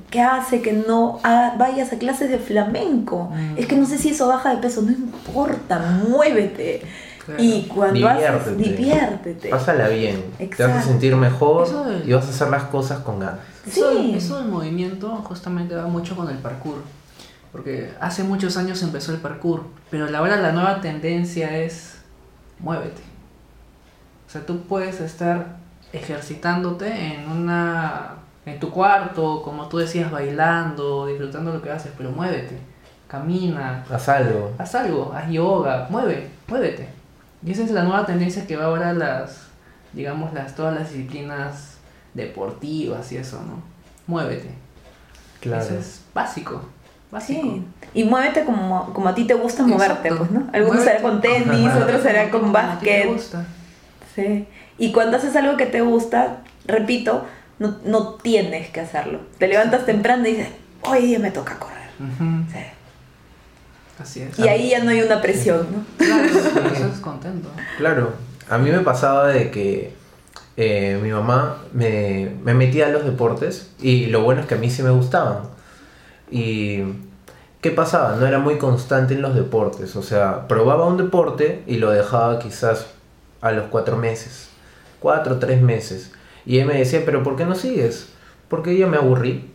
¿Qué 0.10 0.22
hace 0.22 0.62
que 0.62 0.74
no 0.74 1.20
vayas 1.24 1.92
a 1.94 1.98
clases 1.98 2.30
de 2.30 2.40
flamenco? 2.40 3.30
Mm. 3.34 3.58
Es 3.58 3.68
que 3.68 3.76
no 3.76 3.86
sé 3.86 3.98
si 3.98 4.10
eso 4.10 4.28
baja 4.28 4.56
de 4.56 4.62
peso, 4.62 4.82
no 4.82 4.92
importa, 4.92 5.80
muévete. 6.08 6.82
Y 7.38 7.64
cuando 7.64 7.93
diviértete. 7.93 8.28
haces, 8.28 8.58
diviértete. 8.58 9.50
Pásala 9.50 9.88
bien. 9.89 10.24
Te 10.38 10.64
vas 10.66 10.78
a 10.78 10.82
sentir 10.82 11.16
mejor 11.16 11.68
y 12.04 12.12
vas 12.14 12.26
a 12.26 12.30
hacer 12.30 12.50
las 12.50 12.64
cosas 12.64 13.00
con 13.00 13.20
ganas. 13.20 13.41
sí. 13.70 14.14
eso 14.16 14.39
del 14.39 14.47
movimiento 14.47 15.10
justamente 15.28 15.76
va 15.76 15.86
mucho 15.86 16.16
con 16.16 16.28
el 16.30 16.38
parkour 16.38 16.82
porque 17.52 17.91
hace 18.00 18.24
muchos 18.24 18.58
años 18.58 18.82
empezó 18.84 19.12
el 19.12 19.20
parkour, 19.20 19.66
pero 19.89 20.06
ahora 20.16 20.38
la 20.38 20.52
nueva 20.52 20.82
tendencia 20.82 21.58
es 21.58 22.00
muévete. 22.60 23.02
O 24.28 24.32
sea, 24.32 24.45
tú 24.45 24.62
puedes 24.62 25.02
estar 25.02 25.58
ejercitándote 25.91 27.16
en 27.16 27.30
una 27.30 28.16
en 28.45 28.60
tu 28.60 28.72
cuarto, 28.72 29.41
como 29.43 29.68
tú 29.68 29.78
decías, 29.78 30.12
bailando, 30.12 31.08
disfrutando 31.08 31.54
lo 31.54 31.62
que 31.62 31.72
haces, 31.72 31.91
pero 31.97 32.12
muévete, 32.12 32.58
camina, 33.08 33.84
haz 33.89 34.10
algo, 34.10 34.54
haz 34.58 34.76
algo, 34.76 35.12
haz 35.14 35.30
yoga, 35.30 35.88
mueve, 35.89 36.30
muévete. 36.47 36.89
Y 37.45 37.52
esa 37.52 37.64
es 37.64 37.72
la 37.72 37.84
nueva 37.84 38.06
tendencia 38.06 38.47
que 38.47 38.56
va 38.56 38.66
ahora 38.66 38.93
las, 38.93 39.47
digamos, 39.93 40.34
las 40.34 40.56
todas 40.56 40.74
las 40.74 40.91
disciplinas 40.91 41.78
deportivas 42.14 43.12
y 43.12 43.18
eso, 43.18 43.41
¿no? 43.41 43.62
Muévete. 44.08 44.50
Claro. 45.39 45.64
Eso 45.64 45.76
es 45.76 46.02
básico. 46.14 46.62
Sí. 47.26 47.66
Y 47.93 48.03
muévete 48.03 48.45
como, 48.45 48.93
como 48.93 49.10
a 49.10 49.16
ti 49.16 49.26
te 49.26 49.34
gusta 49.34 49.64
moverte, 49.66 50.14
pues, 50.14 50.30
¿no? 50.30 50.47
Algunos 50.53 50.84
será 50.84 51.01
con 51.01 51.22
tenis, 51.22 51.72
otros 51.82 52.03
será 52.03 52.30
con 52.30 52.51
básquet. 52.51 53.07
gusta. 53.07 53.45
Sí. 54.16 54.47
Y 54.78 54.91
cuando 54.91 55.18
haces 55.18 55.36
algo 55.36 55.57
que 55.57 55.66
te 55.66 55.82
gusta, 55.82 56.43
repito, 56.66 57.26
no, 57.57 57.78
no 57.84 58.14
tienes 58.16 58.70
que 58.70 58.82
hacerlo. 58.82 59.22
Te 59.39 59.47
levantas 59.47 59.86
temprano 59.86 60.28
y 60.28 60.36
dices, 60.36 60.49
hoy 60.82 61.07
día 61.07 61.20
me 61.20 61.32
toca 61.32 61.57
correr. 61.57 61.89
sí. 62.51 62.60
Así 63.99 64.22
es. 64.22 64.39
Y 64.39 64.47
ahí 64.47 64.70
ya 64.70 64.82
no 64.84 64.91
hay 64.91 65.01
una 65.01 65.22
presión, 65.22 65.68
¿no? 65.72 66.05
Claro, 66.05 66.24
eso 66.74 66.88
es 66.88 66.99
contento. 66.99 67.49
Claro, 67.78 68.14
a 68.49 68.57
mí 68.57 68.72
me 68.72 68.80
pasaba 68.80 69.28
de 69.28 69.51
que 69.51 69.93
eh, 70.55 70.97
mi 71.03 71.10
mamá 71.10 71.57
me, 71.74 72.32
me 72.43 72.53
metía 72.53 72.86
a 72.86 72.89
los 72.89 73.03
deportes 73.03 73.72
y 73.82 74.05
lo 74.05 74.24
bueno 74.24 74.41
es 74.41 74.47
que 74.47 74.55
a 74.55 74.57
mí 74.57 74.70
sí 74.70 74.84
me 74.84 74.91
gustaban. 74.91 75.39
Y 76.32 76.84
¿qué 77.61 77.71
pasaba? 77.71 78.15
No 78.15 78.25
era 78.25 78.39
muy 78.39 78.57
constante 78.57 79.13
en 79.13 79.21
los 79.21 79.36
deportes. 79.36 79.95
O 79.95 80.03
sea, 80.03 80.47
probaba 80.47 80.86
un 80.86 80.97
deporte 80.97 81.63
y 81.67 81.77
lo 81.77 81.91
dejaba 81.91 82.39
quizás 82.39 82.88
a 83.41 83.51
los 83.51 83.65
cuatro 83.67 83.97
meses. 83.97 84.49
Cuatro 84.99 85.39
tres 85.39 85.61
meses. 85.61 86.11
Y 86.45 86.59
él 86.59 86.67
me 86.67 86.75
decía, 86.75 87.01
pero 87.05 87.23
¿por 87.23 87.36
qué 87.36 87.45
no 87.45 87.55
sigues? 87.55 88.09
Porque 88.47 88.77
yo 88.77 88.88
me 88.88 88.97
aburrí. 88.97 89.51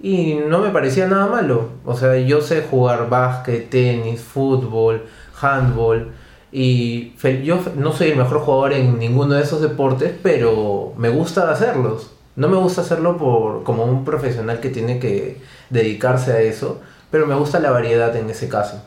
Y 0.00 0.34
no 0.34 0.58
me 0.58 0.70
parecía 0.70 1.06
nada 1.06 1.26
malo. 1.26 1.70
O 1.84 1.96
sea, 1.96 2.18
yo 2.18 2.40
sé 2.40 2.62
jugar 2.62 3.08
básquet, 3.08 3.70
tenis, 3.70 4.20
fútbol, 4.20 5.04
handball. 5.40 6.12
Y 6.52 7.14
yo 7.42 7.58
no 7.76 7.92
soy 7.92 8.10
el 8.10 8.16
mejor 8.16 8.40
jugador 8.40 8.74
en 8.74 8.98
ninguno 8.98 9.34
de 9.34 9.42
esos 9.42 9.60
deportes, 9.60 10.12
pero 10.22 10.92
me 10.96 11.08
gusta 11.08 11.50
hacerlos. 11.50 12.13
No 12.36 12.48
me 12.48 12.56
gusta 12.56 12.80
hacerlo 12.80 13.16
por, 13.16 13.62
como 13.62 13.84
un 13.84 14.04
profesional 14.04 14.60
que 14.60 14.70
tiene 14.70 14.98
que 14.98 15.40
dedicarse 15.70 16.32
a 16.32 16.40
eso, 16.40 16.80
pero 17.10 17.26
me 17.26 17.34
gusta 17.36 17.60
la 17.60 17.70
variedad 17.70 18.14
en 18.16 18.28
ese 18.28 18.48
caso. 18.48 18.82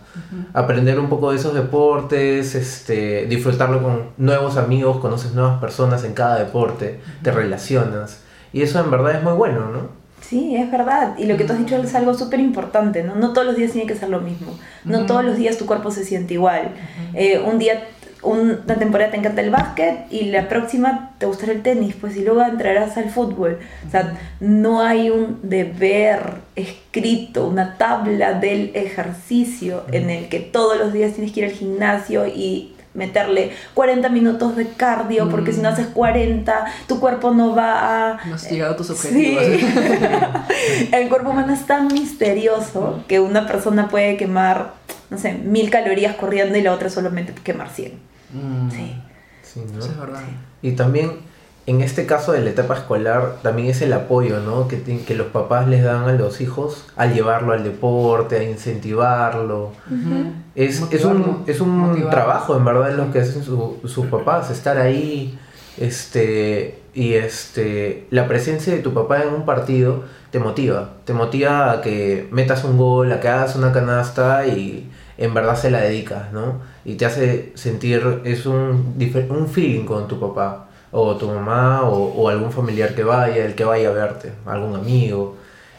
Aprender 0.54 1.00
un 1.00 1.08
poco 1.08 1.32
de 1.32 1.38
esos 1.38 1.54
deportes, 1.54 2.56
este, 2.56 3.26
disfrutarlo 3.28 3.82
con 3.82 4.10
nuevos 4.18 4.58
amigos, 4.58 4.98
conoces 4.98 5.34
nuevas 5.34 5.62
personas 5.62 6.04
en 6.04 6.14
cada 6.14 6.38
deporte, 6.38 7.00
te 7.22 7.32
relacionas. 7.32 8.22
Y 8.52 8.64
eso 8.64 8.80
en 8.80 8.92
verdad 8.92 9.16
es 9.16 9.24
muy 9.24 9.34
bueno, 9.34 9.70
¿no? 9.72 10.08
Sí, 10.20 10.56
es 10.56 10.70
verdad. 10.70 11.16
Y 11.18 11.26
lo 11.26 11.38
que 11.38 11.46
tú 11.46 11.54
has 11.54 11.60
dicho 11.60 11.78
es 11.78 11.96
algo 11.96 12.14
súper 12.14 12.42
importante, 12.42 13.04
¿no? 13.04 13.16
No 13.16 13.32
todos 13.32 13.48
los 13.48 13.56
días 13.56 13.72
tiene 13.72 13.88
que 13.88 13.96
ser 13.96 14.10
lo 14.10 14.20
mismo. 14.20 14.58
No 14.84 15.06
todos 15.06 15.24
los 15.24 15.38
días 15.38 15.58
tu 15.58 15.66
cuerpo 15.66 15.92
se 15.92 16.04
siente 16.04 16.34
igual. 16.34 16.72
Eh, 17.14 17.40
un 17.40 17.60
día, 17.60 17.88
una 18.24 18.76
temporada 18.76 19.12
te 19.12 19.18
encanta 19.18 19.42
el 19.42 19.52
básquet 19.52 20.12
y 20.12 20.26
la 20.26 20.50
próxima 20.50 21.12
te 21.18 21.26
gustará 21.26 21.52
el 21.52 21.62
tenis, 21.62 21.96
pues 22.00 22.16
y 22.16 22.24
luego 22.24 22.42
entrarás 22.42 22.98
al 22.98 23.10
fútbol. 23.10 23.60
O 23.88 23.92
sea, 23.92 24.18
no 24.40 24.82
hay 24.82 25.10
un 25.10 25.40
deber 25.44 26.36
escrito, 26.56 27.48
una 27.48 27.78
tabla 27.78 28.34
del 28.34 28.72
ejercicio 28.74 29.84
en 29.92 30.10
el 30.10 30.30
que 30.30 30.40
todos 30.40 30.78
los 30.78 30.94
días 30.94 31.14
tienes 31.14 31.32
que 31.32 31.42
ir 31.42 31.46
al 31.46 31.52
gimnasio 31.52 32.28
y 32.28 32.74
meterle 32.98 33.52
40 33.76 34.10
minutos 34.10 34.56
de 34.56 34.68
cardio, 34.70 35.30
porque 35.30 35.54
si 35.54 35.62
no 35.62 35.70
mm. 35.70 35.74
haces 35.74 35.88
40, 35.88 36.66
tu 36.88 37.00
cuerpo 37.00 37.32
no 37.32 37.56
va 37.56 38.14
a... 38.14 38.26
No 38.26 38.36
has 38.36 38.50
llegado 38.50 38.74
a 38.74 38.76
tus 38.76 38.90
objetivos. 38.90 39.44
El 40.92 41.08
cuerpo 41.08 41.30
humano 41.30 41.54
es 41.54 41.66
tan 41.66 41.88
misterioso 41.88 43.04
que 43.08 43.20
una 43.20 43.46
persona 43.46 43.88
puede 43.88 44.18
quemar, 44.18 44.74
no 45.10 45.18
sé, 45.18 45.34
mil 45.34 45.70
calorías 45.70 46.16
corriendo 46.16 46.58
y 46.58 46.62
la 46.62 46.74
otra 46.74 46.90
solamente 46.90 47.34
quemar 47.44 47.70
100. 47.70 47.94
Mm. 48.34 48.72
Sí. 48.72 49.02
Sí, 49.44 49.64
¿no? 49.74 49.80
es 49.80 49.98
verdad. 49.98 50.22
Y 50.62 50.74
también 50.74 51.12
en 51.68 51.82
este 51.82 52.06
caso 52.06 52.32
de 52.32 52.42
la 52.42 52.50
etapa 52.50 52.76
escolar 52.76 53.40
también 53.44 53.70
es 53.70 53.82
el 53.82 53.92
apoyo 53.92 54.40
¿no? 54.40 54.70
que, 54.70 54.82
que 54.82 55.16
los 55.16 55.28
papás 55.28 55.68
les 55.68 55.84
dan 55.84 56.04
a 56.04 56.14
los 56.14 56.40
hijos 56.40 56.86
al 56.96 57.14
llevarlo 57.14 57.52
al 57.52 57.64
deporte, 57.64 58.38
a 58.38 58.44
incentivarlo. 58.44 59.74
Es, 60.56 60.82
es, 60.92 61.04
un, 61.04 61.44
es 61.46 61.60
un 61.60 62.10
trabajo 62.10 62.56
en 62.56 62.64
verdad 62.64 62.96
lo 62.96 63.12
que 63.12 63.20
hacen 63.20 63.44
sus 63.44 64.06
papás, 64.08 64.50
estar 64.50 64.78
ahí 64.78 65.38
este, 65.78 66.80
y 66.94 67.14
este, 67.16 68.08
la 68.12 68.30
presencia 68.30 68.74
de 68.74 68.80
tu 68.80 68.94
papá 68.94 69.22
en 69.24 69.34
un 69.34 69.46
partido 69.46 70.04
te 70.32 70.40
motiva, 70.40 70.92
te 71.04 71.12
motiva 71.14 71.72
a 71.72 71.82
que 71.82 72.30
metas 72.32 72.64
un 72.64 72.78
gol, 72.78 73.12
a 73.12 73.20
que 73.20 73.28
hagas 73.28 73.58
una 73.58 73.74
canasta 73.74 74.48
y 74.48 74.90
en 75.18 75.34
verdad 75.34 75.56
se 75.56 75.72
la 75.72 75.82
dedicas, 75.82 76.32
¿no? 76.32 76.62
Y 76.86 76.96
te 76.96 77.06
hace 77.06 77.52
sentir, 77.56 78.22
es 78.24 78.46
un, 78.46 78.96
un 79.30 79.48
feeling 79.48 79.86
con 79.86 80.08
tu 80.08 80.20
papá 80.20 80.68
o 80.92 81.16
tu 81.16 81.28
mamá 81.28 81.84
o, 81.84 82.30
algún 82.30 82.52
familiar 82.52 82.96
que 82.96 83.04
vaya, 83.04 83.46
el 83.46 83.56
que 83.56 83.66
vaya 83.66 83.90
a 83.90 83.92
verte, 83.92 84.32
algún 84.46 84.76
amigo. 84.76 85.36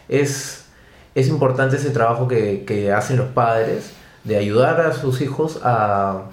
Es, 0.09 0.67
es 1.15 1.29
importante 1.29 1.77
ese 1.77 1.91
trabajo 1.91 2.29
que, 2.29 2.93
hacen 2.95 3.17
los 3.17 3.29
padres 3.29 3.93
de 4.25 4.37
ayudar 4.37 4.81
a 4.81 4.93
sus 4.93 5.21
hijos 5.21 5.61
a, 5.63 6.25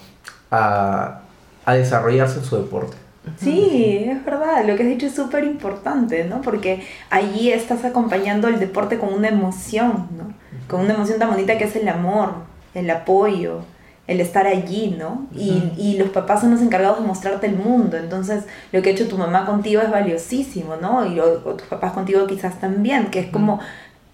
a, 0.51 1.21
desarrollarse 1.67 2.39
en 2.39 2.45
su 2.45 2.57
deporte. 2.57 2.97
Sí, 3.39 4.05
es 4.07 4.23
verdad, 4.23 4.65
lo 4.67 4.75
que 4.75 4.83
has 4.83 4.89
dicho 4.89 5.07
es 5.07 5.15
súper 5.15 5.45
importante, 5.45 6.25
¿no? 6.25 6.41
Porque 6.41 6.85
allí 7.09 7.51
estás 7.51 7.83
acompañando 7.83 8.47
el 8.47 8.59
deporte 8.59 8.99
con 8.99 9.13
una 9.13 9.29
emoción, 9.29 10.07
¿no? 10.15 10.33
Con 10.67 10.81
una 10.81 10.93
emoción 10.93 11.17
tan 11.17 11.31
bonita 11.31 11.57
que 11.57 11.63
es 11.63 11.75
el 11.75 11.87
amor, 11.87 12.44
el 12.75 12.89
apoyo, 12.91 13.63
el 14.07 14.19
estar 14.19 14.45
allí, 14.45 14.95
¿no? 14.97 15.27
Y, 15.33 15.71
y, 15.77 15.97
los 15.97 16.09
papás 16.09 16.41
son 16.41 16.51
los 16.51 16.61
encargados 16.61 16.99
de 16.99 17.07
mostrarte 17.07 17.47
el 17.47 17.55
mundo, 17.55 17.97
entonces 17.97 18.43
lo 18.71 18.81
que 18.81 18.89
ha 18.89 18.93
hecho 18.93 19.07
tu 19.07 19.17
mamá 19.17 19.45
contigo 19.45 19.81
es 19.81 19.89
valiosísimo, 19.89 20.75
¿no? 20.75 21.11
Y 21.11 21.19
o, 21.19 21.37
tus 21.37 21.67
papás 21.67 21.93
contigo 21.93 22.27
quizás 22.27 22.59
también, 22.59 23.07
que 23.07 23.19
es 23.19 23.27
como 23.27 23.59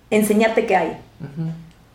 enseñarte 0.10 0.66
qué 0.66 0.76
hay. 0.78 0.98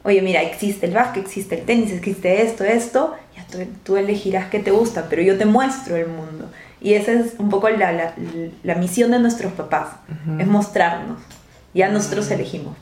Oye, 0.02 0.20
mira, 0.20 0.42
existe 0.42 0.86
el 0.86 0.92
básquet, 0.92 1.24
existe 1.24 1.58
el 1.58 1.64
tenis, 1.64 1.90
existe 1.90 2.42
esto, 2.42 2.64
esto, 2.64 3.14
ya 3.34 3.44
tú, 3.50 3.58
tú, 3.82 3.96
elegirás 3.96 4.50
qué 4.50 4.58
te 4.58 4.70
gusta, 4.70 5.06
pero 5.08 5.22
yo 5.22 5.38
te 5.38 5.46
muestro 5.46 5.96
el 5.96 6.08
mundo. 6.08 6.50
Y 6.80 6.94
esa 6.94 7.12
es 7.12 7.34
un 7.38 7.48
poco 7.48 7.70
la, 7.70 7.92
la, 7.92 8.14
la 8.62 8.74
misión 8.74 9.10
de 9.10 9.18
nuestros 9.18 9.52
papás, 9.54 9.88
es 10.38 10.46
mostrarnos. 10.46 11.18
Ya 11.72 11.88
nosotros 11.88 12.30
elegimos. 12.30 12.76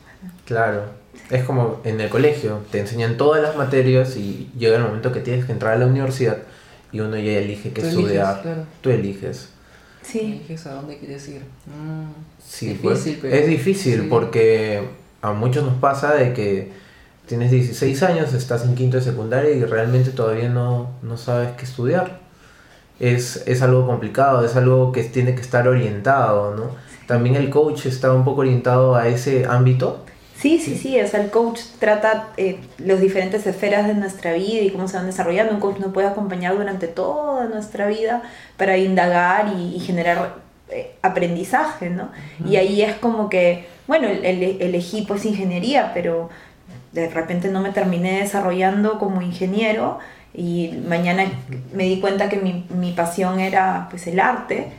Claro 0.45 1.04
es 1.31 1.45
como 1.45 1.81
en 1.85 2.01
el 2.01 2.11
colegio, 2.11 2.61
te 2.71 2.81
enseñan 2.81 3.17
todas 3.17 3.43
las 3.43 3.57
materias 3.57 4.17
y 4.17 4.51
llega 4.59 4.77
el 4.77 4.83
momento 4.83 5.13
que 5.13 5.21
tienes 5.21 5.47
que 5.47 5.53
entrar 5.53 5.75
a 5.75 5.79
la 5.79 5.87
universidad 5.87 6.39
y 6.93 7.01
uno 7.01 7.17
ya 7.17 7.39
elige 7.39 7.73
qué 7.73 7.81
estudiar. 7.81 8.67
Tú 8.81 8.91
eliges. 8.91 9.49
Sí. 10.03 10.21
Eliges 10.21 10.67
a 10.67 10.75
dónde 10.75 10.99
quieres 10.99 11.27
ir. 11.29 11.43
Mm, 11.67 12.13
sí, 12.47 12.79
pues, 12.81 13.07
es 13.07 13.47
difícil 13.47 14.09
porque 14.09 14.83
a 15.23 15.33
muchos 15.33 15.65
nos 15.65 15.75
pasa 15.75 16.15
de 16.15 16.35
que 16.35 16.73
tienes 17.27 17.51
16 17.51 18.03
años, 18.03 18.35
estás 18.35 18.65
en 18.65 18.75
quinto 18.75 18.99
de 18.99 19.03
secundaria 19.03 19.51
y 19.51 19.65
realmente 19.65 20.11
todavía 20.11 20.51
no, 20.51 20.91
no 21.03 21.17
sabes 21.17 21.51
qué 21.57 21.65
estudiar. 21.65 22.21
Es, 23.01 23.43
es 23.47 23.63
algo 23.63 23.87
complicado, 23.87 24.45
es 24.45 24.55
algo 24.55 24.93
que 24.93 25.03
tiene 25.05 25.35
que 25.35 25.41
estar 25.41 25.67
orientado, 25.67 26.55
¿no? 26.55 26.77
También 27.09 27.35
el 27.35 27.51
coach 27.51 27.87
está 27.87 28.13
un 28.13 28.25
poco 28.25 28.43
orientado 28.43 28.95
a 28.95 29.09
ese 29.09 29.47
ámbito 29.47 30.05
Sí, 30.37 30.59
sí, 30.59 30.77
sí, 30.77 31.01
o 31.01 31.07
sea, 31.07 31.23
el 31.23 31.31
coach 31.31 31.61
trata 31.79 32.29
eh, 32.37 32.59
las 32.79 33.01
diferentes 33.01 33.47
esferas 33.47 33.87
de 33.87 33.95
nuestra 33.95 34.33
vida 34.33 34.63
y 34.63 34.71
cómo 34.71 34.89
se 34.89 34.97
van 34.97 35.07
desarrollando. 35.07 35.55
Un 35.55 35.61
coach 35.61 35.79
nos 35.79 35.93
puede 35.93 36.09
acompañar 36.09 36.57
durante 36.57 36.89
toda 36.89 37.47
nuestra 37.47 37.87
vida 37.87 38.23
para 38.57 38.77
indagar 38.77 39.53
y, 39.57 39.79
generar 39.81 40.37
eh, 40.71 40.97
aprendizaje, 41.03 41.89
¿no? 41.89 42.11
Y 42.45 42.57
ahí 42.57 42.83
es 42.83 42.95
como 42.97 43.29
que, 43.29 43.67
bueno, 43.87 44.09
el, 44.09 44.43
elegí 44.61 45.03
pues 45.03 45.25
ingeniería, 45.25 45.93
pero 45.95 46.31
de 46.93 47.09
repente 47.09 47.49
no 47.49 47.61
me 47.61 47.71
terminé 47.71 48.21
desarrollando 48.21 48.99
como 48.99 49.23
ingeniero 49.23 49.99
y 50.35 50.75
mañana 50.87 51.25
me 51.73 51.85
di 51.85 52.01
cuenta 52.01 52.29
que 52.29 52.37
mi, 52.39 52.67
mi 52.71 52.93
pasión 52.93 53.41
era 53.41 53.87
pues 53.91 54.07
el 54.09 54.21
arte 54.21 54.73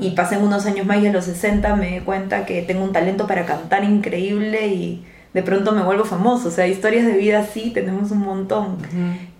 y 0.00 0.10
pasen 0.10 0.42
unos 0.42 0.66
años 0.66 0.86
más 0.86 1.02
y 1.02 1.06
a 1.06 1.12
los 1.12 1.24
60 1.24 1.76
me 1.76 1.92
di 1.92 2.00
cuenta 2.00 2.44
que 2.44 2.62
tengo 2.62 2.84
un 2.84 2.92
talento 2.92 3.26
para 3.26 3.46
cantar 3.46 3.84
increíble 3.84 4.66
y 4.66 5.04
de 5.32 5.42
pronto 5.42 5.72
me 5.72 5.82
vuelvo 5.82 6.04
famoso. 6.04 6.48
O 6.48 6.50
sea, 6.50 6.66
historias 6.66 7.06
de 7.06 7.12
vida 7.12 7.46
sí, 7.46 7.70
tenemos 7.70 8.10
un 8.10 8.18
montón. 8.18 8.78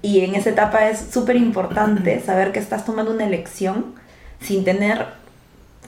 Y 0.00 0.20
en 0.20 0.34
esa 0.34 0.50
etapa 0.50 0.88
es 0.88 0.98
súper 1.10 1.36
importante 1.36 2.20
saber 2.26 2.52
que 2.52 2.58
estás 2.58 2.84
tomando 2.84 3.10
una 3.10 3.26
elección 3.26 3.94
sin 4.40 4.64
tener 4.64 5.06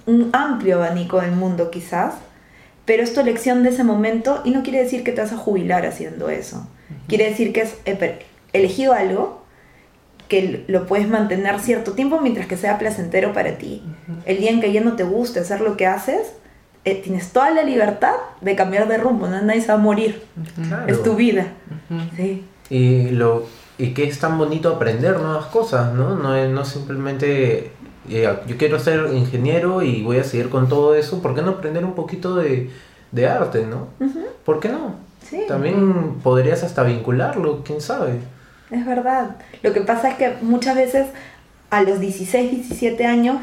un 0.07 0.31
amplio 0.33 0.77
abanico 0.77 1.21
del 1.21 1.33
mundo 1.33 1.71
quizás, 1.71 2.15
pero 2.85 3.03
es 3.03 3.15
tu 3.15 3.21
elección 3.21 3.63
de 3.63 3.71
ese 3.71 3.85
momento 3.85 4.43
y 4.45 4.51
no 4.51 4.63
quiere 4.63 4.83
decir 4.83 5.03
que 5.03 5.13
te 5.13 5.23
vas 5.23 5.33
a 5.33 5.39
jubilar 5.39 5.87
haciendo 5.87 6.29
eso. 6.29 6.67
Quiere 7.09 7.31
decir 7.31 7.53
que 7.53 7.63
has 7.63 7.77
elegido 8.53 8.93
algo 8.93 9.44
que 10.29 10.65
lo 10.69 10.87
puedes 10.87 11.09
mantener 11.09 11.61
cierto 11.61 11.93
tiempo 11.93 12.21
mientras 12.21 12.47
que 12.47 12.57
sea 12.57 12.79
placentero 12.79 13.33
para 13.33 13.59
ti. 13.59 13.83
El 14.25 14.39
día 14.39 14.51
en 14.51 14.61
que 14.61 14.73
ya 14.73 14.81
no 14.81 14.95
te 14.95 15.05
guste 15.05 15.41
hacer 15.41 15.61
lo 15.61 15.77
que 15.77 15.87
haces, 15.87 16.33
eh, 16.85 17.01
tienes 17.03 17.33
toda 17.33 17.51
la 17.51 17.63
libertad 17.63 18.15
de 18.41 18.57
cambiar 18.57 18.89
de 18.89 18.99
rumbo, 18.99 19.27
¿no? 19.27 19.41
nadie 19.43 19.61
se 19.61 19.69
va 19.69 19.75
a 19.75 19.79
morir. 19.79 20.23
Es 20.87 21.03
tu 21.03 21.15
vida. 21.15 21.49
sí. 22.17 22.45
Y, 22.71 23.11
lo, 23.11 23.47
y 23.77 23.93
que 23.93 24.05
es 24.05 24.19
tan 24.19 24.39
bonito 24.39 24.71
aprender 24.71 25.21
nuevas 25.21 25.47
cosas, 25.47 25.93
¿no? 25.93 26.17
No, 26.17 26.49
no 26.49 26.65
simplemente 26.65 27.73
eh, 28.09 28.39
yo 28.47 28.57
quiero 28.57 28.79
ser 28.79 29.11
ingeniero 29.13 29.83
y 29.83 30.03
voy 30.03 30.19
a 30.19 30.25
seguir 30.25 30.49
con 30.49 30.69
todo 30.69 30.95
eso. 30.95 31.21
¿Por 31.21 31.35
qué 31.35 31.43
no 31.43 31.53
aprender 31.53 31.85
un 31.85 31.95
poquito 31.95 32.37
de, 32.37 32.71
de 33.13 33.29
arte, 33.29 33.67
no? 33.67 33.89
¿Por 34.45 34.61
qué 34.61 34.69
no? 34.69 34.97
También 35.49 36.17
podrías 36.23 36.63
hasta 36.63 36.83
vincularlo, 36.83 37.63
quién 37.65 37.81
sabe. 37.81 38.21
Es 38.75 38.85
verdad. 38.85 39.37
Lo 39.63 39.73
que 39.73 39.83
pasa 39.83 40.09
es 40.09 40.15
que 40.17 40.35
muchas 40.43 40.75
veces 40.75 41.07
a 41.71 41.83
los 41.83 42.01
16, 42.01 42.51
17 42.51 43.07
años 43.07 43.37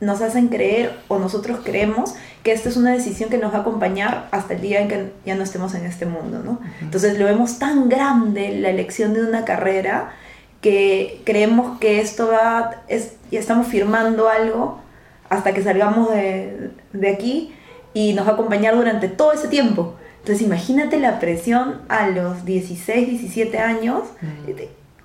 nos 0.00 0.22
hacen 0.22 0.46
creer 0.48 0.92
o 1.08 1.18
nosotros 1.18 1.58
creemos 1.64 2.14
que 2.44 2.52
esta 2.52 2.68
es 2.68 2.76
una 2.76 2.92
decisión 2.92 3.28
que 3.28 3.38
nos 3.38 3.52
va 3.52 3.58
a 3.58 3.60
acompañar 3.62 4.28
hasta 4.30 4.54
el 4.54 4.60
día 4.60 4.80
en 4.80 4.88
que 4.88 5.12
ya 5.26 5.34
no 5.34 5.42
estemos 5.42 5.74
en 5.74 5.84
este 5.84 6.06
mundo, 6.06 6.42
¿no? 6.44 6.60
Entonces 6.80 7.18
lo 7.18 7.24
vemos 7.24 7.58
tan 7.58 7.88
grande 7.88 8.56
la 8.60 8.70
elección 8.70 9.14
de 9.14 9.22
una 9.22 9.44
carrera 9.44 10.12
que 10.60 11.20
creemos 11.24 11.80
que 11.80 12.00
esto 12.00 12.28
va, 12.28 12.82
es, 12.86 13.14
ya 13.32 13.40
estamos 13.40 13.66
firmando 13.66 14.28
algo 14.28 14.80
hasta 15.28 15.52
que 15.52 15.62
salgamos 15.64 16.12
de, 16.12 16.70
de 16.92 17.08
aquí 17.08 17.52
y 17.92 18.12
nos 18.12 18.26
va 18.26 18.30
a 18.30 18.34
acompañar 18.34 18.76
durante 18.76 19.08
todo 19.08 19.32
ese 19.32 19.48
tiempo. 19.48 19.96
Entonces 20.28 20.46
imagínate 20.46 21.00
la 21.00 21.20
presión 21.20 21.76
a 21.88 22.10
los 22.10 22.44
16, 22.44 23.08
17 23.08 23.58
años 23.60 24.02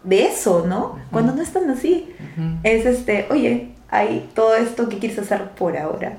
de, 0.04 0.26
eso, 0.26 0.66
¿no? 0.68 1.00
Cuando 1.12 1.34
no 1.34 1.42
están 1.42 1.70
así. 1.70 2.14
Es 2.64 2.86
este, 2.86 3.28
oye, 3.30 3.70
hay 3.90 4.30
todo 4.36 4.54
esto 4.56 4.90
que 4.90 5.00
quieres 5.00 5.18
hacer 5.20 5.52
por 5.52 5.78
ahora. 5.78 6.18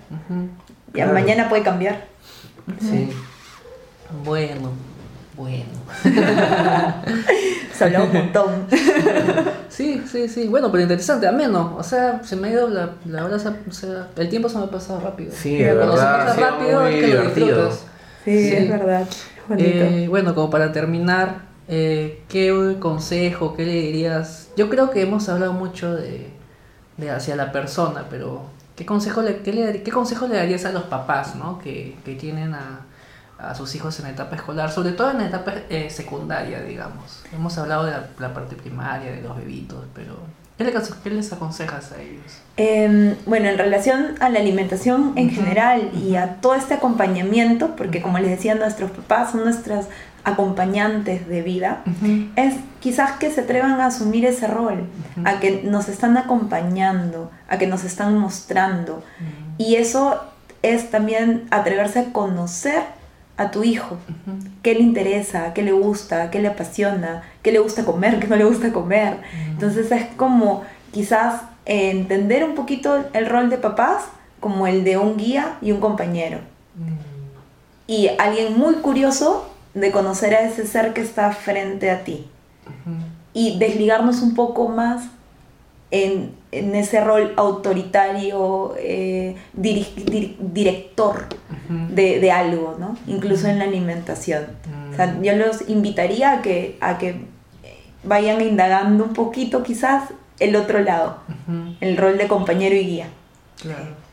Ya 0.94 1.06
mañana 1.08 1.50
puede 1.50 1.62
cambiar. 1.62 2.06
Sí. 2.80 3.10
Bueno, 4.24 4.72
bueno. 5.36 5.66
Se 7.74 7.84
habló 7.84 8.04
un 8.04 8.12
montón. 8.14 8.66
sí, 9.68 10.02
sí, 10.10 10.30
sí. 10.30 10.48
Bueno, 10.48 10.72
pero 10.72 10.82
interesante, 10.82 11.26
ameno. 11.26 11.74
O 11.76 11.82
sea, 11.82 12.22
se 12.24 12.36
me 12.36 12.48
ha 12.48 12.52
ido 12.52 12.68
la, 12.70 12.92
la 13.04 13.26
hora, 13.26 13.36
o 13.36 13.72
sea, 13.72 14.08
el 14.16 14.30
tiempo 14.30 14.48
se 14.48 14.56
me 14.56 14.64
ha 14.64 14.70
pasado 14.70 15.00
rápido. 15.00 15.30
Sí, 15.36 15.62
es 15.62 15.76
verdad. 15.76 15.92
Se 15.92 16.40
pasa 16.40 16.50
rápido 16.52 16.86
es 16.86 16.94
que 16.94 17.06
divertido. 17.06 17.93
Sí, 18.24 18.52
es 18.52 18.68
verdad. 18.68 19.06
Eh, 19.58 20.06
bueno, 20.08 20.34
como 20.34 20.50
para 20.50 20.72
terminar, 20.72 21.42
eh, 21.68 22.22
¿qué 22.28 22.76
consejo, 22.80 23.54
qué 23.54 23.66
le 23.66 23.72
dirías? 23.72 24.48
Yo 24.56 24.70
creo 24.70 24.90
que 24.90 25.02
hemos 25.02 25.28
hablado 25.28 25.52
mucho 25.52 25.94
de, 25.94 26.30
de 26.96 27.10
hacia 27.10 27.36
la 27.36 27.52
persona, 27.52 28.06
pero 28.08 28.42
¿qué 28.76 28.86
consejo 28.86 29.22
le, 29.22 29.38
qué 29.38 29.52
le, 29.52 29.82
qué 29.82 29.90
consejo 29.90 30.26
le 30.26 30.36
darías 30.36 30.64
a 30.64 30.72
los 30.72 30.84
papás 30.84 31.36
¿no? 31.36 31.58
que, 31.58 31.96
que 32.04 32.14
tienen 32.14 32.54
a, 32.54 32.86
a 33.38 33.54
sus 33.54 33.74
hijos 33.74 33.98
en 34.00 34.06
etapa 34.06 34.36
escolar, 34.36 34.70
sobre 34.70 34.92
todo 34.92 35.10
en 35.10 35.20
etapa 35.22 35.52
eh, 35.68 35.90
secundaria, 35.90 36.62
digamos? 36.62 37.22
Hemos 37.32 37.56
hablado 37.58 37.84
de 37.84 37.92
la, 38.18 38.34
parte 38.34 38.56
primaria, 38.56 39.12
de 39.12 39.22
los 39.22 39.36
bebitos, 39.36 39.84
pero 39.94 40.16
¿qué 40.58 40.64
les, 40.64 40.90
qué 40.94 41.10
les 41.10 41.32
aconsejas 41.32 41.92
a 41.92 42.00
ellos? 42.00 42.40
Em, 42.56 43.16
bueno, 43.26 43.48
en 43.48 43.58
relación 43.58 44.14
a 44.20 44.28
la 44.28 44.38
alimentación 44.38 45.12
en 45.16 45.30
general 45.30 45.90
y 45.94 46.16
a 46.16 46.36
todo 46.36 46.54
este 46.54 46.74
acompañamiento, 46.74 47.74
porque 47.76 48.00
como 48.00 48.18
les 48.18 48.30
decía, 48.30 48.54
nuestros 48.54 48.90
papás 48.92 49.32
son 49.32 49.44
nuestras 49.44 49.88
acompañantes 50.22 51.28
de 51.28 51.42
vida, 51.42 51.82
es 52.36 52.54
quizás 52.80 53.12
que 53.18 53.30
se 53.30 53.42
atrevan 53.42 53.80
a 53.80 53.86
asumir 53.86 54.24
ese 54.24 54.46
rol, 54.46 54.88
a 55.24 55.38
que 55.38 55.62
nos 55.64 55.88
están 55.88 56.16
acompañando, 56.16 57.30
a 57.48 57.58
que 57.58 57.66
nos 57.66 57.84
están 57.84 58.16
mostrando. 58.16 59.04
Y 59.58 59.76
eso 59.76 60.20
es 60.62 60.90
también 60.90 61.46
atreverse 61.50 61.98
a 61.98 62.04
conocer 62.12 62.84
a 63.36 63.50
tu 63.50 63.64
hijo, 63.64 63.96
qué 64.62 64.74
le 64.74 64.80
interesa, 64.80 65.52
qué 65.54 65.62
le 65.62 65.72
gusta, 65.72 66.30
qué 66.30 66.40
le 66.40 66.48
apasiona, 66.48 67.22
qué 67.42 67.50
le 67.50 67.58
gusta 67.58 67.84
comer, 67.84 68.20
qué 68.20 68.28
no 68.28 68.36
le 68.36 68.44
gusta 68.44 68.72
comer. 68.72 69.18
Entonces 69.48 69.90
es 69.90 70.06
como 70.16 70.62
quizás 70.92 71.42
entender 71.66 72.44
un 72.44 72.54
poquito 72.54 73.04
el 73.12 73.26
rol 73.26 73.50
de 73.50 73.58
papás 73.58 74.04
como 74.40 74.66
el 74.66 74.84
de 74.84 74.98
un 74.98 75.16
guía 75.16 75.56
y 75.62 75.72
un 75.72 75.80
compañero. 75.80 76.38
Y 77.86 78.10
alguien 78.18 78.56
muy 78.58 78.74
curioso 78.76 79.50
de 79.74 79.90
conocer 79.90 80.34
a 80.34 80.42
ese 80.42 80.66
ser 80.66 80.92
que 80.92 81.00
está 81.00 81.32
frente 81.32 81.90
a 81.90 82.04
ti. 82.04 82.26
Y 83.32 83.58
desligarnos 83.58 84.22
un 84.22 84.34
poco 84.34 84.68
más 84.68 85.06
en, 85.94 86.74
ese 86.74 87.00
rol 87.00 87.32
autoritario, 87.36 88.74
eh, 88.78 89.36
director 89.54 91.26
de, 91.88 92.32
algo, 92.32 92.76
¿no? 92.78 92.96
Incluso 93.06 93.48
en 93.48 93.58
la 93.58 93.64
alimentación. 93.64 94.44
yo 95.22 95.36
los 95.36 95.68
invitaría 95.68 96.34
a 96.34 96.42
que, 96.42 96.76
a 96.80 96.98
que 96.98 97.22
vayan 98.04 98.40
indagando 98.40 99.04
un 99.04 99.14
poquito 99.14 99.62
quizás 99.62 100.10
el 100.38 100.56
otro 100.56 100.80
lado, 100.80 101.18
el 101.80 101.96
rol 101.96 102.18
de 102.18 102.28
compañero 102.28 102.74
y 102.74 102.86
guía. 102.86 103.08
Claro. 103.60 104.04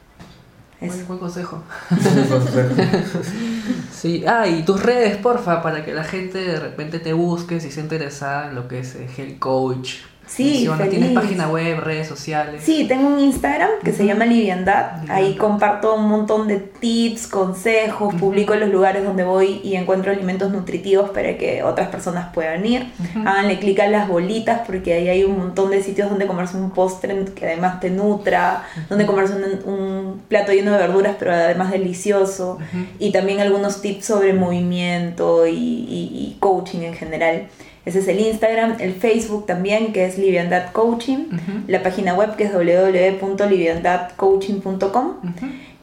Es 0.79 1.07
buen, 1.07 1.19
consejo. 1.19 1.61
sí, 3.91 4.23
ah, 4.27 4.47
y 4.47 4.63
tus 4.63 4.81
redes, 4.81 5.17
porfa, 5.17 5.61
para 5.61 5.85
que 5.85 5.93
la 5.93 6.03
gente 6.03 6.39
de 6.39 6.59
repente 6.59 6.97
te 6.97 7.13
busque 7.13 7.59
si 7.59 7.69
se 7.69 7.81
interesa 7.81 8.47
en 8.47 8.55
lo 8.55 8.67
que 8.67 8.79
es 8.79 8.95
el 9.19 9.37
coach, 9.37 9.97
Sí, 10.33 10.69
¿Tienes 10.89 11.11
página 11.11 11.49
web, 11.49 11.81
redes 11.81 12.07
sociales? 12.07 12.61
Sí, 12.63 12.85
tengo 12.87 13.09
un 13.09 13.19
Instagram 13.19 13.69
que 13.83 13.91
se 13.91 14.05
llama 14.05 14.25
Liviandad. 14.25 15.03
Ahí 15.09 15.35
comparto 15.35 15.95
un 15.95 16.07
montón 16.07 16.47
de 16.47 16.57
tips, 16.57 17.27
consejos, 17.27 18.15
publico 18.15 18.55
los 18.55 18.69
lugares 18.69 19.03
donde 19.03 19.25
voy 19.25 19.59
y 19.61 19.75
encuentro 19.75 20.09
alimentos 20.09 20.49
nutritivos 20.49 21.09
para 21.09 21.37
que 21.37 21.63
otras 21.63 21.89
personas 21.89 22.33
puedan 22.33 22.65
ir. 22.65 22.87
Háganle 23.25 23.59
clic 23.59 23.81
a 23.81 23.87
las 23.87 24.07
bolitas 24.07 24.61
porque 24.65 24.93
ahí 24.93 25.09
hay 25.09 25.25
un 25.25 25.37
montón 25.37 25.69
de 25.69 25.83
sitios 25.83 26.09
donde 26.09 26.25
comerse 26.27 26.55
un 26.55 26.71
postre 26.71 27.25
que 27.35 27.47
además 27.47 27.81
te 27.81 27.89
nutra, 27.89 28.63
donde 28.87 29.05
comerse 29.05 29.33
un, 29.65 30.21
plato 30.29 30.53
lleno 30.53 30.71
de 30.71 30.77
verduras 30.77 31.17
pero 31.19 31.33
además 31.33 31.71
delicioso. 31.71 32.57
Y 32.99 33.11
también 33.11 33.41
algunos 33.41 33.81
tips 33.81 34.05
sobre 34.05 34.31
movimiento 34.31 35.45
y 35.45 36.37
coaching 36.39 36.83
en 36.83 36.93
general. 36.93 37.47
Ese 37.85 37.99
es 37.99 38.07
el 38.07 38.19
Instagram, 38.19 38.77
el 38.79 38.93
Facebook 38.93 39.45
también, 39.45 39.93
que 39.93 40.05
es 40.05 40.17
Liviandad 40.17 40.71
Coaching, 40.71 41.25
la 41.67 41.81
página 41.81 42.13
web 42.13 42.35
que 42.35 42.43
es 42.43 42.53
www.liviandadcoaching.com 42.53 45.13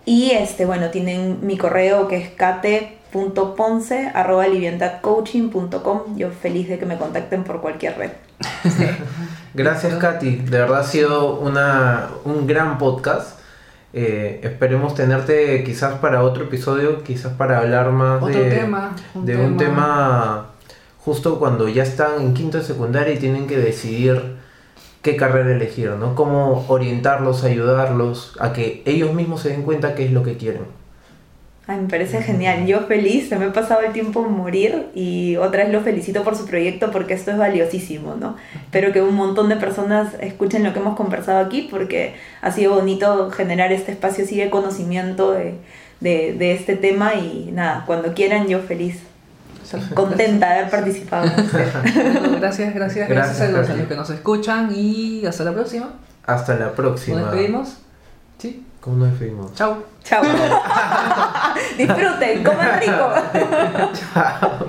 y 0.09 0.31
este, 0.31 0.65
bueno, 0.65 0.89
tienen 0.89 1.41
mi 1.43 1.59
correo 1.59 2.09
que 2.09 2.17
es 2.17 2.31
kate.ponce 2.31 4.11
arroba 4.15 4.47
Yo 6.17 6.31
feliz 6.31 6.69
de 6.71 6.79
que 6.79 6.87
me 6.87 6.97
contacten 6.97 7.45
por 7.45 7.61
cualquier 7.61 7.99
red. 7.99 8.11
Gracias, 9.55 9.97
Katy. 9.97 10.37
De 10.37 10.61
verdad 10.61 10.81
ha 10.81 10.85
sido 10.85 11.39
una, 11.39 12.09
un 12.25 12.47
gran 12.47 12.79
podcast. 12.79 13.39
Eh, 13.93 14.41
esperemos 14.45 14.95
tenerte 14.95 15.63
quizás 15.63 15.99
para 15.99 16.23
otro 16.23 16.45
episodio, 16.45 17.03
quizás 17.03 17.35
para 17.35 17.59
hablar 17.59 17.91
más 17.91 18.25
de, 18.25 18.51
tema, 18.51 18.97
de 19.13 19.37
un 19.37 19.59
tema 19.59 20.48
justo 21.05 21.39
cuando 21.39 21.69
ya 21.69 21.83
están 21.83 22.21
en 22.21 22.35
quinto 22.35 22.59
de 22.59 22.65
secundaria 22.65 23.15
y 23.15 23.19
tienen 23.19 23.47
que 23.47 23.57
decidir 23.57 24.37
qué 25.03 25.17
carrera 25.17 25.53
elegir, 25.53 25.91
¿no? 25.93 26.15
Cómo 26.15 26.65
orientarlos, 26.69 27.45
ayudarlos 27.45 28.37
a 28.41 28.53
que 28.53 28.83
ellos 28.85 29.15
mismos 29.15 29.43
se 29.43 29.51
den 29.51 29.63
cuenta 29.63 29.95
qué 29.95 30.05
es 30.05 30.13
lo 30.13 30.23
que 30.23 30.37
quieren. 30.37 30.63
Ay, 31.67 31.81
me 31.83 31.89
parece 31.89 32.23
genial. 32.23 32.67
Yo 32.67 32.81
feliz, 32.87 33.29
se 33.29 33.37
me 33.37 33.45
ha 33.45 33.53
pasado 33.53 33.83
el 33.83 33.93
tiempo 33.93 34.23
morir 34.23 34.87
y 34.95 35.37
otra 35.37 35.65
vez 35.65 35.73
lo 35.73 35.83
felicito 35.83 36.25
por 36.25 36.35
su 36.35 36.47
proyecto 36.47 36.91
porque 36.91 37.13
esto 37.13 37.31
es 37.31 37.37
valiosísimo, 37.37 38.15
¿no? 38.17 38.37
Espero 38.55 38.91
que 38.91 39.03
un 39.03 39.15
montón 39.15 39.51
de 39.51 39.57
personas 39.57 40.15
escuchen 40.21 40.65
lo 40.65 40.73
que 40.73 40.79
hemos 40.79 40.97
conversado 40.97 41.45
aquí 41.45 41.69
porque 41.71 42.15
ha 42.41 42.51
sido 42.53 42.75
bonito 42.75 43.31
generar 43.31 43.71
este 43.71 43.93
espacio 43.93 44.25
así 44.25 44.39
de 44.39 44.49
conocimiento 44.49 45.33
de, 45.33 45.59
de 46.01 46.53
este 46.53 46.77
tema 46.77 47.15
y 47.17 47.51
nada, 47.53 47.85
cuando 47.87 48.15
quieran 48.15 48.49
yo 48.49 48.61
feliz 48.61 49.03
contenta 49.95 50.49
de 50.49 50.55
haber 50.55 50.71
participado. 50.71 51.31
gracias, 52.41 52.75
gracias, 52.75 53.09
gracias, 53.09 53.41
a, 53.41 53.49
los, 53.49 53.69
que 53.69 53.95
nos 53.95 54.11
escuchan 54.11 54.71
y 54.75 55.27
hasta 55.27 55.45
la 55.45 55.53
próxima. 55.53 55.91
Hasta 56.27 56.55
la 56.57 56.73
próxima. 56.73 57.21
¿Nos 57.21 57.31
despedimos? 57.33 57.77
Sí. 58.39 58.65
¿Cómo 58.81 58.97
nos 58.99 59.11
despedimos? 59.11 59.55
Chao. 59.55 59.85
Chao. 60.05 60.23
Disfruten, 61.77 62.45
coman 62.45 62.81
rico. 62.81 63.13
Chao. 64.15 64.67